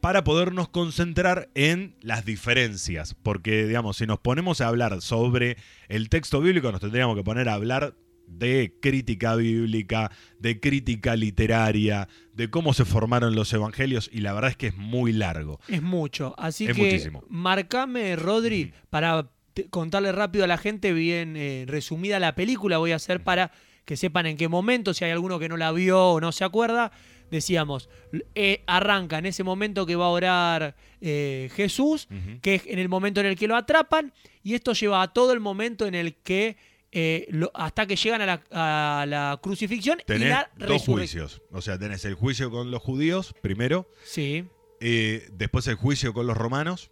para 0.00 0.24
podernos 0.24 0.68
concentrar 0.68 1.48
en 1.54 1.94
las 2.00 2.24
diferencias. 2.24 3.14
Porque, 3.14 3.64
digamos, 3.64 3.98
si 3.98 4.06
nos 4.08 4.18
ponemos 4.18 4.60
a 4.60 4.66
hablar 4.66 5.00
sobre 5.00 5.58
el 5.88 6.08
texto 6.08 6.40
bíblico, 6.40 6.72
nos 6.72 6.80
tendríamos 6.80 7.14
que 7.14 7.22
poner 7.22 7.48
a 7.48 7.54
hablar 7.54 7.94
de 8.28 8.76
crítica 8.80 9.34
bíblica, 9.34 10.10
de 10.38 10.60
crítica 10.60 11.16
literaria, 11.16 12.08
de 12.34 12.50
cómo 12.50 12.74
se 12.74 12.84
formaron 12.84 13.34
los 13.34 13.52
evangelios, 13.52 14.10
y 14.12 14.20
la 14.20 14.32
verdad 14.32 14.50
es 14.50 14.56
que 14.56 14.68
es 14.68 14.76
muy 14.76 15.12
largo. 15.12 15.60
Es 15.68 15.82
mucho. 15.82 16.34
Así 16.38 16.66
Es 16.66 16.76
que 16.76 16.82
muchísimo. 16.82 17.24
marcame, 17.28 18.14
Rodri, 18.16 18.72
para 18.90 19.30
contarle 19.70 20.12
rápido 20.12 20.44
a 20.44 20.46
la 20.46 20.58
gente 20.58 20.92
bien 20.92 21.36
eh, 21.36 21.64
resumida 21.66 22.20
la 22.20 22.34
película. 22.34 22.78
Voy 22.78 22.92
a 22.92 22.96
hacer 22.96 23.24
para 23.24 23.50
que 23.84 23.96
sepan 23.96 24.26
en 24.26 24.36
qué 24.36 24.48
momento, 24.48 24.94
si 24.94 25.04
hay 25.04 25.10
alguno 25.10 25.38
que 25.38 25.48
no 25.48 25.56
la 25.56 25.72
vio 25.72 26.10
o 26.10 26.20
no 26.20 26.30
se 26.30 26.44
acuerda. 26.44 26.92
Decíamos, 27.30 27.90
eh, 28.34 28.62
arranca 28.66 29.18
en 29.18 29.26
ese 29.26 29.44
momento 29.44 29.84
que 29.84 29.96
va 29.96 30.06
a 30.06 30.10
orar 30.10 30.76
eh, 31.00 31.50
Jesús, 31.54 32.08
que 32.40 32.54
es 32.54 32.62
en 32.66 32.78
el 32.78 32.88
momento 32.88 33.20
en 33.20 33.26
el 33.26 33.36
que 33.36 33.48
lo 33.48 33.56
atrapan, 33.56 34.12
y 34.42 34.54
esto 34.54 34.72
lleva 34.72 35.02
a 35.02 35.12
todo 35.12 35.32
el 35.32 35.40
momento 35.40 35.86
en 35.86 35.94
el 35.94 36.14
que, 36.16 36.56
eh, 36.92 37.26
lo- 37.30 37.50
hasta 37.54 37.86
que 37.86 37.96
llegan 37.96 38.22
a 38.22 38.26
la, 38.26 38.42
a 38.50 39.06
la 39.06 39.38
crucifixión 39.42 39.98
y 40.00 40.02
la 40.30 40.50
dos 40.68 40.82
juicios. 41.00 41.42
O 41.52 41.60
sea, 41.60 41.78
tenés 41.78 42.04
el 42.04 42.14
juicio 42.14 42.50
con 42.50 42.70
los 42.70 42.82
judíos, 42.82 43.34
primero, 43.42 43.90
Sí, 44.04 44.44
eh, 44.80 45.28
después 45.32 45.66
el 45.66 45.74
juicio 45.76 46.12
con 46.14 46.26
los 46.26 46.36
romanos, 46.36 46.90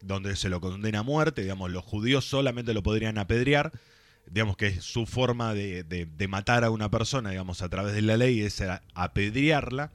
donde 0.00 0.36
se 0.36 0.48
lo 0.48 0.60
condena 0.60 1.00
a 1.00 1.02
muerte, 1.02 1.42
digamos, 1.42 1.70
los 1.70 1.84
judíos 1.84 2.24
solamente 2.24 2.74
lo 2.74 2.82
podrían 2.82 3.18
apedrear, 3.18 3.72
digamos 4.26 4.56
que 4.56 4.68
es 4.68 4.84
su 4.84 5.04
forma 5.06 5.52
de, 5.54 5.82
de- 5.84 6.06
de 6.06 6.28
matar 6.28 6.64
a 6.64 6.70
una 6.70 6.90
persona, 6.90 7.30
digamos, 7.30 7.60
a 7.62 7.68
través 7.68 7.94
de 7.94 8.02
la 8.02 8.16
ley, 8.16 8.40
es 8.40 8.62
apedrearla. 8.94 9.92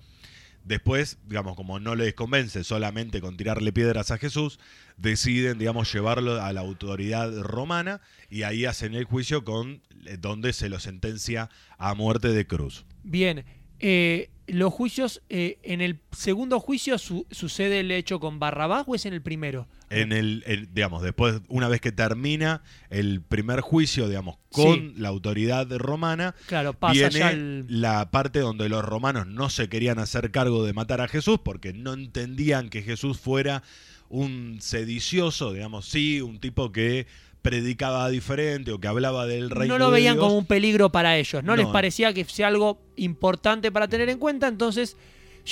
Después, 0.64 1.18
digamos, 1.26 1.56
como 1.56 1.80
no 1.80 1.96
les 1.96 2.14
convence 2.14 2.64
solamente 2.64 3.22
con 3.22 3.38
tirarle 3.38 3.72
piedras 3.72 4.12
a 4.12 4.18
Jesús, 4.18 4.60
deciden, 4.98 5.58
digamos, 5.58 5.92
llevarlo 5.92 6.42
a 6.42 6.54
la 6.54 6.62
autoridad 6.62 7.32
romana 7.42 8.02
y 8.30 8.44
ahí 8.44 8.66
hacen 8.66 8.94
el 8.94 9.06
juicio 9.06 9.44
con 9.44 9.82
eh, 10.06 10.18
donde 10.20 10.54
se 10.54 10.70
lo 10.70 10.80
sentencia 10.80 11.50
a 11.78 11.94
muerte 11.96 12.30
de 12.30 12.46
cruz. 12.46 12.86
Bien, 13.04 13.46
eh, 13.80 14.30
los 14.48 14.74
juicios, 14.74 15.22
eh, 15.30 15.58
en 15.64 15.82
el 15.82 16.00
segundo 16.12 16.60
juicio 16.60 16.98
su- 16.98 17.26
sucede 17.32 17.80
el 17.80 17.92
hecho 17.92 18.20
con 18.20 18.40
Barrabás 18.40 18.84
o 18.88 18.96
es 18.96 19.06
en 19.06 19.14
el 19.14 19.22
primero? 19.22 19.68
En 19.92 20.12
el, 20.12 20.44
el- 20.46 20.74
digamos, 20.74 21.02
después, 21.02 21.42
una 21.48 21.68
vez 21.68 21.82
que 21.82 21.92
termina 21.92 22.62
el 22.90 23.22
primer 23.22 23.62
juicio, 23.62 24.08
digamos, 24.08 24.38
con 24.52 24.74
Sí. 24.76 24.94
la 24.98 25.10
autoridad 25.10 25.68
romana, 25.78 26.36
Claro, 26.48 26.74
pasa 26.74 26.94
viene 26.94 27.10
ya 27.20 27.32
el... 27.32 27.66
la 27.70 28.12
parte 28.12 28.40
donde 28.40 28.70
los 28.70 28.84
romanos 28.86 29.26
no 29.28 29.50
se 29.50 29.68
querían 29.70 29.98
hacer 30.00 30.32
cargo 30.32 30.64
de 30.64 30.74
matar 30.74 31.02
a 31.02 31.08
Jesús 31.08 31.40
porque 31.44 31.74
no 31.74 31.94
entendían 31.94 32.70
que 32.70 32.82
Jesús 32.84 33.20
fuera 33.20 33.64
un 34.10 34.58
sedicioso, 34.62 35.54
digamos, 35.54 35.86
sí, 35.88 36.22
un 36.22 36.40
tipo 36.40 36.72
que 36.72 37.08
predicaba 37.42 38.10
diferente 38.10 38.72
o 38.72 38.80
que 38.80 38.88
hablaba 38.88 39.26
del 39.26 39.50
reino 39.50 39.76
no 39.78 39.86
lo 39.86 39.92
de 39.92 40.00
veían 40.02 40.16
Dios. 40.16 40.26
como 40.26 40.38
un 40.38 40.46
peligro 40.46 40.92
para 40.92 41.18
ellos, 41.18 41.44
no, 41.44 41.56
les 41.56 41.68
No. 41.68 41.72
parecía 41.72 42.14
que 42.14 42.26
sea 42.26 42.48
algo 42.48 42.82
importante 42.98 43.72
para 43.72 43.88
tener 43.88 44.10
en 44.10 44.18
cuenta, 44.20 44.48
entonces 44.48 44.98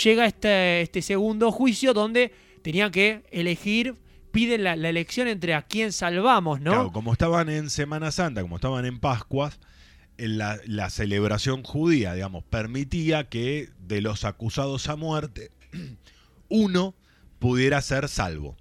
llega 0.03 0.25
este, 0.25 0.81
este 0.81 1.01
segundo 1.01 1.51
juicio 1.51 1.93
donde 1.93 2.33
tenían 2.61 2.91
que 2.91 3.23
elegir, 3.31 3.95
piden 4.37 4.63
la, 4.63 4.75
la 4.75 4.89
elección 4.89 5.27
entre 5.27 5.55
a 5.55 5.63
quién 5.63 5.91
salvamos, 5.91 6.61
¿no? 6.61 6.69
Claro, 6.69 6.91
como 6.91 7.11
estaban 7.11 7.49
en 7.49 7.71
Semana 7.71 8.11
Santa, 8.11 8.43
como 8.43 8.57
estaban 8.57 8.85
en 8.85 8.99
Pascuas, 8.99 9.59
la, 10.17 10.59
la 10.67 10.91
celebración 10.91 11.63
judía, 11.63 12.13
digamos, 12.13 12.43
permitía 12.43 13.29
que 13.29 13.69
de 13.79 13.99
los 13.99 14.25
acusados 14.25 14.89
a 14.89 14.95
muerte, 14.95 15.49
uno 16.49 16.93
pudiera 17.39 17.81
ser 17.81 18.09
salvo. 18.09 18.55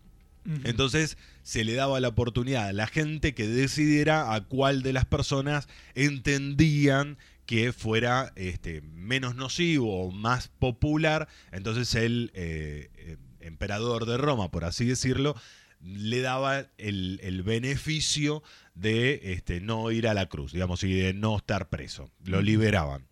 Entonces 0.64 1.18
se 1.42 1.64
le 1.64 1.74
daba 1.74 2.00
la 2.00 2.08
oportunidad 2.08 2.68
a 2.68 2.72
la 2.72 2.86
gente 2.86 3.34
que 3.34 3.46
decidiera 3.46 4.32
a 4.32 4.44
cuál 4.44 4.82
de 4.82 4.92
las 4.94 5.04
personas 5.04 5.68
entendían 5.94 7.18
que 7.46 7.72
fuera 7.72 8.32
este, 8.36 8.80
menos 8.80 9.34
nocivo 9.34 10.06
o 10.06 10.10
más 10.12 10.48
popular. 10.48 11.28
Entonces 11.50 11.94
el 11.96 12.30
eh, 12.34 12.90
eh, 12.94 13.16
emperador 13.40 14.06
de 14.06 14.16
Roma, 14.18 14.50
por 14.50 14.64
así 14.64 14.84
decirlo, 14.84 15.34
le 15.80 16.20
daba 16.20 16.66
el, 16.78 17.20
el 17.22 17.42
beneficio 17.42 18.42
de 18.74 19.32
este, 19.32 19.60
no 19.60 19.90
ir 19.90 20.08
a 20.08 20.14
la 20.14 20.26
cruz, 20.26 20.52
digamos, 20.52 20.82
y 20.84 20.92
de 20.92 21.14
no 21.14 21.36
estar 21.36 21.68
preso. 21.68 22.10
Lo 22.24 22.42
liberaban. 22.42 23.06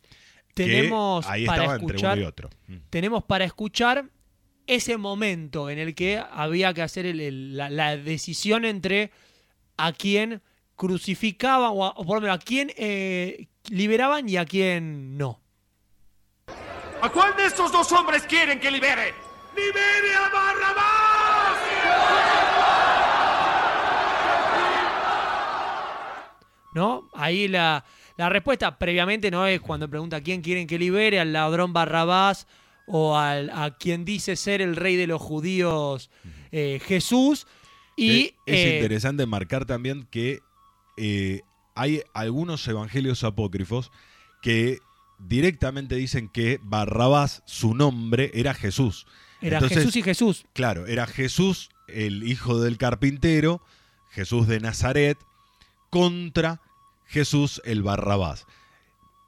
Que 0.54 0.66
Tenemos 0.66 1.26
ahí 1.26 1.46
para 1.46 1.62
estaba 1.62 1.74
entre 1.76 1.96
escuchar 1.96 2.12
uno 2.18 2.22
y 2.22 2.26
otro. 2.28 2.50
Tenemos 2.90 3.24
para 3.24 3.44
escuchar 3.44 4.04
ese 4.66 4.96
momento 4.96 5.68
en 5.68 5.78
el 5.78 5.94
que 5.94 6.22
había 6.30 6.72
que 6.72 6.82
hacer 6.82 7.06
el- 7.06 7.20
el- 7.20 7.56
la, 7.56 7.68
la 7.70 7.96
decisión 7.96 8.64
entre 8.64 9.10
a 9.76 9.92
quién 9.92 10.40
crucificaban 10.76 11.70
o, 11.74 11.84
a- 11.84 11.90
o 11.90 12.04
por 12.04 12.16
lo 12.16 12.20
menos 12.22 12.36
a 12.36 12.40
quién 12.40 12.72
eh, 12.76 13.48
liberaban 13.68 14.28
y 14.28 14.36
a 14.36 14.44
quién 14.44 15.18
no. 15.18 15.40
¿A 17.02 17.10
cuál 17.10 17.36
de 17.36 17.46
estos 17.46 17.70
dos 17.72 17.90
hombres 17.92 18.22
quieren 18.22 18.60
que 18.60 18.70
libere? 18.70 19.12
¡Libere 19.56 20.14
a 20.16 20.28
Barrabás! 20.30 22.43
¿No? 26.74 27.08
Ahí 27.14 27.48
la, 27.48 27.84
la 28.16 28.28
respuesta 28.28 28.78
previamente 28.78 29.30
no 29.30 29.46
es 29.46 29.60
cuando 29.60 29.88
pregunta 29.88 30.20
quién 30.20 30.42
quieren 30.42 30.66
que 30.66 30.78
libere, 30.78 31.20
al 31.20 31.32
ladrón 31.32 31.72
Barrabás 31.72 32.46
o 32.86 33.16
al, 33.16 33.50
a 33.50 33.76
quien 33.76 34.04
dice 34.04 34.36
ser 34.36 34.60
el 34.60 34.76
rey 34.76 34.96
de 34.96 35.06
los 35.06 35.20
judíos, 35.20 36.10
eh, 36.52 36.80
Jesús. 36.84 37.46
Y 37.96 38.30
Que 38.30 38.36
es 38.46 38.66
eh, 38.66 38.76
interesante 38.76 39.26
marcar 39.26 39.64
también 39.64 40.06
que 40.10 40.40
eh, 40.96 41.42
hay 41.74 42.02
algunos 42.12 42.66
evangelios 42.68 43.24
apócrifos 43.24 43.90
que 44.42 44.78
directamente 45.18 45.96
dicen 45.96 46.28
que 46.28 46.60
Barrabás, 46.62 47.42
su 47.46 47.74
nombre, 47.74 48.30
era 48.34 48.54
Jesús. 48.54 49.06
era 49.40 49.58
Entonces, 49.58 49.78
Jesús 49.78 49.96
y 49.96 50.02
Jesús. 50.02 50.44
Claro, 50.52 50.86
era 50.86 51.06
Jesús, 51.06 51.70
el 51.88 52.28
hijo 52.28 52.60
del 52.60 52.78
carpintero, 52.78 53.62
Jesús 54.10 54.46
de 54.46 54.60
Nazaret, 54.60 55.18
contra 55.94 56.60
Jesús 57.06 57.62
el 57.64 57.84
Barrabás. 57.84 58.48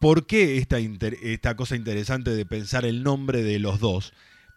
¿Por 0.00 0.26
qué 0.26 0.58
esta, 0.58 0.78
esta 0.80 1.54
cosa 1.54 1.76
interesante 1.76 2.32
de 2.32 2.44
pensar 2.44 2.84
el 2.84 3.04
nombre 3.04 3.44
de 3.44 3.60
los 3.60 3.78
dos? 3.78 4.12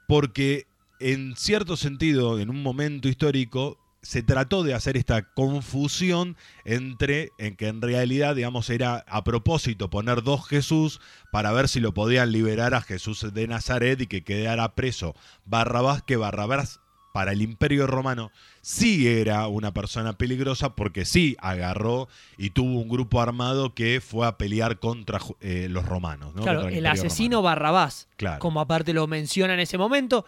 Porque 0.07 0.65
en 0.99 1.35
cierto 1.37 1.77
sentido, 1.77 2.39
en 2.39 2.49
un 2.49 2.63
momento 2.63 3.09
histórico, 3.09 3.77
se 4.01 4.23
trató 4.23 4.63
de 4.63 4.73
hacer 4.73 4.97
esta 4.97 5.21
confusión 5.35 6.35
entre 6.65 7.29
en 7.37 7.55
que 7.55 7.67
en 7.67 7.79
realidad, 7.79 8.35
digamos, 8.35 8.71
era 8.71 9.05
a 9.07 9.23
propósito 9.23 9.91
poner 9.91 10.23
dos 10.23 10.47
Jesús 10.47 10.99
para 11.31 11.51
ver 11.51 11.67
si 11.67 11.79
lo 11.79 11.93
podían 11.93 12.31
liberar 12.31 12.73
a 12.73 12.81
Jesús 12.81 13.23
de 13.35 13.47
Nazaret 13.47 14.01
y 14.01 14.07
que 14.07 14.23
quedara 14.23 14.73
preso 14.73 15.13
Barrabás, 15.45 16.01
que 16.01 16.17
Barrabás 16.17 16.79
para 17.11 17.31
el 17.31 17.41
Imperio 17.41 17.87
Romano 17.87 18.31
sí 18.61 19.07
era 19.07 19.47
una 19.47 19.73
persona 19.73 20.13
peligrosa 20.13 20.75
porque 20.75 21.05
sí 21.05 21.35
agarró 21.39 22.07
y 22.37 22.51
tuvo 22.51 22.79
un 22.79 22.89
grupo 22.89 23.21
armado 23.21 23.73
que 23.73 24.01
fue 24.01 24.27
a 24.27 24.37
pelear 24.37 24.79
contra 24.79 25.19
eh, 25.41 25.67
los 25.69 25.85
romanos. 25.85 26.35
¿no? 26.35 26.43
Claro, 26.43 26.67
el 26.67 26.85
asesino 26.85 27.37
Romano. 27.37 27.43
Barrabás, 27.43 28.07
Claro. 28.17 28.39
como 28.39 28.59
aparte 28.61 28.93
lo 28.93 29.07
menciona 29.07 29.53
en 29.53 29.59
ese 29.59 29.77
momento. 29.77 30.25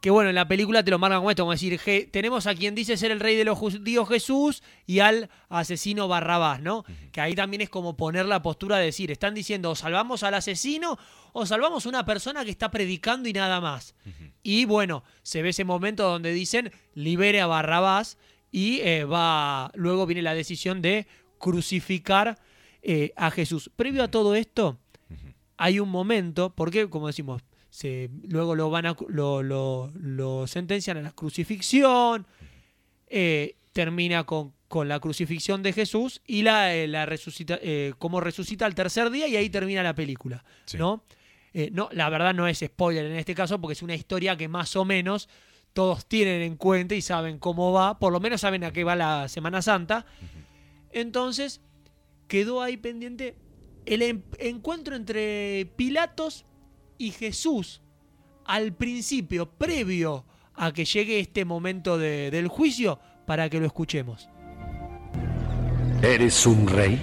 Que 0.00 0.08
bueno, 0.08 0.30
en 0.30 0.34
la 0.34 0.48
película 0.48 0.82
te 0.82 0.90
lo 0.90 0.98
marcan 0.98 1.18
como 1.20 1.30
esto, 1.30 1.42
como 1.42 1.52
decir, 1.52 1.78
je- 1.78 2.10
tenemos 2.10 2.46
a 2.46 2.54
quien 2.54 2.74
dice 2.74 2.96
ser 2.96 3.10
el 3.10 3.20
rey 3.20 3.36
de 3.36 3.44
los 3.44 3.58
judíos 3.58 4.08
Jesús 4.08 4.62
y 4.86 5.00
al 5.00 5.28
asesino 5.50 6.08
Barrabás, 6.08 6.62
¿no? 6.62 6.84
Que 7.12 7.20
ahí 7.20 7.34
también 7.34 7.60
es 7.60 7.68
como 7.68 7.98
poner 7.98 8.24
la 8.24 8.40
postura 8.40 8.78
de 8.78 8.86
decir, 8.86 9.10
están 9.10 9.34
diciendo, 9.34 9.70
o 9.72 9.74
salvamos 9.74 10.22
al 10.22 10.32
asesino 10.34 10.98
o 11.32 11.44
salvamos 11.44 11.84
a 11.84 11.88
una 11.90 12.06
persona 12.06 12.46
que 12.46 12.50
está 12.50 12.70
predicando 12.70 13.28
y 13.28 13.34
nada 13.34 13.60
más. 13.60 13.94
Y 14.42 14.64
bueno, 14.64 15.04
se 15.22 15.42
ve 15.42 15.50
ese 15.50 15.64
momento 15.64 16.04
donde 16.08 16.32
dicen, 16.32 16.72
libere 16.94 17.42
a 17.42 17.46
Barrabás 17.46 18.16
y 18.50 18.80
eh, 18.80 19.04
va, 19.04 19.70
luego 19.74 20.06
viene 20.06 20.22
la 20.22 20.32
decisión 20.34 20.80
de 20.80 21.06
crucificar 21.38 22.38
eh, 22.82 23.12
a 23.16 23.30
Jesús. 23.30 23.70
Previo 23.76 24.02
a 24.02 24.08
todo 24.10 24.34
esto, 24.34 24.78
hay 25.58 25.78
un 25.78 25.90
momento, 25.90 26.54
porque 26.54 26.88
como 26.88 27.08
decimos, 27.08 27.42
se, 27.70 28.10
luego 28.28 28.54
lo 28.54 28.68
van 28.70 28.86
a 28.86 28.96
lo, 29.08 29.42
lo- 29.42 29.90
lo 29.94 30.46
sentencian 30.46 30.96
a 30.98 31.02
la 31.02 31.12
crucifixión, 31.12 32.26
eh, 33.06 33.56
termina 33.72 34.24
con, 34.24 34.52
con 34.68 34.88
la 34.88 34.98
crucifixión 35.00 35.62
de 35.62 35.72
Jesús 35.72 36.20
y 36.26 36.42
la, 36.42 36.74
eh, 36.74 36.86
la 36.88 37.06
resucita, 37.06 37.58
eh, 37.62 37.92
cómo 37.98 38.20
resucita 38.20 38.66
al 38.66 38.74
tercer 38.74 39.10
día 39.10 39.26
y 39.28 39.36
ahí 39.36 39.48
termina 39.50 39.82
la 39.82 39.94
película, 39.94 40.44
Sí. 40.66 40.76
¿no? 40.78 41.04
No, 41.72 41.88
la 41.92 42.08
verdad 42.10 42.32
no 42.32 42.46
es 42.46 42.60
spoiler 42.60 43.06
en 43.06 43.16
este 43.16 43.34
caso 43.34 43.60
porque 43.60 43.72
es 43.72 43.82
una 43.82 43.96
historia 43.96 44.36
que 44.36 44.46
más 44.46 44.76
o 44.76 44.84
menos 44.84 45.28
todos 45.72 46.06
tienen 46.06 46.42
en 46.42 46.56
cuenta 46.56 46.94
y 46.94 47.02
saben 47.02 47.38
cómo 47.40 47.72
va, 47.72 47.98
por 47.98 48.12
lo 48.12 48.20
menos 48.20 48.40
saben 48.40 48.62
a 48.62 48.72
qué 48.72 48.84
va 48.84 48.94
la 48.94 49.28
Semana 49.28 49.60
Santa. 49.60 50.06
Entonces, 50.92 51.60
quedó 52.28 52.62
ahí 52.62 52.76
pendiente 52.76 53.36
el 53.86 54.02
en- 54.02 54.24
encuentro 54.38 54.94
entre 54.96 55.66
Pilatos 55.76 56.44
y 57.00 57.12
Jesús 57.12 57.80
al 58.44 58.74
principio, 58.74 59.50
previo 59.50 60.26
a 60.54 60.72
que 60.72 60.84
llegue 60.84 61.18
este 61.18 61.44
momento 61.46 61.96
de- 61.96 62.30
del 62.30 62.48
juicio, 62.48 62.98
para 63.26 63.48
que 63.48 63.58
lo 63.58 63.66
escuchemos. 63.66 64.28
¿Eres 66.02 66.46
un 66.46 66.66
rey? 66.66 67.00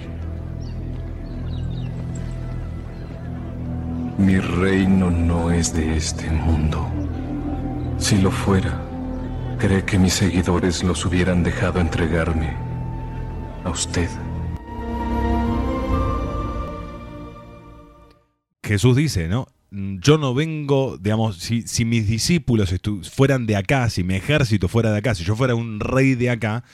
Mi 4.18 4.38
reino 4.38 5.10
no 5.10 5.50
es 5.50 5.74
de 5.74 5.96
este 5.96 6.30
mundo. 6.30 6.86
Si 7.98 8.18
lo 8.18 8.30
fuera, 8.30 8.80
¿cree 9.58 9.84
que 9.84 9.98
mis 9.98 10.12
seguidores 10.12 10.84
los 10.84 11.04
hubieran 11.06 11.42
dejado 11.42 11.80
entregarme 11.80 12.56
a 13.64 13.70
usted? 13.70 14.08
Jesús 18.62 18.96
dice, 18.96 19.28
¿no? 19.28 19.46
Mm, 19.70 19.98
Yo 20.00 20.18
no 20.18 20.34
vengo, 20.34 20.96
digamos, 20.98 21.36
si, 21.38 21.62
si 21.62 21.84
mis 21.84 22.08
discípulos 22.08 22.74
fueran 23.12 23.46
de 23.46 23.56
acá, 23.56 23.90
si 23.90 24.02
mi 24.02 24.14
ejército 24.14 24.68
fuera 24.68 24.92
de 24.92 24.98
acá, 24.98 25.14
si 25.14 25.24
yo 25.24 25.36
fuera 25.36 25.54
un 25.54 25.80
rey 25.80 26.14
de 26.14 26.30
acá, 26.30 26.64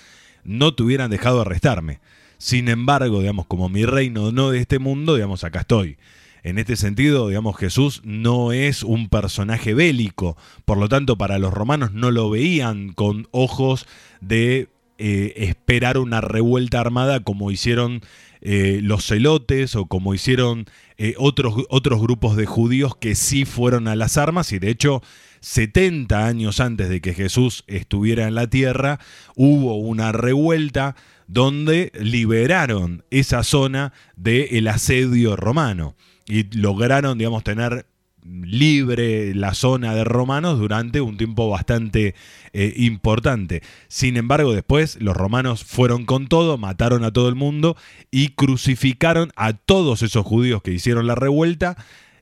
no 0.45 0.74
te 0.74 0.82
hubieran 0.82 1.11
dejado 1.11 1.40
arrestarme. 1.40 2.01
Sin 2.38 2.68
embargo, 2.68 3.20
digamos, 3.20 3.47
como 3.47 3.68
mi 3.68 3.84
reino 3.84 4.32
no 4.32 4.51
de 4.51 4.61
este 4.61 4.78
mundo, 4.78 5.14
digamos, 5.14 5.45
acá 5.45 5.61
estoy. 5.61 5.97
En 6.42 6.59
este 6.59 6.76
sentido, 6.76 7.28
digamos, 7.28 7.57
Jesús 7.57 8.03
no 8.05 8.53
es 8.53 8.82
un 8.82 9.09
personaje 9.09 9.72
bélico, 9.72 10.36
por 10.66 10.76
lo 10.76 10.90
tanto, 10.90 11.16
para 11.16 11.38
los 11.38 11.55
romanos 11.55 11.92
no 11.92 12.11
lo 12.11 12.28
veían 12.28 12.92
con 12.92 13.28
ojos 13.30 13.86
de 14.20 14.68
eh, 14.99 15.32
esperar 15.36 15.99
una 15.99 16.20
revuelta 16.20 16.80
armada 16.80 17.20
como 17.20 17.51
hicieron 17.51 18.01
eh, 18.40 18.80
los 18.82 19.07
celotes 19.07 19.74
o 19.74 19.86
como 19.86 20.14
hicieron 20.14 20.66
eh, 20.99 21.14
otros, 21.18 21.64
otros 21.70 22.01
grupos 22.01 22.36
de 22.36 22.47
judíos 22.47 22.95
que 22.97 23.14
sí 23.14 23.45
fueron 23.45 23.88
a 23.88 23.97
las 23.97 24.18
armas 24.18 24.53
y 24.53 24.59
de 24.59 24.70
hecho 24.70 25.03
70 25.40 26.26
años 26.26 26.61
antes 26.61 26.88
de 26.88 27.01
que 27.01 27.14
Jesús 27.14 27.64
estuviera 27.66 28.28
en 28.28 28.34
la 28.34 28.49
tierra 28.49 29.01
hubo 29.34 29.76
una 29.78 30.12
revuelta 30.12 30.95
donde 31.26 31.90
liberaron 31.99 33.05
esa 33.11 33.42
zona 33.42 33.92
del 34.16 34.68
asedio 34.68 35.36
romano 35.36 35.97
y 36.26 36.45
lograron, 36.57 37.18
digamos, 37.18 37.45
tener 37.45 37.86
libre 38.25 39.35
la 39.35 39.55
zona 39.55 39.95
de 39.95 40.05
romanos 40.05 40.59
durante 40.59 41.01
un 41.01 41.16
tiempo 41.16 41.51
bastante 41.51 42.14
eh, 42.53 42.72
importante. 42.77 43.62
Sin 43.89 44.16
embargo, 44.16 44.55
después 44.55 44.97
los 45.01 45.16
romanos 45.16 45.64
fueron 45.64 46.07
con 46.07 46.29
todo, 46.29 46.57
mataron 46.57 47.05
a 47.05 47.12
todo 47.12 47.29
el 47.29 47.35
mundo 47.35 47.77
y 48.11 48.29
crucificaron 48.31 49.31
a 49.37 49.53
todos 49.53 50.03
esos 50.03 50.25
judíos 50.25 50.62
que 50.62 50.72
hicieron 50.72 51.07
la 51.07 51.14
revuelta 51.14 51.77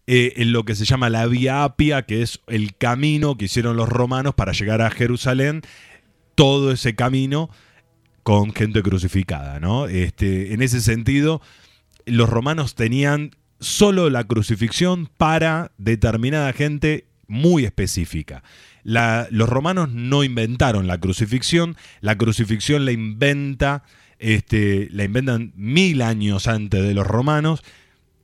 eh, 0.08 0.34
en 0.36 0.52
lo 0.52 0.64
que 0.64 0.74
se 0.74 0.84
llama 0.84 1.10
la 1.10 1.26
Vía 1.26 1.62
Apia, 1.62 2.02
que 2.02 2.22
es 2.22 2.40
el 2.48 2.74
camino 2.74 3.36
que 3.36 3.44
hicieron 3.44 3.76
los 3.76 3.88
romanos 3.88 4.34
para 4.34 4.52
llegar 4.52 4.82
a 4.82 4.90
Jerusalén, 4.90 5.62
todo 6.34 6.72
ese 6.72 6.96
camino 6.96 7.50
con 8.24 8.52
gente 8.52 8.82
crucificada, 8.82 9.60
¿no? 9.60 9.86
Este, 9.86 10.54
en 10.54 10.62
ese 10.62 10.80
sentido, 10.80 11.40
los 12.04 12.28
romanos 12.28 12.74
tenían 12.74 13.36
solo 13.62 14.10
la 14.10 14.24
crucifixión 14.24 15.08
para 15.16 15.72
determinada 15.78 16.52
gente 16.52 17.06
muy 17.26 17.64
específica. 17.64 18.42
La- 18.84 19.28
los 19.30 19.48
romanos 19.48 19.90
no 19.90 20.24
inventaron 20.24 20.86
la 20.86 20.98
crucifixión, 20.98 21.76
la 22.00 22.18
crucifixión 22.18 22.84
la 22.84 22.92
inventa, 22.92 23.84
este, 24.18 24.88
la 24.90 25.04
inventan 25.04 25.52
mil 25.56 26.02
años 26.02 26.46
antes 26.46 26.82
de 26.82 26.92
los 26.94 27.06
romanos, 27.06 27.62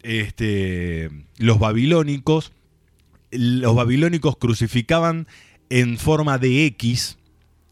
este, 0.03 1.11
los 1.39 1.59
babilónicos, 1.59 2.53
los 3.31 3.75
babilónicos 3.75 4.37
crucificaban 4.37 5.27
en 5.71 5.99
forma 5.99 6.39
de 6.39 6.67
X, 6.67 7.19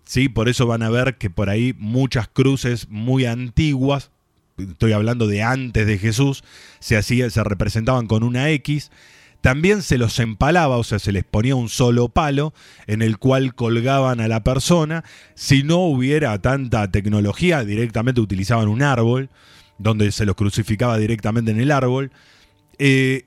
¿sí? 0.05 0.29
Por 0.29 0.49
eso 0.49 0.67
van 0.67 0.83
a 0.83 0.91
ver 0.91 1.17
que 1.19 1.31
por 1.31 1.49
ahí 1.51 1.75
muchas 1.79 2.29
cruces 2.29 2.89
muy 2.89 3.25
antiguas, 3.27 4.11
estoy 4.59 4.93
hablando 4.93 5.27
de 5.27 5.43
antes 5.43 5.87
de 5.87 5.99
Jesús, 5.99 6.45
se, 6.79 6.97
hacía, 6.97 7.31
se 7.31 7.43
representaban 7.45 8.07
con 8.07 8.23
una 8.23 8.51
X. 8.51 8.91
También 9.41 9.83
se 9.83 9.99
los 9.99 10.19
empalaba, 10.19 10.77
o 10.77 10.85
sea, 10.85 10.99
se 10.99 11.13
les 11.13 11.25
ponía 11.25 11.55
un 11.55 11.69
solo 11.69 12.09
palo 12.09 12.53
en 12.87 13.03
el 13.03 13.19
cual 13.19 13.55
colgaban 13.55 14.21
a 14.21 14.29
la 14.29 14.43
persona. 14.43 15.05
Si 15.35 15.63
no 15.63 15.79
hubiera 15.79 16.41
tanta 16.41 16.91
tecnología, 16.91 17.65
directamente 17.65 18.21
utilizaban 18.21 18.69
un 18.69 18.83
árbol, 18.83 19.31
donde 19.79 20.11
se 20.11 20.27
los 20.27 20.35
crucificaba 20.35 20.99
directamente 20.99 21.51
en 21.51 21.61
el 21.61 21.71
árbol. 21.71 22.11
Eh, 22.79 23.27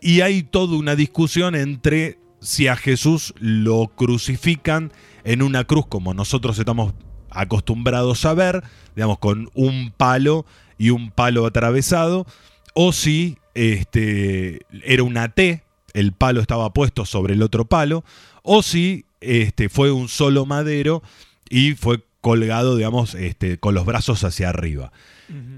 y 0.00 0.20
hay 0.20 0.42
toda 0.42 0.76
una 0.76 0.96
discusión 0.96 1.54
entre 1.54 2.18
si 2.40 2.66
a 2.66 2.76
Jesús 2.76 3.34
lo 3.38 3.88
crucifican 3.88 4.92
en 5.24 5.42
una 5.42 5.64
cruz 5.64 5.86
como 5.86 6.12
nosotros 6.12 6.58
estamos 6.58 6.94
acostumbrados 7.34 8.24
a 8.24 8.34
ver, 8.34 8.62
digamos, 8.94 9.18
con 9.18 9.50
un 9.54 9.92
palo 9.96 10.46
y 10.78 10.90
un 10.90 11.10
palo 11.10 11.46
atravesado, 11.46 12.26
o 12.74 12.92
si 12.92 13.38
este, 13.54 14.60
era 14.84 15.02
una 15.02 15.28
T, 15.28 15.62
el 15.94 16.12
palo 16.12 16.40
estaba 16.40 16.72
puesto 16.72 17.04
sobre 17.04 17.34
el 17.34 17.42
otro 17.42 17.66
palo, 17.66 18.04
o 18.42 18.62
si 18.62 19.04
este, 19.20 19.68
fue 19.68 19.92
un 19.92 20.08
solo 20.08 20.46
madero 20.46 21.02
y 21.48 21.74
fue 21.74 22.04
colgado, 22.20 22.76
digamos, 22.76 23.14
este, 23.14 23.58
con 23.58 23.74
los 23.74 23.84
brazos 23.84 24.24
hacia 24.24 24.48
arriba. 24.48 24.92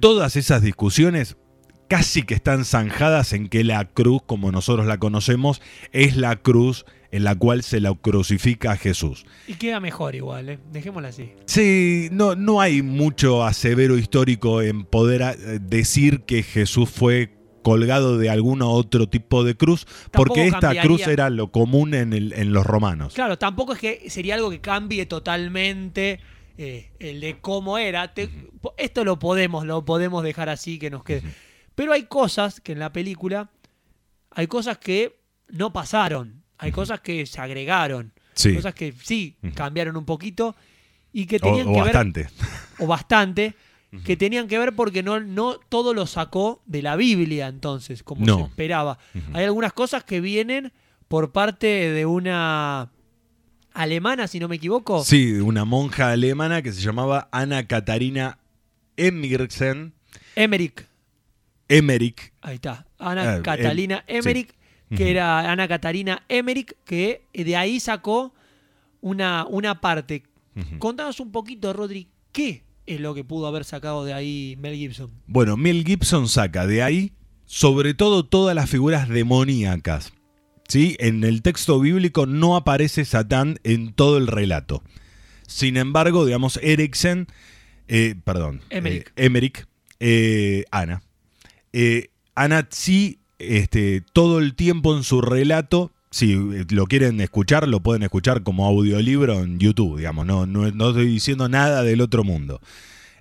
Todas 0.01 0.37
esas 0.37 0.63
discusiones 0.63 1.37
casi 1.89 2.23
que 2.23 2.35
están 2.35 2.65
zanjadas 2.65 3.33
en 3.33 3.49
que 3.49 3.65
la 3.65 3.85
cruz, 3.85 4.23
como 4.25 4.53
nosotros 4.53 4.87
la 4.87 4.99
conocemos, 4.99 5.61
es 5.93 6.17
la 6.17 6.37
cruz 6.37 6.87
en 7.15 7.25
la 7.25 7.35
cual 7.35 7.63
se 7.63 7.81
la 7.81 7.95
crucifica 7.95 8.73
a 8.73 8.77
Jesús. 8.77 9.25
Y 9.47 9.55
queda 9.55 9.81
mejor 9.81 10.15
igual, 10.15 10.49
¿eh? 10.49 10.59
Dejémosla 10.73 11.09
así. 11.09 11.31
Sí, 11.47 12.09
no, 12.13 12.35
no 12.35 12.61
hay 12.61 12.83
mucho 12.83 13.45
asevero 13.45 13.97
histórico 13.99 14.63
en 14.63 14.85
poder 14.85 15.23
eh, 15.23 15.59
decir 15.61 16.23
que 16.23 16.43
Jesús 16.43 16.91
fue 16.91 17.33
colgado 17.63 18.19
de 18.19 18.29
algún 18.29 18.61
otro 18.61 19.09
tipo 19.09 19.43
de 19.43 19.57
cruz, 19.57 19.87
porque 20.13 20.45
esta 20.47 20.61
cambiaría. 20.61 20.83
cruz 20.83 21.07
era 21.07 21.31
lo 21.31 21.51
común 21.51 21.95
en, 21.95 22.13
el- 22.13 22.35
en 22.35 22.53
los 22.53 22.67
romanos. 22.67 23.15
Claro, 23.15 23.39
tampoco 23.39 23.73
es 23.73 23.79
que 23.79 24.11
sería 24.11 24.35
algo 24.35 24.51
que 24.51 24.61
cambie 24.61 25.07
totalmente 25.07 26.21
eh, 26.59 26.91
el 26.99 27.21
de 27.21 27.39
cómo 27.41 27.79
era. 27.79 28.13
Te- 28.13 28.29
Esto 28.77 29.03
lo 29.05 29.19
podemos, 29.19 29.65
lo 29.65 29.85
podemos 29.85 30.23
dejar 30.23 30.49
así 30.51 30.79
que 30.79 30.91
nos 30.91 31.05
quede. 31.05 31.23
Pero 31.75 31.93
hay 31.93 32.03
cosas 32.05 32.61
que 32.61 32.73
en 32.73 32.79
la 32.81 32.93
película, 32.93 33.51
hay 34.31 34.47
cosas 34.47 34.77
que 34.79 35.19
no 35.49 35.73
pasaron, 35.73 36.44
hay 36.59 36.73
cosas 36.73 37.01
que 37.01 37.27
se 37.27 37.41
agregaron, 37.41 38.13
Sí. 38.35 38.55
cosas 38.55 38.75
que 38.75 38.93
sí 39.03 39.37
cambiaron 39.55 39.97
un 39.97 40.05
poquito 40.05 40.57
y 41.13 41.27
que 41.27 41.39
tenían 41.39 41.69
o 41.69 41.73
que 41.75 41.81
bastante. 41.81 42.23
ver 42.25 42.31
o 42.79 42.87
bastante 42.87 43.55
que 44.05 44.17
tenían 44.17 44.49
que 44.49 44.59
ver 44.59 44.75
porque 44.75 45.05
no, 45.05 45.21
no 45.21 45.55
todo 45.69 45.95
lo 45.95 46.07
sacó 46.07 46.61
de 46.67 46.83
la 46.83 46.97
Biblia 46.97 47.47
entonces, 47.47 48.03
como 48.03 48.27
No. 48.27 48.39
se 48.39 48.43
esperaba. 48.45 48.99
Hay 49.33 49.45
algunas 49.45 49.73
cosas 49.73 50.03
que 50.03 50.21
vienen 50.21 50.73
por 51.07 51.31
parte 51.31 51.67
de 51.93 52.05
una 52.05 52.91
alemana, 53.73 54.27
si 54.27 54.41
no 54.41 54.49
me 54.49 54.57
equivoco. 54.57 55.05
Sí, 55.05 55.35
una 55.35 55.65
monja 55.65 56.11
alemana 56.11 56.61
que 56.63 56.73
se 56.73 56.81
llamaba 56.81 57.29
Ana 57.31 57.69
Catarina 57.69 58.39
Emirsen, 58.97 59.93
Emmerich, 60.35 60.87
Emmerich, 61.69 62.33
ahí 62.41 62.57
está. 62.57 62.87
Ana 62.99 63.35
Ah, 63.37 63.43
Catalina 63.43 64.05
em- 64.09 64.19
Emmerich, 64.19 64.51
sí. 64.51 64.57
Que 64.97 65.11
era 65.11 65.51
Ana 65.51 65.69
Catarina 65.69 66.25
Emmerich, 66.29 66.75
que 66.85 67.27
de 67.33 67.57
ahí 67.57 67.81
sacó 67.81 68.35
una, 69.01 69.47
una 69.47 69.81
parte. 69.81 70.25
Contanos 70.79 71.21
un 71.21 71.33
poquito, 71.33 71.73
Rodri, 71.73 72.09
¿qué 72.33 72.65
es 72.87 73.01
lo 73.01 73.15
que 73.15 73.25
pudo 73.25 73.47
haber 73.47 73.65
sacado 73.65 74.05
de 74.05 74.13
ahí 74.13 74.57
Mel 74.61 74.77
Gibson? 74.77 75.11
Bueno, 75.27 75.57
Mel 75.57 75.85
Gibson 75.85 76.29
saca 76.29 76.67
de 76.67 76.83
ahí 76.83 77.13
sobre 77.45 77.95
todo 77.95 78.25
todas 78.25 78.55
las 78.55 78.71
figuras 78.71 79.09
demoníacas. 79.09 80.13
¿sí? 80.69 80.97
En 80.99 81.25
el 81.25 81.43
texto 81.43 81.79
bíblico 81.81 82.27
no 82.27 82.57
aparece 82.57 83.05
Satán 83.05 83.59
en 83.65 83.93
todo 83.93 84.17
el 84.19 84.27
relato. 84.27 84.83
Sin 85.47 85.77
embargo, 85.77 86.25
digamos, 86.25 86.59
Eriksen, 86.63 87.27
eh, 87.87 88.15
perdón, 88.25 88.63
Emmerich. 88.71 89.09
eh, 89.09 89.13
Emmerich, 89.27 89.67
eh, 90.01 90.65
Ana. 90.71 91.03
Eh, 91.73 92.09
Ana 92.35 92.67
sí, 92.71 93.19
este, 93.39 94.03
todo 94.13 94.39
el 94.39 94.55
tiempo 94.55 94.97
en 94.97 95.03
su 95.03 95.21
relato, 95.21 95.93
si 96.11 96.33
eh, 96.33 96.65
lo 96.71 96.87
quieren 96.87 97.21
escuchar, 97.21 97.69
lo 97.69 97.81
pueden 97.81 98.03
escuchar 98.03 98.43
como 98.43 98.67
audiolibro 98.67 99.41
en 99.41 99.59
YouTube, 99.59 99.99
digamos, 99.99 100.27
no, 100.27 100.47
no, 100.47 100.71
no 100.71 100.89
estoy 100.91 101.07
diciendo 101.07 101.49
nada 101.49 101.83
del 101.83 102.01
otro 102.01 102.25
mundo. 102.25 102.61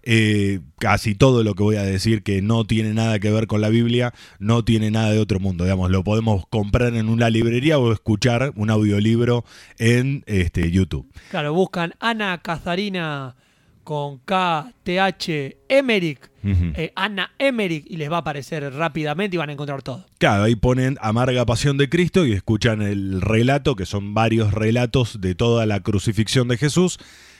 Eh, 0.05 0.59
casi 0.79 1.15
todo 1.15 1.43
lo 1.43 1.55
que 1.55 1.63
voy 1.63 1.77
a 1.77 1.83
decir 1.83 2.23
que 2.23 2.41
no 2.41 2.65
tiene 2.65 2.93
nada 2.93 3.19
que 3.19 3.31
ver 3.31 3.47
con 3.47 3.61
la 3.61 3.69
Biblia, 3.69 4.13
no 4.37 4.65
tiene 4.65 4.91
nada 4.91 5.11
de 5.11 5.19
otro 5.19 5.39
mundo. 5.39 5.63
Digamos, 5.63 5.89
lo 5.91 6.03
podemos 6.03 6.45
comprar 6.47 6.93
en 6.95 7.07
una 7.07 7.29
librería 7.29 7.79
o 7.79 7.93
escuchar 7.93 8.51
un 8.57 8.69
audiolibro 8.69 9.45
en 9.79 10.23
este, 10.27 10.71
YouTube. 10.71 11.09
Claro, 11.31 11.53
buscan 11.53 11.93
Ana 12.01 12.41
Cazarina 12.41 13.35
con 13.83 14.19
K, 14.19 14.71
T, 14.83 14.99
H, 14.99 15.57
Emmerich, 15.69 16.19
Ujú. 16.43 16.73
eh, 16.75 16.91
Ana 16.95 17.31
Emmerich, 17.37 17.85
y 17.87 17.97
les 17.97 18.11
va 18.11 18.17
a 18.17 18.19
aparecer 18.19 18.73
rápidamente 18.73 19.35
y 19.35 19.37
van 19.39 19.49
a 19.49 19.53
encontrar 19.53 19.81
todo. 19.81 20.05
Claro, 20.17 20.43
ahí 20.43 20.55
ponen 20.55 20.97
Amarga 21.01 21.45
Pasión 21.45 21.77
de 21.77 21.89
Cristo 21.89 22.25
y 22.25 22.33
escuchan 22.33 22.81
el 22.81 23.21
relato, 23.21 23.75
que 23.75 23.85
son 23.85 24.13
varios 24.13 24.53
relatos 24.53 25.19
de 25.21 25.35
toda 25.35 25.65
la 25.65 25.81
crucifixión 25.81 26.47
de 26.47 26.57
Jesús. 26.57 26.97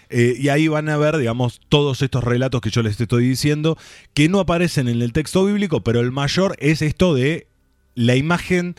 Eh, 0.09 0.35
y 0.37 0.49
ahí 0.49 0.67
van 0.67 0.89
a 0.89 0.97
ver, 0.97 1.17
digamos, 1.17 1.59
todos 1.69 2.01
estos 2.01 2.23
relatos 2.23 2.61
que 2.61 2.69
yo 2.69 2.83
les 2.83 2.99
estoy 2.99 3.27
diciendo, 3.27 3.77
que 4.13 4.29
no 4.29 4.39
aparecen 4.39 4.87
en 4.87 5.01
el 5.01 5.11
texto 5.13 5.45
bíblico, 5.45 5.81
pero 5.83 6.01
el 6.01 6.11
mayor 6.11 6.55
es 6.59 6.81
esto 6.81 7.15
de 7.15 7.47
la 7.95 8.15
imagen 8.15 8.75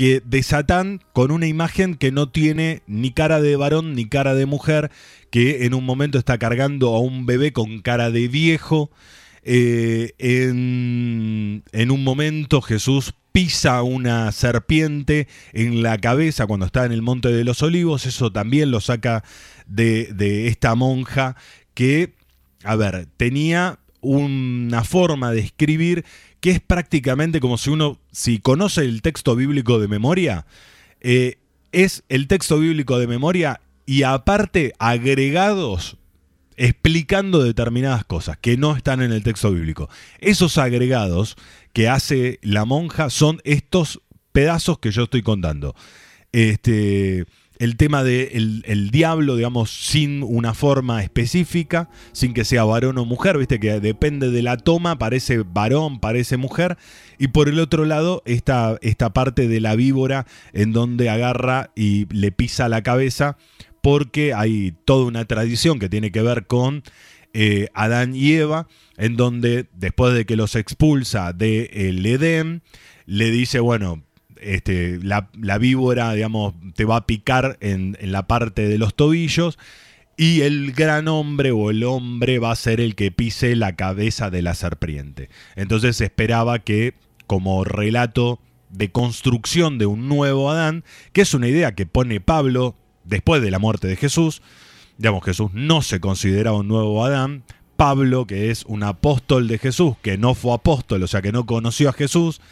que 0.00 0.22
de 0.24 0.42
Satán 0.42 1.02
con 1.12 1.30
una 1.30 1.46
imagen 1.46 1.94
que 1.94 2.10
no 2.10 2.30
tiene 2.30 2.80
ni 2.86 3.10
cara 3.10 3.42
de 3.42 3.54
varón 3.54 3.94
ni 3.94 4.06
cara 4.08 4.34
de 4.34 4.46
mujer, 4.46 4.90
que 5.30 5.66
en 5.66 5.74
un 5.74 5.84
momento 5.84 6.16
está 6.16 6.38
cargando 6.38 6.94
a 6.94 7.00
un 7.00 7.26
bebé 7.26 7.52
con 7.52 7.80
cara 7.82 8.10
de 8.10 8.26
viejo. 8.26 8.90
Eh, 9.42 10.12
en, 10.16 11.64
en 11.72 11.90
un 11.90 12.02
momento 12.02 12.62
Jesús 12.62 13.12
pisa 13.32 13.82
una 13.82 14.32
serpiente 14.32 15.28
en 15.52 15.82
la 15.82 15.98
cabeza 15.98 16.46
cuando 16.46 16.64
está 16.64 16.86
en 16.86 16.92
el 16.92 17.02
Monte 17.02 17.28
de 17.28 17.44
los 17.44 17.62
Olivos. 17.62 18.06
Eso 18.06 18.32
también 18.32 18.70
lo 18.70 18.80
saca 18.80 19.22
de, 19.66 20.14
de 20.14 20.46
esta 20.46 20.74
monja 20.76 21.36
que, 21.74 22.14
a 22.64 22.74
ver, 22.74 23.06
tenía 23.18 23.80
una 24.00 24.84
forma 24.84 25.32
de 25.32 25.40
escribir 25.40 26.04
que 26.40 26.50
es 26.50 26.60
prácticamente 26.60 27.40
como 27.40 27.58
si 27.58 27.70
uno, 27.70 27.98
si 28.12 28.38
conoce 28.38 28.82
el 28.82 29.02
texto 29.02 29.36
bíblico 29.36 29.78
de 29.78 29.88
memoria, 29.88 30.46
eh, 31.00 31.38
es 31.72 32.02
el 32.08 32.26
texto 32.26 32.58
bíblico 32.58 32.98
de 32.98 33.06
memoria 33.06 33.60
y 33.86 34.02
aparte 34.02 34.72
agregados 34.78 35.96
explicando 36.56 37.42
determinadas 37.42 38.04
cosas 38.04 38.36
que 38.36 38.58
no 38.58 38.76
están 38.76 39.00
en 39.00 39.12
el 39.12 39.22
texto 39.22 39.50
bíblico. 39.50 39.88
Esos 40.18 40.58
agregados 40.58 41.36
que 41.72 41.88
hace 41.88 42.38
la 42.42 42.66
monja 42.66 43.08
son 43.08 43.40
estos 43.44 44.02
pedazos 44.32 44.78
que 44.78 44.90
yo 44.90 45.04
estoy 45.04 45.22
contando. 45.22 45.74
Este, 46.32 47.24
el 47.60 47.76
tema 47.76 48.02
del 48.02 48.62
de 48.62 48.72
el 48.72 48.90
diablo, 48.90 49.36
digamos, 49.36 49.70
sin 49.70 50.22
una 50.22 50.54
forma 50.54 51.02
específica, 51.02 51.90
sin 52.12 52.32
que 52.32 52.46
sea 52.46 52.64
varón 52.64 52.96
o 52.96 53.04
mujer, 53.04 53.36
viste 53.36 53.60
que 53.60 53.80
depende 53.80 54.30
de 54.30 54.40
la 54.40 54.56
toma, 54.56 54.98
parece 54.98 55.44
varón, 55.46 56.00
parece 56.00 56.38
mujer. 56.38 56.78
Y 57.18 57.28
por 57.28 57.50
el 57.50 57.60
otro 57.60 57.84
lado, 57.84 58.22
esta, 58.24 58.78
esta 58.80 59.12
parte 59.12 59.46
de 59.46 59.60
la 59.60 59.76
víbora 59.76 60.26
en 60.54 60.72
donde 60.72 61.10
agarra 61.10 61.70
y 61.76 62.06
le 62.14 62.32
pisa 62.32 62.70
la 62.70 62.82
cabeza, 62.82 63.36
porque 63.82 64.32
hay 64.32 64.74
toda 64.86 65.04
una 65.04 65.26
tradición 65.26 65.78
que 65.78 65.90
tiene 65.90 66.10
que 66.10 66.22
ver 66.22 66.46
con 66.46 66.82
eh, 67.34 67.68
Adán 67.74 68.16
y 68.16 68.32
Eva, 68.32 68.68
en 68.96 69.16
donde 69.16 69.66
después 69.74 70.14
de 70.14 70.24
que 70.24 70.36
los 70.36 70.56
expulsa 70.56 71.34
del 71.34 71.68
el 71.72 72.06
Edén, 72.06 72.62
le 73.04 73.30
dice, 73.30 73.60
bueno, 73.60 74.02
este, 74.40 74.98
la, 75.02 75.28
víbora, 75.58 76.14
te 76.74 76.84
va 76.84 76.96
a 76.96 77.06
picar 77.06 77.58
en, 77.60 77.96
la 78.00 78.26
parte 78.26 78.68
de 78.68 78.78
los 78.78 78.94
tobillos 78.94 79.58
y 80.16 80.42
el 80.42 80.72
gran 80.72 81.08
hombre 81.08 81.50
o 81.50 81.70
el 81.70 81.82
hombre 81.84 82.38
va 82.38 82.50
a 82.50 82.56
ser 82.56 82.80
el 82.80 82.94
que 82.94 83.10
pise 83.10 83.56
la 83.56 83.76
cabeza 83.76 84.30
de 84.30 84.42
la 84.42 84.54
serpiente. 84.54 85.30
Entonces 85.56 86.00
esperaba 86.00 86.58
que 86.58 86.94
como 87.26 87.64
relato 87.64 88.40
de 88.70 88.90
construcción 88.90 89.78
de 89.78 89.86
un 89.86 90.08
nuevo 90.08 90.50
Adán, 90.50 90.84
que 91.12 91.22
es 91.22 91.34
una 91.34 91.48
idea 91.48 91.74
que 91.74 91.86
pone 91.86 92.20
Pablo 92.20 92.76
después 93.04 93.40
de 93.42 93.50
la 93.50 93.58
muerte 93.58 93.88
de 93.88 93.96
Jesús, 93.96 94.42
digamos, 94.98 95.24
Jesús 95.24 95.50
no 95.54 95.80
se 95.80 96.00
consideraba 96.00 96.58
un 96.58 96.68
nuevo 96.68 97.04
Adán, 97.04 97.44
Pablo, 97.80 98.26
que 98.26 98.50
es 98.50 98.66
un 98.66 98.82
apóstol 98.82 99.48
de 99.48 99.56
Jesús, 99.56 99.94
que 100.02 100.18
no 100.18 100.34
fue 100.34 100.52
apóstol, 100.52 101.02
o 101.02 101.06
sea, 101.06 101.22
que 101.22 101.32
no 101.32 101.46
conoció 101.46 101.88
a 101.88 101.94
Jesús, 101.94 102.42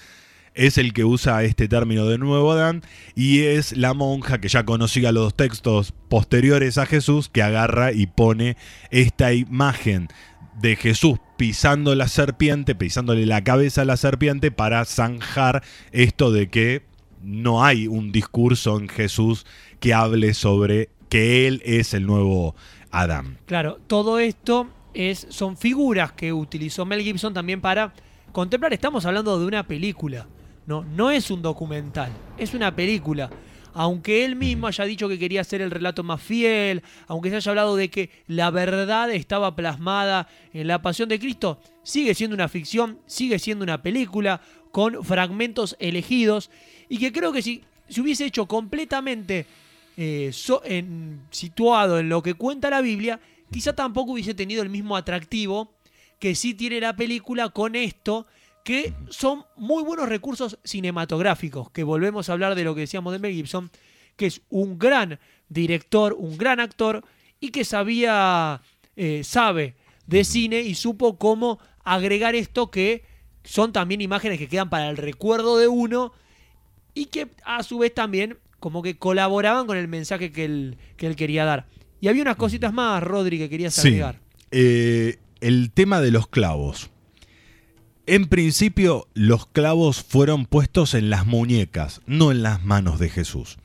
es 0.58 0.76
el 0.76 0.92
que 0.92 1.04
usa 1.04 1.44
este 1.44 1.68
término 1.68 2.06
de 2.06 2.18
nuevo 2.18 2.50
Adán 2.50 2.82
y 3.14 3.42
es 3.42 3.76
la 3.76 3.94
monja 3.94 4.40
que 4.40 4.48
ya 4.48 4.64
conocía 4.64 5.12
los 5.12 5.34
textos 5.34 5.94
posteriores 6.08 6.78
a 6.78 6.86
Jesús 6.86 7.28
que 7.28 7.42
agarra 7.42 7.92
y 7.92 8.08
pone 8.08 8.56
esta 8.90 9.32
imagen 9.32 10.08
de 10.60 10.74
Jesús 10.74 11.20
pisando 11.36 11.94
la 11.94 12.08
serpiente, 12.08 12.74
pisándole 12.74 13.24
la 13.24 13.44
cabeza 13.44 13.82
a 13.82 13.84
la 13.84 13.96
serpiente 13.96 14.50
para 14.50 14.84
zanjar 14.84 15.62
esto 15.92 16.32
de 16.32 16.48
que 16.50 16.82
no 17.22 17.64
hay 17.64 17.86
un 17.86 18.10
discurso 18.10 18.78
en 18.78 18.88
Jesús 18.88 19.46
que 19.78 19.94
hable 19.94 20.34
sobre 20.34 20.88
que 21.08 21.46
él 21.46 21.62
es 21.64 21.94
el 21.94 22.04
nuevo 22.04 22.56
Adán. 22.90 23.38
Claro, 23.46 23.78
todo 23.86 24.18
esto 24.18 24.66
es, 24.92 25.28
son 25.30 25.56
figuras 25.56 26.10
que 26.12 26.32
utilizó 26.32 26.84
Mel 26.84 27.02
Gibson 27.02 27.32
también 27.32 27.60
para 27.60 27.92
contemplar. 28.32 28.72
Estamos 28.72 29.06
hablando 29.06 29.38
de 29.38 29.46
una 29.46 29.64
película. 29.64 30.26
No, 30.68 30.84
no 30.84 31.10
es 31.10 31.30
un 31.30 31.40
documental, 31.40 32.12
es 32.36 32.52
una 32.52 32.76
película. 32.76 33.30
Aunque 33.72 34.26
él 34.26 34.36
mismo 34.36 34.66
haya 34.66 34.84
dicho 34.84 35.08
que 35.08 35.18
quería 35.18 35.42
ser 35.42 35.62
el 35.62 35.70
relato 35.70 36.02
más 36.02 36.20
fiel, 36.20 36.82
aunque 37.06 37.30
se 37.30 37.36
haya 37.36 37.52
hablado 37.52 37.74
de 37.74 37.88
que 37.88 38.10
la 38.26 38.50
verdad 38.50 39.10
estaba 39.10 39.56
plasmada 39.56 40.28
en 40.52 40.66
la 40.66 40.82
pasión 40.82 41.08
de 41.08 41.18
Cristo, 41.18 41.58
sigue 41.82 42.14
siendo 42.14 42.34
una 42.34 42.48
ficción, 42.48 42.98
sigue 43.06 43.38
siendo 43.38 43.62
una 43.62 43.80
película 43.80 44.42
con 44.70 45.02
fragmentos 45.02 45.74
elegidos 45.78 46.50
y 46.90 46.98
que 46.98 47.12
creo 47.12 47.32
que 47.32 47.40
si 47.40 47.64
se 47.88 48.02
hubiese 48.02 48.26
hecho 48.26 48.44
completamente 48.44 49.46
eh, 49.96 50.28
so, 50.34 50.60
en, 50.66 51.22
situado 51.30 51.98
en 51.98 52.10
lo 52.10 52.22
que 52.22 52.34
cuenta 52.34 52.68
la 52.68 52.82
Biblia, 52.82 53.20
quizá 53.50 53.74
tampoco 53.74 54.12
hubiese 54.12 54.34
tenido 54.34 54.62
el 54.62 54.68
mismo 54.68 54.98
atractivo 54.98 55.72
que 56.18 56.34
sí 56.34 56.52
tiene 56.52 56.78
la 56.78 56.94
película 56.94 57.48
con 57.48 57.74
esto 57.74 58.26
que 58.64 58.92
son 59.08 59.44
muy 59.56 59.82
buenos 59.82 60.08
recursos 60.08 60.58
cinematográficos, 60.64 61.70
que 61.70 61.84
volvemos 61.84 62.28
a 62.28 62.32
hablar 62.32 62.54
de 62.54 62.64
lo 62.64 62.74
que 62.74 62.82
decíamos 62.82 63.12
de 63.12 63.18
Mel 63.18 63.32
Gibson, 63.32 63.70
que 64.16 64.26
es 64.26 64.42
un 64.50 64.78
gran 64.78 65.18
director, 65.48 66.14
un 66.18 66.36
gran 66.36 66.60
actor 66.60 67.04
y 67.40 67.50
que 67.50 67.64
sabía, 67.64 68.60
eh, 68.96 69.22
sabe 69.24 69.76
de 70.06 70.24
cine 70.24 70.60
y 70.60 70.74
supo 70.74 71.18
cómo 71.18 71.58
agregar 71.84 72.34
esto 72.34 72.70
que 72.70 73.04
son 73.44 73.72
también 73.72 74.00
imágenes 74.00 74.38
que 74.38 74.48
quedan 74.48 74.68
para 74.68 74.90
el 74.90 74.96
recuerdo 74.96 75.58
de 75.58 75.68
uno 75.68 76.12
y 76.94 77.06
que 77.06 77.28
a 77.44 77.62
su 77.62 77.78
vez 77.78 77.94
también 77.94 78.38
como 78.60 78.82
que 78.82 78.98
colaboraban 78.98 79.66
con 79.66 79.76
el 79.76 79.88
mensaje 79.88 80.32
que 80.32 80.44
él, 80.44 80.78
que 80.96 81.06
él 81.06 81.16
quería 81.16 81.44
dar. 81.44 81.66
Y 82.00 82.08
había 82.08 82.22
unas 82.22 82.36
cositas 82.36 82.72
más, 82.72 83.02
Rodri, 83.02 83.38
que 83.38 83.48
querías 83.48 83.78
agregar. 83.78 84.16
Sí. 84.16 84.38
Eh, 84.50 85.18
el 85.40 85.70
tema 85.72 86.00
de 86.00 86.10
los 86.10 86.26
clavos. 86.26 86.90
En 88.10 88.24
principio, 88.24 89.06
los 89.12 89.44
clavos 89.44 90.02
fueron 90.02 90.46
puestos 90.46 90.94
en 90.94 91.10
las 91.10 91.26
muñecas, 91.26 92.00
no 92.06 92.30
en 92.30 92.42
las 92.42 92.64
manos 92.64 92.98
de 92.98 93.10
Jesús. 93.10 93.58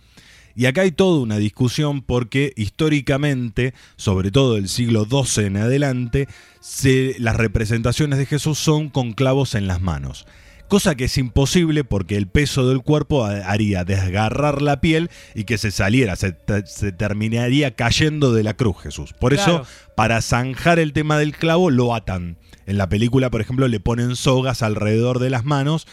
Y 0.54 0.66
acá 0.66 0.82
hay 0.82 0.92
toda 0.92 1.22
una 1.22 1.38
discusión 1.38 2.02
porque 2.02 2.52
históricamente, 2.58 3.74
sobre 3.96 4.32
todo 4.32 4.56
del 4.56 4.68
siglo 4.68 5.06
XII 5.06 5.46
en 5.46 5.56
adelante, 5.56 6.28
se, 6.60 7.16
las 7.20 7.38
representaciones 7.38 8.20
de 8.20 8.26
Jesús 8.26 8.60
son 8.60 8.90
con 8.90 9.14
clavos 9.14 9.56
en 9.56 9.66
las 9.66 9.80
manos. 9.80 10.28
Cosa 10.68 10.96
que 10.96 11.06
es 11.06 11.18
imposible 11.18 11.86
porque 11.86 12.18
el 12.18 12.28
peso 12.28 12.68
del 12.68 12.82
cuerpo 12.82 13.24
haría 13.24 13.86
desgarrar 13.86 14.62
la 14.62 14.82
piel 14.82 15.10
y 15.36 15.46
que 15.46 15.58
se 15.58 15.72
saliera, 15.72 16.18
se, 16.18 16.36
se 16.66 16.92
terminaría 16.92 17.76
cayendo 17.76 18.34
de 18.34 18.44
la 18.44 18.56
cruz 18.56 18.76
Jesús. 18.82 19.14
Por 19.14 19.34
claro. 19.34 19.62
eso, 19.62 19.68
para 19.96 20.22
zanjar 20.22 20.80
el 20.80 20.92
tema 20.92 21.18
del 21.18 21.32
clavo, 21.32 21.70
lo 21.70 21.96
atan. 21.96 22.36
En 22.66 22.78
la 22.78 22.90
película, 22.90 23.30
por 23.30 23.42
ejemplo, 23.42 23.68
le 23.68 23.80
ponen 23.80 24.16
sogas 24.16 24.62
alrededor 24.62 25.20
de 25.20 25.30
las 25.30 25.46
manos 25.46 25.88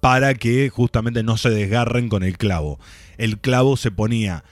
para 0.00 0.34
que 0.34 0.68
justamente 0.68 1.22
no 1.22 1.36
se 1.36 1.50
desgarren 1.50 2.08
con 2.08 2.22
el 2.22 2.36
clavo. 2.36 2.78
El 3.16 3.38
clavo 3.38 3.76
se 3.76 3.90
ponía 3.90 4.44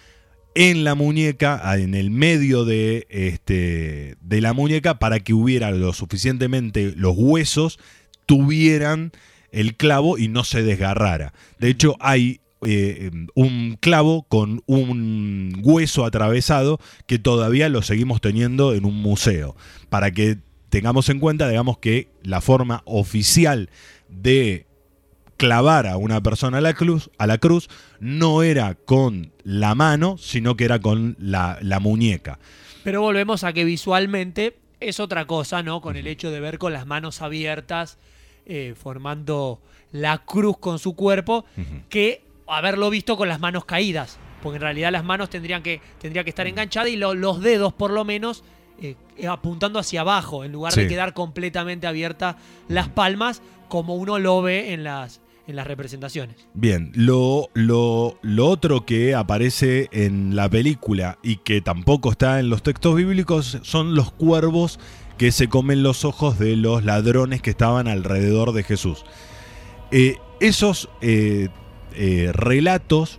en 0.54 0.84
la 0.84 0.94
muñeca, 0.94 1.60
en 1.76 1.94
el 1.94 2.10
medio 2.10 2.64
de, 2.64 3.06
este, 3.10 4.16
de 4.20 4.40
la 4.40 4.52
muñeca, 4.52 4.98
para 4.98 5.20
que 5.20 5.34
hubiera 5.34 5.70
lo 5.70 5.92
suficientemente 5.92 6.92
los 6.96 7.14
huesos 7.16 7.78
tuvieran 8.26 9.12
el 9.50 9.76
clavo 9.76 10.18
y 10.18 10.28
no 10.28 10.44
se 10.44 10.62
desgarrara. 10.62 11.32
De 11.58 11.68
hecho, 11.68 11.96
hay 12.00 12.40
eh, 12.64 13.10
un 13.34 13.76
clavo 13.80 14.22
con 14.28 14.62
un 14.66 15.60
hueso 15.62 16.04
atravesado 16.04 16.78
que 17.06 17.18
todavía 17.18 17.68
lo 17.68 17.82
seguimos 17.82 18.20
teniendo 18.20 18.72
en 18.74 18.84
un 18.84 18.96
museo. 18.96 19.56
Para 19.90 20.12
que 20.12 20.38
tengamos 20.72 21.10
en 21.10 21.20
cuenta, 21.20 21.50
digamos, 21.50 21.76
que 21.76 22.08
la 22.22 22.40
forma 22.40 22.80
oficial 22.86 23.68
de 24.08 24.64
clavar 25.36 25.86
a 25.86 25.98
una 25.98 26.22
persona 26.22 26.58
a 26.58 26.60
la 26.62 26.72
cruz, 26.72 27.10
a 27.18 27.26
la 27.26 27.36
cruz 27.36 27.68
no 28.00 28.42
era 28.42 28.74
con 28.74 29.32
la 29.44 29.74
mano, 29.74 30.16
sino 30.16 30.56
que 30.56 30.64
era 30.64 30.80
con 30.80 31.14
la, 31.18 31.58
la 31.60 31.78
muñeca. 31.78 32.38
Pero 32.84 33.02
volvemos 33.02 33.44
a 33.44 33.52
que 33.52 33.66
visualmente 33.66 34.56
es 34.80 34.98
otra 34.98 35.26
cosa, 35.26 35.62
¿no? 35.62 35.82
Con 35.82 35.96
el 35.96 36.06
hecho 36.06 36.30
de 36.30 36.40
ver 36.40 36.56
con 36.56 36.72
las 36.72 36.86
manos 36.86 37.20
abiertas, 37.20 37.98
eh, 38.46 38.74
formando 38.74 39.60
la 39.92 40.24
cruz 40.24 40.56
con 40.56 40.78
su 40.78 40.96
cuerpo, 40.96 41.44
uh 41.58 41.60
-huh. 41.60 41.82
que 41.90 42.24
haberlo 42.46 42.88
visto 42.88 43.18
con 43.18 43.28
las 43.28 43.40
manos 43.40 43.66
caídas. 43.66 44.18
Porque 44.42 44.56
en 44.56 44.62
realidad 44.62 44.90
las 44.90 45.04
manos 45.04 45.28
tendrían 45.28 45.62
que, 45.62 45.82
tendría 46.00 46.24
que 46.24 46.30
estar 46.30 46.46
enganchadas 46.46 46.88
y 46.88 46.96
lo, 46.96 47.14
los 47.14 47.42
dedos, 47.42 47.74
por 47.74 47.90
lo 47.90 48.06
menos, 48.06 48.42
eh, 48.82 48.96
apuntando 49.26 49.78
hacia 49.78 50.02
abajo, 50.02 50.44
en 50.44 50.52
lugar 50.52 50.72
sí. 50.72 50.82
de 50.82 50.88
quedar 50.88 51.14
completamente 51.14 51.86
abiertas 51.86 52.36
las 52.68 52.88
palmas, 52.88 53.42
como 53.68 53.94
uno 53.94 54.18
lo 54.18 54.42
ve 54.42 54.72
en 54.72 54.84
las, 54.84 55.20
en 55.46 55.56
las 55.56 55.66
representaciones. 55.66 56.36
Bien, 56.54 56.92
lo, 56.94 57.48
lo, 57.54 58.18
lo, 58.22 58.48
otro 58.48 58.84
que 58.84 59.14
aparece 59.14 59.88
en 59.92 60.36
la 60.36 60.48
película 60.48 61.18
y 61.22 61.36
que 61.36 61.60
tampoco 61.60 62.10
está 62.10 62.40
en 62.40 62.50
los 62.50 62.62
textos 62.62 62.94
bíblicos 62.96 63.58
son 63.62 63.94
los 63.94 64.12
cuervos 64.12 64.78
que 65.18 65.32
se 65.32 65.48
comen 65.48 65.82
los 65.82 66.04
ojos 66.04 66.38
de 66.38 66.56
los 66.56 66.84
ladrones 66.84 67.42
que 67.42 67.50
estaban 67.50 67.88
alrededor 67.88 68.52
de 68.52 68.62
Jesús. 68.62 69.04
Eh, 69.90 70.16
esos 70.40 70.88
eh, 71.00 71.48
eh, 71.94 72.30
relatos 72.32 73.18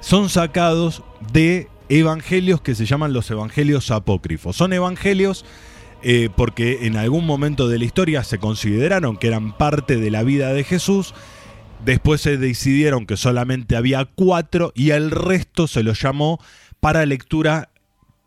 son 0.00 0.28
sacados 0.28 1.02
de 1.32 1.68
evangelios 1.98 2.62
que 2.62 2.74
se 2.74 2.86
llaman 2.86 3.12
los 3.12 3.30
evangelios 3.30 3.90
apócrifos. 3.90 4.56
Son 4.56 4.72
evangelios 4.72 5.44
eh, 6.02 6.30
porque 6.34 6.86
en 6.86 6.96
algún 6.96 7.26
momento 7.26 7.68
de 7.68 7.78
la 7.78 7.84
historia 7.84 8.24
se 8.24 8.38
consideraron 8.38 9.18
que 9.18 9.28
eran 9.28 9.56
parte 9.56 9.96
de 9.96 10.10
la 10.10 10.22
vida 10.22 10.54
de 10.54 10.64
Jesús. 10.64 11.14
Después 11.84 12.22
se 12.22 12.38
decidieron 12.38 13.04
que 13.04 13.18
solamente 13.18 13.76
había 13.76 14.06
cuatro 14.06 14.72
y 14.74 14.90
el 14.90 15.10
resto 15.10 15.66
se 15.66 15.82
lo 15.82 15.92
llamó 15.92 16.40
para 16.80 17.04
lectura 17.04 17.70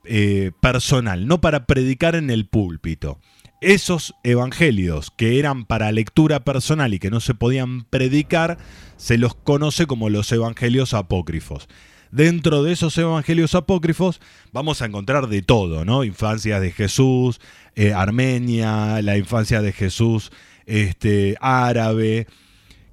eh, 0.04 0.52
personal, 0.62 1.26
no 1.26 1.42
para 1.42 1.66
predicar 1.66 2.16
en 2.16 2.30
el 2.30 2.46
púlpito. 2.46 3.20
Esos 3.62 4.14
evangelios 4.24 5.12
que 5.18 5.40
eran 5.40 5.66
para 5.66 5.92
lectura 5.92 6.44
personal 6.44 6.94
y 6.94 7.00
que 7.00 7.10
no 7.10 7.20
se 7.20 7.34
podían 7.34 7.86
predicar, 7.86 8.60
se 8.98 9.18
los 9.18 9.34
conoce 9.34 9.88
como 9.88 10.10
los 10.10 10.32
evangelios 10.32 10.94
apócrifos. 10.94 11.68
Dentro 12.16 12.64
de 12.64 12.72
esos 12.72 12.98
evangelios 12.98 13.56
apócrifos 13.56 14.22
vamos 14.54 14.82
a 14.82 14.86
encontrar 14.86 15.28
de 15.28 15.42
todo, 15.42 15.84
¿no? 15.84 16.06
Infancias 16.06 16.62
de 16.62 16.72
Jesús, 16.72 17.42
eh, 17.76 17.92
Armenia, 17.92 19.02
la 19.02 19.18
infancia 19.18 19.62
de 19.62 19.74
Jesús 19.74 20.32
este, 20.66 21.36
árabe, 21.42 22.28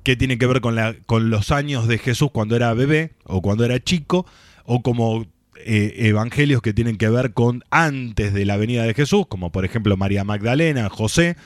que 0.02 0.16
tiene 0.16 0.38
que 0.38 0.46
ver 0.48 0.60
con, 0.60 1.30
los 1.30 1.52
años 1.52 1.86
de 1.86 1.98
Jesús 1.98 2.30
cuando 2.32 2.56
era 2.56 2.74
bebé 2.74 3.12
o 3.22 3.42
cuando 3.42 3.64
era 3.64 3.78
chico, 3.78 4.26
o 4.64 4.82
como 4.82 5.24
eh, 5.54 5.94
evangelios 5.98 6.60
que 6.60 6.74
tienen 6.74 6.96
que 6.96 7.08
ver 7.08 7.32
con 7.32 7.62
antes 7.70 8.34
de 8.34 8.44
la 8.44 8.56
venida 8.56 8.82
de 8.82 8.94
Jesús, 8.94 9.28
como 9.28 9.52
por 9.52 9.64
ejemplo 9.64 9.96
María 9.96 10.24
Magdalena, 10.24 10.88
José, 10.88 11.36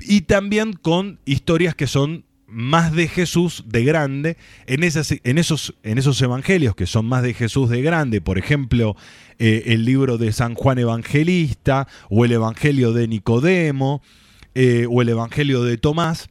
y 0.00 0.22
también 0.22 0.72
con 0.72 1.20
historias 1.26 1.74
que 1.74 1.88
son 1.88 2.24
más 2.54 2.92
de 2.92 3.08
Jesús 3.08 3.64
de 3.66 3.84
grande, 3.84 4.36
en, 4.66 4.84
esas, 4.84 5.12
en, 5.24 5.38
esos, 5.38 5.74
en 5.82 5.98
esos 5.98 6.20
evangelios 6.22 6.74
que 6.74 6.86
son 6.86 7.06
más 7.06 7.22
de 7.22 7.34
Jesús 7.34 7.68
de 7.68 7.82
grande, 7.82 8.20
por 8.20 8.38
ejemplo, 8.38 8.96
eh, 9.38 9.64
el 9.66 9.84
libro 9.84 10.18
de 10.18 10.32
San 10.32 10.54
Juan 10.54 10.78
Evangelista, 10.78 11.88
o 12.08 12.24
el 12.24 12.32
Evangelio 12.32 12.92
de 12.92 13.08
Nicodemo, 13.08 14.02
eh, 14.54 14.86
o 14.88 15.02
el 15.02 15.08
Evangelio 15.08 15.64
de 15.64 15.76
Tomás, 15.76 16.28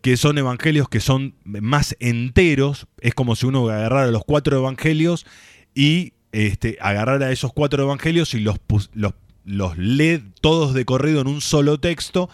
que 0.00 0.16
son 0.16 0.38
evangelios 0.38 0.88
que 0.88 1.00
son 1.00 1.34
más 1.44 1.96
enteros, 1.98 2.86
es 3.00 3.14
como 3.14 3.34
si 3.34 3.46
uno 3.46 3.68
agarrara 3.68 4.10
los 4.12 4.24
cuatro 4.24 4.56
evangelios 4.56 5.26
y 5.74 6.12
este, 6.30 6.78
agarrara 6.80 7.32
esos 7.32 7.52
cuatro 7.52 7.82
evangelios 7.82 8.32
y 8.34 8.40
los, 8.40 8.58
los, 8.94 9.14
los 9.44 9.76
lee 9.76 10.22
todos 10.40 10.72
de 10.72 10.84
corrido 10.84 11.20
en 11.20 11.26
un 11.26 11.40
solo 11.40 11.80
texto, 11.80 12.30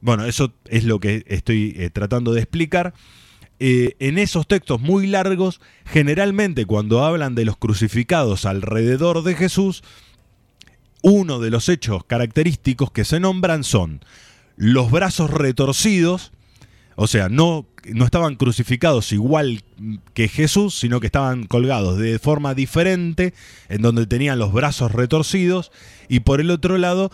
bueno, 0.00 0.24
eso 0.24 0.52
es 0.66 0.84
lo 0.84 1.00
que 1.00 1.24
estoy 1.26 1.74
eh, 1.76 1.90
tratando 1.90 2.32
de 2.32 2.40
explicar. 2.40 2.94
Eh, 3.60 3.96
en 3.98 4.18
esos 4.18 4.46
textos 4.46 4.80
muy 4.80 5.08
largos, 5.08 5.60
generalmente 5.84 6.64
cuando 6.64 7.04
hablan 7.04 7.34
de 7.34 7.44
los 7.44 7.56
crucificados 7.56 8.44
alrededor 8.44 9.24
de 9.24 9.34
Jesús, 9.34 9.82
uno 11.02 11.40
de 11.40 11.50
los 11.50 11.68
hechos 11.68 12.04
característicos 12.04 12.92
que 12.92 13.04
se 13.04 13.18
nombran 13.18 13.64
son 13.64 14.00
los 14.56 14.90
brazos 14.90 15.30
retorcidos, 15.30 16.32
o 16.94 17.06
sea, 17.06 17.28
no, 17.28 17.66
no 17.92 18.04
estaban 18.04 18.36
crucificados 18.36 19.12
igual 19.12 19.62
que 20.14 20.28
Jesús, 20.28 20.78
sino 20.78 21.00
que 21.00 21.06
estaban 21.06 21.46
colgados 21.46 21.98
de 21.98 22.18
forma 22.18 22.54
diferente, 22.54 23.34
en 23.68 23.82
donde 23.82 24.06
tenían 24.06 24.38
los 24.38 24.52
brazos 24.52 24.92
retorcidos, 24.92 25.70
y 26.08 26.20
por 26.20 26.40
el 26.40 26.50
otro 26.50 26.78
lado, 26.78 27.10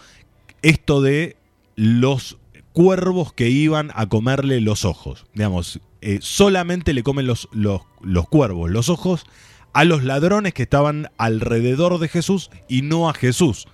esto 0.62 1.02
de 1.02 1.36
los 1.76 2.38
cuervos 2.74 3.32
que 3.32 3.48
iban 3.48 3.90
a 3.94 4.08
comerle 4.08 4.60
los 4.60 4.84
ojos. 4.84 5.24
Digamos, 5.32 5.80
eh, 6.02 6.18
solamente 6.20 6.92
le 6.92 7.02
comen 7.02 7.26
los, 7.26 7.48
los, 7.52 7.82
los 8.02 8.28
cuervos 8.28 8.70
los 8.70 8.90
ojos 8.90 9.24
a 9.72 9.84
los 9.84 10.04
ladrones 10.04 10.52
que 10.52 10.64
estaban 10.64 11.08
alrededor 11.16 11.98
de 11.98 12.08
Jesús 12.08 12.50
y 12.68 12.82
no 12.82 13.08
a 13.08 13.14
Jesús. 13.14 13.66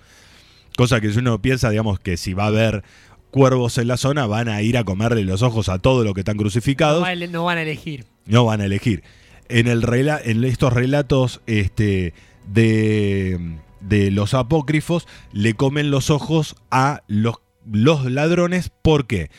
Cosa 0.77 1.01
que 1.01 1.11
si 1.11 1.19
uno 1.19 1.41
piensa, 1.41 1.69
digamos, 1.69 1.99
que 1.99 2.15
si 2.15 2.33
va 2.33 2.45
a 2.45 2.47
haber 2.47 2.83
cuervos 3.31 3.77
en 3.79 3.87
la 3.87 3.97
zona, 3.97 4.27
van 4.27 4.49
a 4.49 4.61
ir 4.61 4.77
a 4.77 4.83
comerle 4.83 5.23
los 5.23 5.41
ojos 5.41 5.67
a 5.67 5.79
todo 5.79 6.03
lo 6.03 6.13
que 6.13 6.21
están 6.21 6.37
crucificados. 6.37 7.03
No, 7.29 7.43
van 7.43 7.57
a 7.57 7.61
elegir. 7.63 8.05
No 8.25 8.45
van 8.45 8.61
a 8.61 8.65
elegir. 8.65 9.03
En, 9.49 9.67
el 9.67 9.83
en 9.93 10.43
estos 10.43 10.73
relatos 10.73 11.41
este, 11.45 12.13
de, 12.47 13.57
de 13.79 14.11
los 14.11 14.33
apócrifos, 14.33 15.07
le 15.33 15.55
comen 15.55 15.91
los 15.91 16.09
ojos 16.09 16.55
a 16.69 17.03
los 17.07 17.41
los 17.71 18.05
ladrones, 18.05 18.71
¿por 18.81 19.07
qué? 19.07 19.29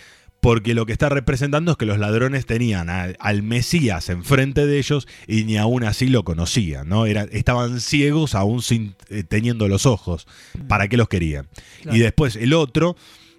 Porque 0.40 0.74
lo 0.74 0.86
que 0.86 0.92
está 0.92 1.08
representando 1.08 1.72
es 1.72 1.76
que 1.76 1.86
los 1.86 1.98
ladrones 1.98 2.46
tenían 2.46 2.90
al 2.90 3.42
Mesías 3.42 4.08
enfrente 4.08 4.66
de 4.66 4.78
ellos 4.78 5.06
y 5.28 5.44
ni 5.44 5.56
aún 5.56 5.84
así 5.84 6.08
lo 6.08 6.24
conocían, 6.24 6.88
¿no? 6.88 7.06
Era, 7.06 7.22
estaban 7.30 7.80
ciegos 7.80 8.34
aún 8.34 8.60
sin, 8.60 8.96
eh, 9.08 9.22
teniendo 9.22 9.68
los 9.68 9.86
ojos. 9.86 10.26
Mm. 10.54 10.66
¿Para 10.66 10.88
qué 10.88 10.96
los 10.96 11.08
querían? 11.08 11.46
Y 11.92 12.00
después 12.00 12.34
el 12.34 12.54
otro, 12.54 12.96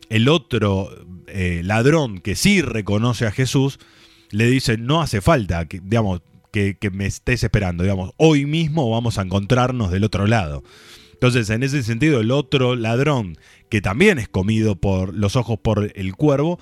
el 0.09 0.29
otro 0.29 0.89
eh, 1.27 1.61
ladrón 1.63 2.19
que 2.19 2.35
sí 2.35 2.61
reconoce 2.61 3.25
a 3.25 3.31
Jesús, 3.31 3.79
le 4.31 4.47
dice, 4.47 4.77
no 4.77 5.01
hace 5.01 5.19
falta 5.19 5.67
que, 5.67 5.81
digamos, 5.83 6.21
que, 6.53 6.77
que 6.77 6.89
me 6.89 7.05
estés 7.05 7.43
esperando, 7.43 7.83
digamos, 7.83 8.11
hoy 8.15 8.45
mismo 8.45 8.89
vamos 8.89 9.17
a 9.17 9.23
encontrarnos 9.23 9.91
del 9.91 10.05
otro 10.05 10.25
lado. 10.25 10.63
Entonces, 11.13 11.49
en 11.49 11.63
ese 11.63 11.83
sentido, 11.83 12.19
el 12.19 12.31
otro 12.31 12.75
ladrón, 12.75 13.37
que 13.69 13.81
también 13.81 14.19
es 14.19 14.27
comido 14.27 14.75
por 14.75 15.13
los 15.13 15.35
ojos 15.35 15.59
por 15.59 15.91
el 15.95 16.15
cuervo, 16.15 16.59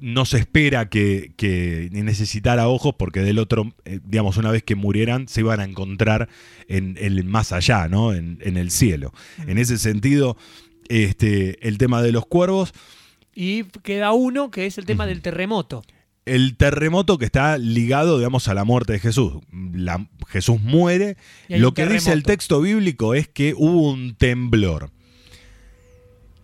no 0.00 0.24
se 0.24 0.38
espera 0.38 0.88
que, 0.88 1.88
necesitara 1.92 2.68
ojos 2.68 2.94
porque 2.98 3.20
del 3.20 3.38
otro, 3.38 3.72
eh, 3.84 4.00
digamos, 4.04 4.36
una 4.36 4.50
vez 4.50 4.62
que 4.62 4.74
murieran, 4.74 5.28
se 5.28 5.40
iban 5.40 5.60
a 5.60 5.64
encontrar 5.64 6.28
en 6.68 6.96
el 7.00 7.24
más 7.24 7.52
allá, 7.52 7.88
¿no? 7.88 8.14
En, 8.14 8.38
el 8.40 8.70
cielo. 8.70 9.12
En 9.46 9.58
ese 9.58 9.78
sentido, 9.78 10.36
este, 10.88 11.66
el 11.66 11.78
tema 11.78 12.02
de 12.02 12.12
los 12.12 12.26
cuervos. 12.26 12.72
Y 13.34 13.64
queda 13.64 14.12
uno 14.12 14.50
que 14.50 14.66
es 14.66 14.78
el 14.78 14.86
tema 14.86 15.06
del 15.06 15.22
terremoto 15.22 15.82
el 16.34 16.56
terremoto 16.56 17.18
que 17.18 17.24
está 17.24 17.58
ligado, 17.58 18.18
digamos, 18.18 18.48
a 18.48 18.54
la 18.54 18.64
muerte 18.64 18.94
de 18.94 18.98
Jesús. 19.00 19.34
Jesús 20.28 20.60
muere. 20.60 21.16
Lo 21.48 21.74
que 21.74 21.86
dice 21.86 22.12
el 22.12 22.22
texto 22.22 22.60
bíblico 22.60 23.14
es 23.14 23.28
que 23.28 23.54
hubo 23.56 23.90
un 23.90 24.14
temblor. 24.14 24.90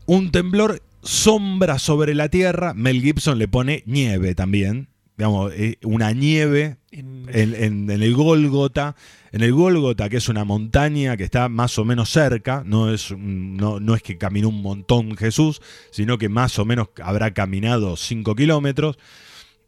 Un 0.06 0.30
temblor 0.30 0.82
sombra 1.02 1.78
sobre 1.78 2.14
la 2.14 2.28
tierra. 2.28 2.74
Mel 2.74 3.00
Gibson 3.00 3.38
le 3.38 3.48
pone 3.48 3.82
nieve 3.86 4.34
también. 4.34 4.88
Digamos, 5.16 5.52
eh, 5.54 5.78
una 5.84 6.10
nieve 6.12 6.78
en, 6.90 7.90
el 7.90 8.14
Gólgota. 8.14 8.96
En 9.30 9.42
el 9.42 9.52
Gólgota, 9.52 10.08
que 10.08 10.16
es 10.16 10.28
una 10.28 10.44
montaña 10.44 11.16
que 11.16 11.24
está 11.24 11.48
más 11.48 11.78
o 11.78 11.84
menos 11.84 12.10
cerca, 12.10 12.62
no 12.64 12.92
es, 12.92 13.12
no, 13.16 13.80
no 13.80 13.94
es 13.94 14.02
que 14.02 14.18
caminó 14.18 14.48
un 14.48 14.62
montón 14.62 15.16
Jesús, 15.16 15.60
sino 15.90 16.18
que 16.18 16.28
más 16.28 16.58
o 16.58 16.64
menos 16.64 16.88
habrá 17.02 17.32
caminado 17.32 17.96
5 17.96 18.34
kilómetros. 18.34 18.98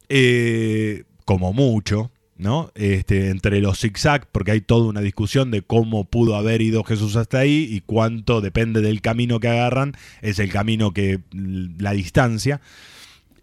Eh, 0.08 1.04
como 1.24 1.52
mucho, 1.52 2.12
¿no? 2.36 2.70
Este, 2.74 3.30
entre 3.30 3.60
los 3.60 3.80
zigzag, 3.80 4.28
porque 4.30 4.52
hay 4.52 4.60
toda 4.60 4.86
una 4.86 5.00
discusión 5.00 5.50
de 5.50 5.62
cómo 5.62 6.04
pudo 6.04 6.36
haber 6.36 6.62
ido 6.62 6.84
Jesús 6.84 7.16
hasta 7.16 7.38
ahí 7.38 7.66
y 7.70 7.80
cuánto 7.80 8.40
depende 8.40 8.80
del 8.80 9.00
camino 9.00 9.40
que 9.40 9.48
agarran, 9.48 9.94
es 10.22 10.38
el 10.38 10.50
camino 10.50 10.92
que 10.92 11.20
la 11.32 11.92
distancia. 11.92 12.60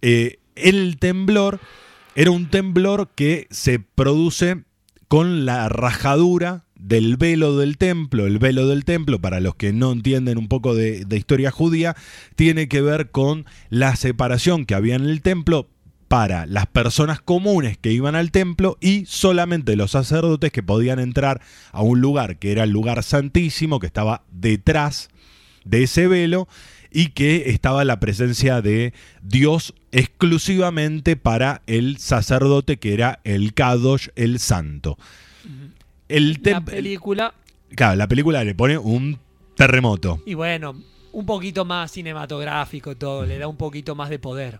Eh, 0.01 0.39
el 0.55 0.97
temblor 0.97 1.59
era 2.15 2.31
un 2.31 2.49
temblor 2.49 3.09
que 3.15 3.47
se 3.49 3.79
produce 3.79 4.63
con 5.07 5.45
la 5.45 5.69
rajadura 5.69 6.65
del 6.75 7.17
velo 7.17 7.57
del 7.57 7.77
templo. 7.77 8.27
El 8.27 8.39
velo 8.39 8.67
del 8.67 8.85
templo, 8.85 9.19
para 9.19 9.39
los 9.39 9.55
que 9.55 9.73
no 9.73 9.91
entienden 9.91 10.37
un 10.37 10.47
poco 10.47 10.75
de, 10.75 11.05
de 11.05 11.17
historia 11.17 11.51
judía, 11.51 11.95
tiene 12.35 12.67
que 12.67 12.81
ver 12.81 13.09
con 13.11 13.45
la 13.69 13.95
separación 13.95 14.65
que 14.65 14.75
había 14.75 14.95
en 14.95 15.05
el 15.05 15.21
templo 15.21 15.69
para 16.13 16.45
las 16.45 16.67
personas 16.67 17.19
comunes 17.19 17.75
que 17.79 17.91
iban 17.91 18.13
al 18.13 18.29
templo 18.29 18.77
y 18.79 19.07
solamente 19.07 19.75
los 19.75 19.89
sacerdotes 19.89 20.51
que 20.51 20.61
podían 20.61 20.99
entrar 20.99 21.41
a 21.71 21.81
un 21.81 22.01
lugar 22.01 22.37
que 22.37 22.51
era 22.51 22.65
el 22.65 22.69
lugar 22.69 23.01
santísimo, 23.01 23.79
que 23.79 23.87
estaba 23.87 24.21
detrás 24.29 25.09
de 25.65 25.81
ese 25.81 26.07
velo 26.07 26.47
y 26.91 27.07
que 27.13 27.49
estaba 27.49 27.83
la 27.83 27.99
presencia 27.99 28.61
de 28.61 28.93
Dios 29.23 29.73
exclusivamente 29.91 31.15
para 31.15 31.63
el 31.65 31.97
sacerdote 31.97 32.77
que 32.77 32.93
era 32.93 33.19
el 33.23 33.55
Kadosh, 33.55 34.09
el 34.15 34.37
santo. 34.37 34.99
El 36.09 36.39
la 36.43 36.61
película... 36.61 37.33
Claro, 37.73 37.95
la 37.95 38.07
película 38.07 38.43
le 38.43 38.53
pone 38.53 38.77
un 38.77 39.17
terremoto. 39.55 40.21
Y 40.27 40.35
bueno, 40.35 40.79
un 41.11 41.25
poquito 41.25 41.65
más 41.65 41.89
cinematográfico 41.89 42.95
todo, 42.95 43.25
le 43.25 43.39
da 43.39 43.47
un 43.47 43.57
poquito 43.57 43.95
más 43.95 44.11
de 44.11 44.19
poder. 44.19 44.59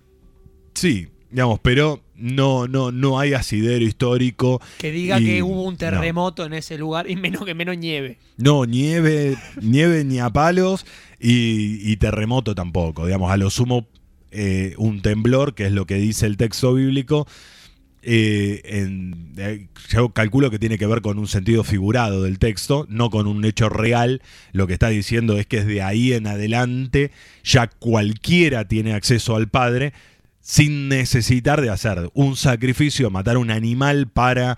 Sí, 0.74 1.10
Digamos, 1.34 1.60
pero 1.64 2.00
no, 2.14 2.68
no, 2.68 2.92
no 2.92 3.18
hay 3.18 3.34
asidero 3.34 3.84
histórico. 3.84 4.62
Que 4.78 4.92
diga 4.92 5.18
que 5.18 5.42
hubo 5.42 5.64
un 5.64 5.78
terremoto 5.78 6.46
en 6.46 6.54
ese 6.54 6.78
lugar 6.78 7.10
y 7.10 7.16
menos 7.16 7.44
que 7.44 7.56
menos 7.56 7.76
nieve. 7.76 8.20
No, 8.38 8.66
nieve, 8.66 9.36
nieve 9.60 10.04
ni 10.04 10.20
a 10.20 10.30
palos 10.30 10.86
y, 11.20 11.98
terremoto 11.98 12.54
tampoco. 12.54 13.08
Digamos, 13.08 13.32
a 13.32 13.38
lo 13.38 13.50
sumo 13.50 13.88
eh, 14.30 14.76
un 14.78 15.02
temblor, 15.02 15.56
que 15.56 15.66
es 15.66 15.72
lo 15.72 15.88
que 15.88 15.96
dice 15.96 16.28
el 16.28 16.38
texto 16.38 16.76
bíblico. 16.76 17.26
Eh, 18.04 18.62
eh, 19.38 19.68
yo 19.90 20.10
calculo 20.10 20.52
que 20.52 20.60
tiene 20.60 20.78
que 20.78 20.86
ver 20.86 21.02
con 21.02 21.18
un 21.18 21.28
sentido 21.28 21.64
figurado 21.64 22.22
del 22.22 22.38
texto, 22.38 22.86
no 22.90 23.10
con 23.10 23.26
un 23.26 23.44
hecho 23.44 23.70
real. 23.70 24.22
Lo 24.52 24.68
que 24.68 24.74
está 24.74 24.90
diciendo 24.90 25.40
es 25.40 25.48
que 25.48 25.64
desde 25.64 25.82
ahí 25.82 26.14
en 26.14 26.28
adelante 26.28 27.10
ya 27.44 27.66
cualquiera 27.66 28.68
tiene 28.68 28.94
acceso 28.94 29.36
al 29.36 29.48
Padre 29.48 29.94
sin 30.44 30.90
necesitar 30.90 31.62
de 31.62 31.70
hacer 31.70 32.12
un 32.14 32.36
sacrificio, 32.36 33.10
matar 33.10 33.38
un 33.38 33.50
animal 33.50 34.08
para 34.10 34.58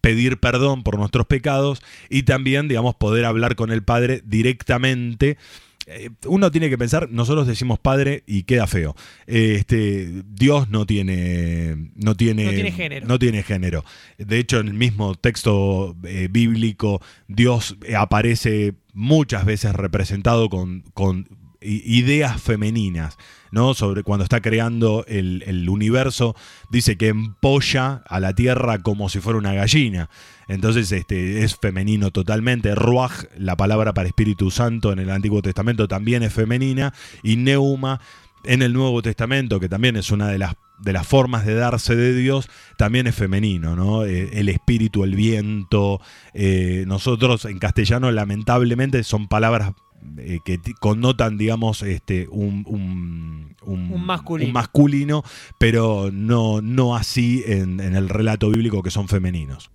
pedir 0.00 0.38
perdón 0.38 0.82
por 0.84 0.98
nuestros 0.98 1.26
pecados 1.26 1.82
y 2.08 2.22
también, 2.22 2.68
digamos, 2.68 2.94
poder 2.94 3.24
hablar 3.24 3.56
con 3.56 3.72
el 3.72 3.82
Padre 3.82 4.22
directamente. 4.24 5.38
Eh, 5.86 6.10
uno 6.26 6.50
tiene 6.52 6.68
que 6.68 6.78
pensar, 6.78 7.10
nosotros 7.10 7.46
decimos 7.46 7.78
Padre 7.78 8.22
y 8.26 8.44
queda 8.44 8.66
feo. 8.66 8.94
Este, 9.26 10.22
Dios 10.28 10.68
no 10.68 10.86
tiene, 10.86 11.90
no 11.96 12.14
tiene, 12.14 12.44
no 12.44 12.50
tiene 12.50 12.72
género. 12.72 13.06
No 13.06 13.18
tiene 13.18 13.42
género. 13.42 13.84
De 14.18 14.38
hecho, 14.38 14.60
en 14.60 14.68
el 14.68 14.74
mismo 14.74 15.14
texto 15.14 15.96
eh, 16.04 16.28
bíblico, 16.30 17.00
Dios 17.26 17.78
aparece 17.96 18.74
muchas 18.92 19.46
veces 19.46 19.74
representado 19.74 20.50
con, 20.50 20.82
con 20.92 21.26
ideas 21.64 22.40
femeninas, 22.40 23.18
¿no? 23.50 23.74
Sobre 23.74 24.02
cuando 24.02 24.24
está 24.24 24.40
creando 24.40 25.04
el, 25.06 25.68
universo, 25.68 26.34
dice 26.70 26.96
que 26.96 27.08
empolla 27.08 28.02
a 28.06 28.20
la 28.20 28.34
tierra 28.34 28.78
como 28.78 29.08
si 29.08 29.20
fuera 29.20 29.38
una 29.38 29.54
gallina. 29.54 30.10
Entonces 30.48 30.90
este, 30.92 31.44
es 31.44 31.56
femenino 31.56 32.10
totalmente. 32.10 32.74
Ruach, 32.74 33.24
la 33.36 33.56
palabra 33.56 33.94
para 33.94 34.08
Espíritu 34.08 34.50
Santo 34.50 34.92
en 34.92 34.98
el 34.98 35.10
Antiguo 35.10 35.42
Testamento, 35.42 35.88
también 35.88 36.22
es 36.22 36.32
femenina. 36.32 36.92
Y 37.22 37.36
Neuma 37.36 38.00
en 38.44 38.62
el 38.62 38.72
Nuevo 38.72 39.02
Testamento, 39.02 39.60
que 39.60 39.68
también 39.68 39.96
es 39.96 40.10
una 40.10 40.28
de 40.28 40.38
las, 40.38 40.54
de 40.78 40.92
las 40.92 41.06
formas 41.06 41.46
de 41.46 41.54
darse 41.54 41.94
de 41.94 42.14
Dios, 42.14 42.48
también 42.76 43.06
es 43.06 43.14
femenino, 43.14 43.76
¿no? 43.76 44.04
Eh, 44.04 44.30
el 44.34 44.48
espíritu, 44.48 45.04
el 45.04 45.14
viento. 45.14 46.00
eh, 46.34 46.84
nosotros 46.86 47.44
en 47.44 47.58
castellano, 47.58 48.10
lamentablemente, 48.10 49.04
son 49.04 49.28
palabras 49.28 49.72
eh, 50.18 50.40
que 50.44 50.58
connotan, 50.80 51.38
digamos, 51.38 51.82
este, 51.82 52.28
un, 52.28 52.64
un, 52.66 53.56
Un 53.64 54.06
masculino. 54.06 54.48
un 54.48 54.52
masculino, 54.52 55.22
pero 55.58 56.10
no, 56.12 56.60
no 56.60 56.96
así 56.96 57.42
en, 57.46 57.80
en 57.80 57.94
el 57.94 58.08
relato 58.08 58.50
bíblico 58.50 58.82
que 58.82 58.90
son 58.90 59.08
femeninos. 59.08 59.70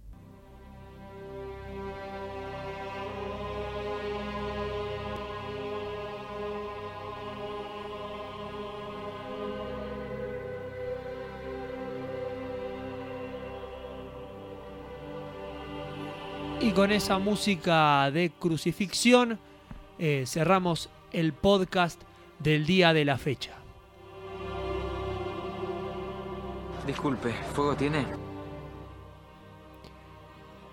Y 16.60 16.72
con 16.72 16.92
esa 16.92 17.18
música 17.18 18.12
de 18.12 18.32
crucifixión 18.32 19.40
eh, 20.00 20.24
cerramos 20.26 20.90
el 21.12 21.34
podcast 21.34 22.02
del 22.40 22.66
día 22.66 22.94
de 22.94 23.06
la 23.06 23.18
fecha. 23.18 23.54
Disculpe, 26.86 27.34
¿fuego 27.54 27.76
tiene? 27.76 28.27